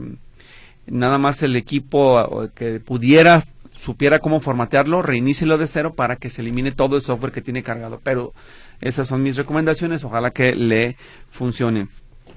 nada 0.85 1.17
más 1.17 1.43
el 1.43 1.55
equipo 1.55 2.49
que 2.55 2.79
pudiera 2.79 3.43
supiera 3.73 4.19
cómo 4.19 4.39
formatearlo, 4.39 5.01
reinícielo 5.01 5.57
de 5.57 5.67
cero 5.67 5.91
para 5.93 6.15
que 6.15 6.29
se 6.29 6.41
elimine 6.41 6.71
todo 6.71 6.95
el 6.95 7.01
software 7.01 7.33
que 7.33 7.41
tiene 7.41 7.63
cargado. 7.63 7.99
Pero 8.03 8.33
esas 8.79 9.07
son 9.07 9.21
mis 9.21 9.35
recomendaciones, 9.35 10.03
ojalá 10.03 10.31
que 10.31 10.55
le 10.55 10.95
funcionen. 11.29 11.89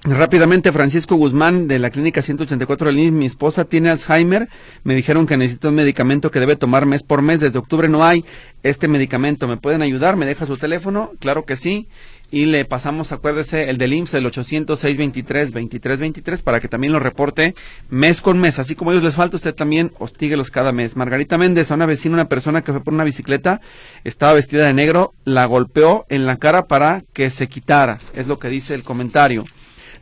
Rápidamente, 0.09 0.71
Francisco 0.71 1.17
Guzmán 1.17 1.67
de 1.67 1.81
la 1.81 1.91
Clínica 1.91 2.23
184 2.23 2.93
del 2.93 3.11
mi 3.11 3.27
esposa 3.27 3.65
tiene 3.65 3.91
Alzheimer, 3.91 4.49
me 4.85 4.95
dijeron 4.95 5.27
que 5.27 5.37
necesita 5.37 5.71
un 5.71 5.75
medicamento 5.75 6.31
que 6.31 6.39
debe 6.39 6.55
tomar 6.55 6.87
mes 6.87 7.03
por 7.03 7.23
mes, 7.23 7.41
desde 7.41 7.59
octubre 7.59 7.89
no 7.89 8.05
hay 8.05 8.25
este 8.63 8.87
medicamento, 8.87 9.49
¿me 9.49 9.57
pueden 9.57 9.83
ayudar? 9.83 10.15
¿Me 10.15 10.25
deja 10.25 10.47
su 10.47 10.59
teléfono? 10.59 11.11
Claro 11.19 11.45
que 11.45 11.57
sí, 11.57 11.89
y 12.31 12.45
le 12.45 12.65
pasamos, 12.65 13.11
acuérdese, 13.11 13.69
el 13.69 13.79
del 13.79 13.95
IMSS, 13.95 14.15
el 14.15 14.27
806-23-23-23, 14.27 16.41
para 16.45 16.61
que 16.61 16.69
también 16.69 16.93
lo 16.93 17.01
reporte 17.01 17.57
mes 17.91 18.21
con 18.21 18.39
mes. 18.39 18.61
Así 18.61 18.77
como 18.77 18.91
a 18.91 18.93
ellos 18.95 19.03
les 19.03 19.17
falta, 19.17 19.35
usted 19.35 19.57
también 19.57 19.91
hostíguelos 19.99 20.53
cada 20.53 20.71
mes. 20.71 20.95
Margarita 20.95 21.37
Méndez, 21.37 21.73
a 21.73 21.75
una 21.75 21.87
vecina, 21.87 22.15
una 22.15 22.29
persona 22.29 22.63
que 22.63 22.71
fue 22.71 22.81
por 22.81 22.95
una 22.95 23.03
bicicleta, 23.03 23.61
estaba 24.05 24.35
vestida 24.35 24.69
de 24.69 24.73
negro, 24.73 25.15
la 25.25 25.47
golpeó 25.47 26.07
en 26.09 26.27
la 26.27 26.37
cara 26.37 26.67
para 26.67 27.03
que 27.13 27.29
se 27.31 27.49
quitara. 27.49 27.99
Es 28.15 28.29
lo 28.29 28.39
que 28.39 28.51
dice 28.51 28.75
el 28.75 28.85
comentario. 28.85 29.45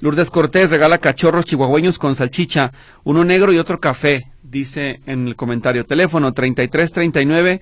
Lourdes 0.01 0.31
Cortés 0.31 0.71
regala 0.71 0.99
cachorros 0.99 1.45
chihuahueños 1.45 1.99
con 1.99 2.15
salchicha, 2.15 2.73
uno 3.05 3.25
negro 3.25 3.53
y 3.53 3.59
otro 3.59 3.81
café 3.81 4.27
dice 4.55 5.01
en 5.07 5.27
el 5.27 5.37
comentario. 5.37 5.85
Teléfono 5.85 6.33
3339 6.33 7.61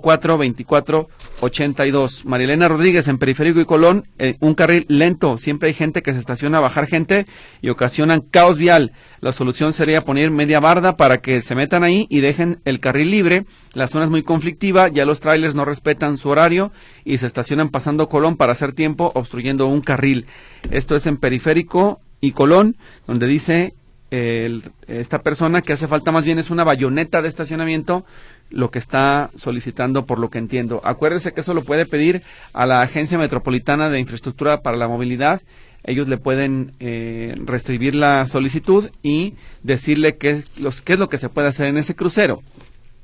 04 0.00 0.38
24 0.38 1.08
82. 1.40 2.24
Marilena 2.26 2.68
Rodríguez 2.68 3.08
en 3.08 3.18
Periférico 3.18 3.60
y 3.60 3.64
Colón, 3.64 4.06
eh, 4.18 4.36
un 4.40 4.54
carril 4.54 4.84
lento. 4.88 5.38
Siempre 5.38 5.68
hay 5.68 5.74
gente 5.74 6.02
que 6.02 6.12
se 6.12 6.18
estaciona 6.18 6.58
a 6.58 6.60
bajar 6.60 6.86
gente 6.86 7.26
y 7.62 7.70
ocasionan 7.70 8.20
caos 8.20 8.58
vial. 8.58 8.92
La 9.20 9.32
solución 9.32 9.72
sería 9.72 10.02
poner 10.02 10.30
media 10.30 10.60
barda 10.60 10.96
para 10.96 11.18
que 11.18 11.40
se 11.40 11.54
metan 11.54 11.82
ahí 11.82 12.06
y 12.10 12.20
dejen 12.20 12.60
el 12.64 12.80
carril 12.80 13.10
libre. 13.10 13.46
La 13.76 13.88
zona 13.88 14.06
es 14.06 14.10
muy 14.10 14.22
conflictiva, 14.22 14.88
ya 14.88 15.04
los 15.04 15.20
trailers 15.20 15.54
no 15.54 15.66
respetan 15.66 16.16
su 16.16 16.30
horario 16.30 16.72
y 17.04 17.18
se 17.18 17.26
estacionan 17.26 17.68
pasando 17.68 18.08
Colón 18.08 18.38
para 18.38 18.52
hacer 18.52 18.72
tiempo 18.72 19.12
obstruyendo 19.14 19.66
un 19.66 19.82
carril. 19.82 20.24
Esto 20.70 20.96
es 20.96 21.06
en 21.06 21.18
Periférico 21.18 22.00
y 22.22 22.32
Colón, 22.32 22.78
donde 23.06 23.26
dice 23.26 23.74
esta 24.10 25.20
persona 25.20 25.60
que 25.60 25.74
hace 25.74 25.88
falta 25.88 26.10
más 26.10 26.24
bien 26.24 26.38
es 26.38 26.48
una 26.48 26.64
bayoneta 26.64 27.20
de 27.20 27.28
estacionamiento 27.28 28.06
lo 28.48 28.70
que 28.70 28.78
está 28.78 29.28
solicitando 29.36 30.06
por 30.06 30.20
lo 30.20 30.30
que 30.30 30.38
entiendo. 30.38 30.80
Acuérdese 30.82 31.34
que 31.34 31.42
eso 31.42 31.52
lo 31.52 31.62
puede 31.62 31.84
pedir 31.84 32.22
a 32.54 32.64
la 32.64 32.80
Agencia 32.80 33.18
Metropolitana 33.18 33.90
de 33.90 34.00
Infraestructura 34.00 34.62
para 34.62 34.78
la 34.78 34.88
Movilidad. 34.88 35.42
Ellos 35.84 36.08
le 36.08 36.16
pueden 36.16 36.72
eh, 36.80 37.34
recibir 37.44 37.94
la 37.94 38.24
solicitud 38.24 38.88
y 39.02 39.34
decirle 39.62 40.16
qué, 40.16 40.44
los, 40.58 40.80
qué 40.80 40.94
es 40.94 40.98
lo 40.98 41.10
que 41.10 41.18
se 41.18 41.28
puede 41.28 41.48
hacer 41.48 41.68
en 41.68 41.76
ese 41.76 41.94
crucero. 41.94 42.42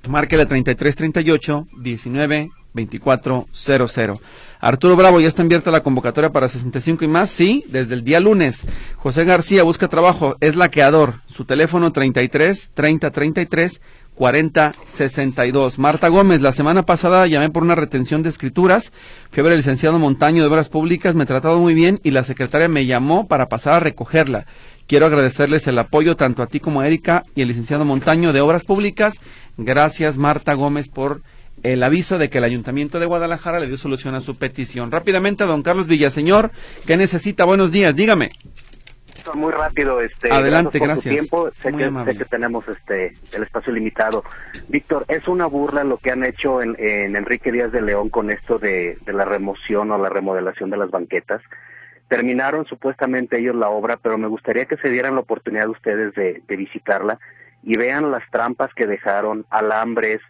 Márquele 0.09 0.47
3338 0.47 1.67
19 1.79 2.51
2400. 2.75 4.21
Arturo 4.61 4.97
Bravo, 4.97 5.21
ya 5.21 5.29
está 5.29 5.43
abierta 5.43 5.71
la 5.71 5.83
convocatoria 5.83 6.31
para 6.31 6.49
65 6.49 7.05
y 7.05 7.09
más. 7.09 7.31
Sí, 7.31 7.65
desde 7.69 7.95
el 7.95 8.05
día 8.05 8.21
lunes. 8.21 8.67
José 8.97 9.25
García 9.25 9.63
busca 9.63 9.89
trabajo, 9.89 10.37
es 10.41 10.57
laqueador. 10.57 11.21
Su 11.27 11.45
teléfono 11.45 11.93
33 11.93 12.71
30 12.73 13.11
33 13.11 13.81
40 14.15 14.73
62. 14.85 15.79
Marta 15.79 16.09
Gómez, 16.09 16.41
la 16.41 16.53
semana 16.53 16.85
pasada 16.85 17.27
llamé 17.27 17.51
por 17.51 17.63
una 17.63 17.75
retención 17.75 18.23
de 18.23 18.29
escrituras. 18.29 18.93
Al 19.37 19.57
licenciado 19.57 19.99
Montaño 19.99 20.43
de 20.43 20.49
Obras 20.49 20.69
Públicas, 20.69 21.15
me 21.15 21.25
ha 21.25 21.27
tratado 21.27 21.59
muy 21.59 21.75
bien 21.75 22.01
y 22.03 22.13
la 22.13 22.25
secretaria 22.25 22.69
me 22.69 22.87
llamó 22.87 23.27
para 23.27 23.49
pasar 23.49 23.75
a 23.75 23.81
recogerla. 23.81 24.47
Quiero 24.87 25.07
agradecerles 25.07 25.67
el 25.67 25.79
apoyo 25.79 26.17
tanto 26.17 26.43
a 26.43 26.47
ti 26.47 26.61
como 26.61 26.81
a 26.81 26.87
Erika 26.87 27.25
y 27.35 27.43
el 27.43 27.49
licenciado 27.49 27.85
Montaño 27.85 28.33
de 28.33 28.41
Obras 28.41 28.65
Públicas. 28.65 29.21
Gracias 29.57 30.19
Marta 30.19 30.55
Gómez 30.55 30.89
por 30.89 31.23
el 31.63 31.83
aviso 31.83 32.19
de 32.19 32.29
que 32.29 32.39
el 32.39 32.45
Ayuntamiento 32.45 32.99
de 32.99 33.07
Guadalajara 33.07 33.61
le 33.61 33.69
dio 33.69 33.77
solución 33.77 34.15
a 34.15 34.21
su 34.21 34.37
petición. 34.37 34.91
Rápidamente 34.91 35.45
a 35.45 35.47
don 35.47 35.63
Carlos 35.63 35.87
Villaseñor, 35.87 36.51
¿qué 36.87 36.97
necesita? 36.97 37.45
Buenos 37.45 37.71
días, 37.71 37.95
dígame. 37.95 38.31
Muy 39.35 39.53
rápido, 39.53 40.01
este. 40.01 40.33
Adelante, 40.33 40.79
gracias. 40.79 41.15
tiempo. 41.15 41.51
Sé 41.63 41.73
que, 41.73 42.25
tenemos 42.25 42.67
este 42.69 43.17
el 43.33 43.45
espacio 43.45 43.73
limitado. 43.73 44.25
Víctor, 44.69 45.05
es 45.09 45.29
una 45.29 45.47
burla 45.47 45.85
lo 45.85 45.97
que 45.97 46.11
han 46.11 46.25
hecho 46.25 46.61
en, 46.61 46.77
Enrique 47.15 47.53
Díaz 47.53 47.71
de 47.73 47.83
León 47.83 48.09
con 48.09 48.31
esto 48.31 48.59
de, 48.59 48.99
la 49.07 49.25
remoción 49.25 49.93
o 49.93 49.99
la 49.99 50.09
remodelación 50.09 50.71
de 50.71 50.77
las 50.77 50.91
banquetas. 50.91 51.41
Terminaron 52.13 52.67
supuestamente 52.67 53.39
ellos 53.39 53.57
la 53.57 53.71
obra, 53.71 53.97
pero 53.97 54.19
me 54.19 54.29
gustaría 54.29 54.67
que 54.67 54.77
se 54.77 54.91
dieran 54.91 55.15
la 55.15 55.23
oportunidad 55.23 55.67
ustedes 55.67 56.15
de 56.15 56.57
visitarla 56.57 57.19
y 57.63 57.79
vean 57.79 58.11
las 58.11 58.23
trampas 58.31 58.69
que 58.75 58.87
dejaron, 58.87 59.47
alambres, 59.49 60.21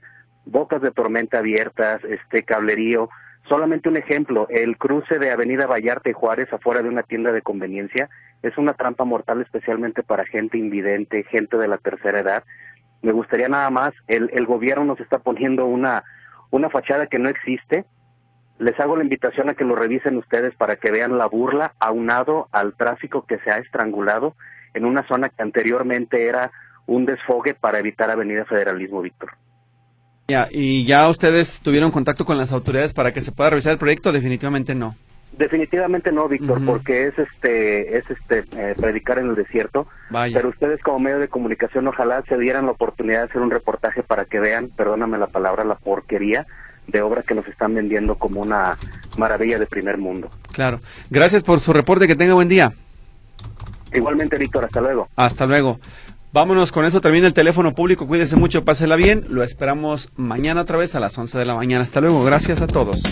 bocas 0.44 0.80
de 0.80 0.92
tormenta 0.92 1.38
abiertas, 1.38 2.00
este 2.04 2.44
cablerío. 2.44 3.08
Solamente 3.48 3.88
un 3.88 3.96
ejemplo, 3.96 4.46
el 4.48 4.78
cruce 4.78 5.18
de 5.18 5.32
Avenida 5.32 5.66
Vallarta 5.66 6.08
y 6.08 6.12
Juárez 6.12 6.52
afuera 6.52 6.82
de 6.82 6.88
una 6.88 7.02
tienda 7.02 7.32
de 7.32 7.42
conveniencia 7.42 8.08
es 8.42 8.56
una 8.58 8.74
trampa 8.74 9.04
mortal 9.04 9.40
especialmente 9.42 10.04
para 10.04 10.24
gente 10.24 10.58
invidente, 10.58 11.24
gente 11.24 11.56
de 11.56 11.66
la 11.66 11.78
tercera 11.78 12.20
edad. 12.20 12.44
Me 13.02 13.10
gustaría 13.10 13.48
nada 13.48 13.70
más, 13.70 13.92
el, 14.06 14.30
el 14.32 14.46
gobierno 14.46 14.84
nos 14.84 15.00
está 15.00 15.18
poniendo 15.18 15.66
una, 15.66 16.04
una 16.52 16.70
fachada 16.70 17.08
que 17.08 17.18
no 17.18 17.28
existe. 17.28 17.84
Les 18.62 18.78
hago 18.78 18.96
la 18.96 19.02
invitación 19.02 19.50
a 19.50 19.54
que 19.54 19.64
lo 19.64 19.74
revisen 19.74 20.16
ustedes 20.18 20.54
para 20.54 20.76
que 20.76 20.92
vean 20.92 21.18
la 21.18 21.26
burla 21.26 21.74
aunado 21.80 22.46
al 22.52 22.74
tráfico 22.74 23.26
que 23.26 23.38
se 23.38 23.50
ha 23.50 23.58
estrangulado 23.58 24.36
en 24.72 24.84
una 24.84 25.04
zona 25.08 25.30
que 25.30 25.42
anteriormente 25.42 26.28
era 26.28 26.52
un 26.86 27.04
desfogue 27.04 27.54
para 27.54 27.80
evitar 27.80 28.08
Avenida 28.08 28.44
Federalismo, 28.44 29.02
Víctor. 29.02 29.32
Ya, 30.28 30.46
¿Y 30.48 30.86
ya 30.86 31.08
ustedes 31.08 31.58
tuvieron 31.58 31.90
contacto 31.90 32.24
con 32.24 32.38
las 32.38 32.52
autoridades 32.52 32.94
para 32.94 33.12
que 33.12 33.20
se 33.20 33.32
pueda 33.32 33.50
revisar 33.50 33.72
el 33.72 33.78
proyecto? 33.78 34.12
Definitivamente 34.12 34.76
no. 34.76 34.94
Definitivamente 35.32 36.12
no, 36.12 36.28
Víctor, 36.28 36.64
porque 36.64 37.08
es 37.08 37.18
este 37.18 37.98
es 37.98 38.04
este 38.08 38.44
eh, 38.56 38.76
predicar 38.78 39.18
en 39.18 39.30
el 39.30 39.34
desierto. 39.34 39.88
Pero 40.32 40.50
ustedes 40.50 40.80
como 40.82 41.00
medio 41.00 41.18
de 41.18 41.26
comunicación 41.26 41.88
ojalá 41.88 42.22
se 42.28 42.38
dieran 42.38 42.66
la 42.66 42.72
oportunidad 42.72 43.22
de 43.22 43.24
hacer 43.24 43.40
un 43.40 43.50
reportaje 43.50 44.04
para 44.04 44.24
que 44.24 44.38
vean, 44.38 44.68
perdóname 44.68 45.18
la 45.18 45.26
palabra, 45.26 45.64
la 45.64 45.74
porquería 45.74 46.46
de 46.86 47.02
obra 47.02 47.22
que 47.22 47.34
nos 47.34 47.46
están 47.46 47.74
vendiendo 47.74 48.16
como 48.16 48.40
una 48.40 48.76
maravilla 49.16 49.58
de 49.58 49.66
primer 49.66 49.98
mundo. 49.98 50.30
Claro. 50.52 50.80
Gracias 51.10 51.44
por 51.44 51.60
su 51.60 51.72
reporte, 51.72 52.06
que 52.06 52.16
tenga 52.16 52.34
buen 52.34 52.48
día. 52.48 52.72
Igualmente, 53.92 54.36
Víctor, 54.38 54.64
hasta 54.64 54.80
luego. 54.80 55.08
Hasta 55.16 55.46
luego. 55.46 55.78
Vámonos 56.32 56.72
con 56.72 56.86
eso, 56.86 57.02
termina 57.02 57.26
el 57.26 57.34
teléfono 57.34 57.74
público, 57.74 58.06
cuídese 58.06 58.36
mucho, 58.36 58.64
pásela 58.64 58.96
bien. 58.96 59.26
Lo 59.28 59.42
esperamos 59.42 60.10
mañana 60.16 60.62
otra 60.62 60.78
vez 60.78 60.94
a 60.94 61.00
las 61.00 61.16
11 61.18 61.38
de 61.38 61.44
la 61.44 61.54
mañana. 61.54 61.84
Hasta 61.84 62.00
luego, 62.00 62.24
gracias 62.24 62.62
a 62.62 62.66
todos. 62.66 63.02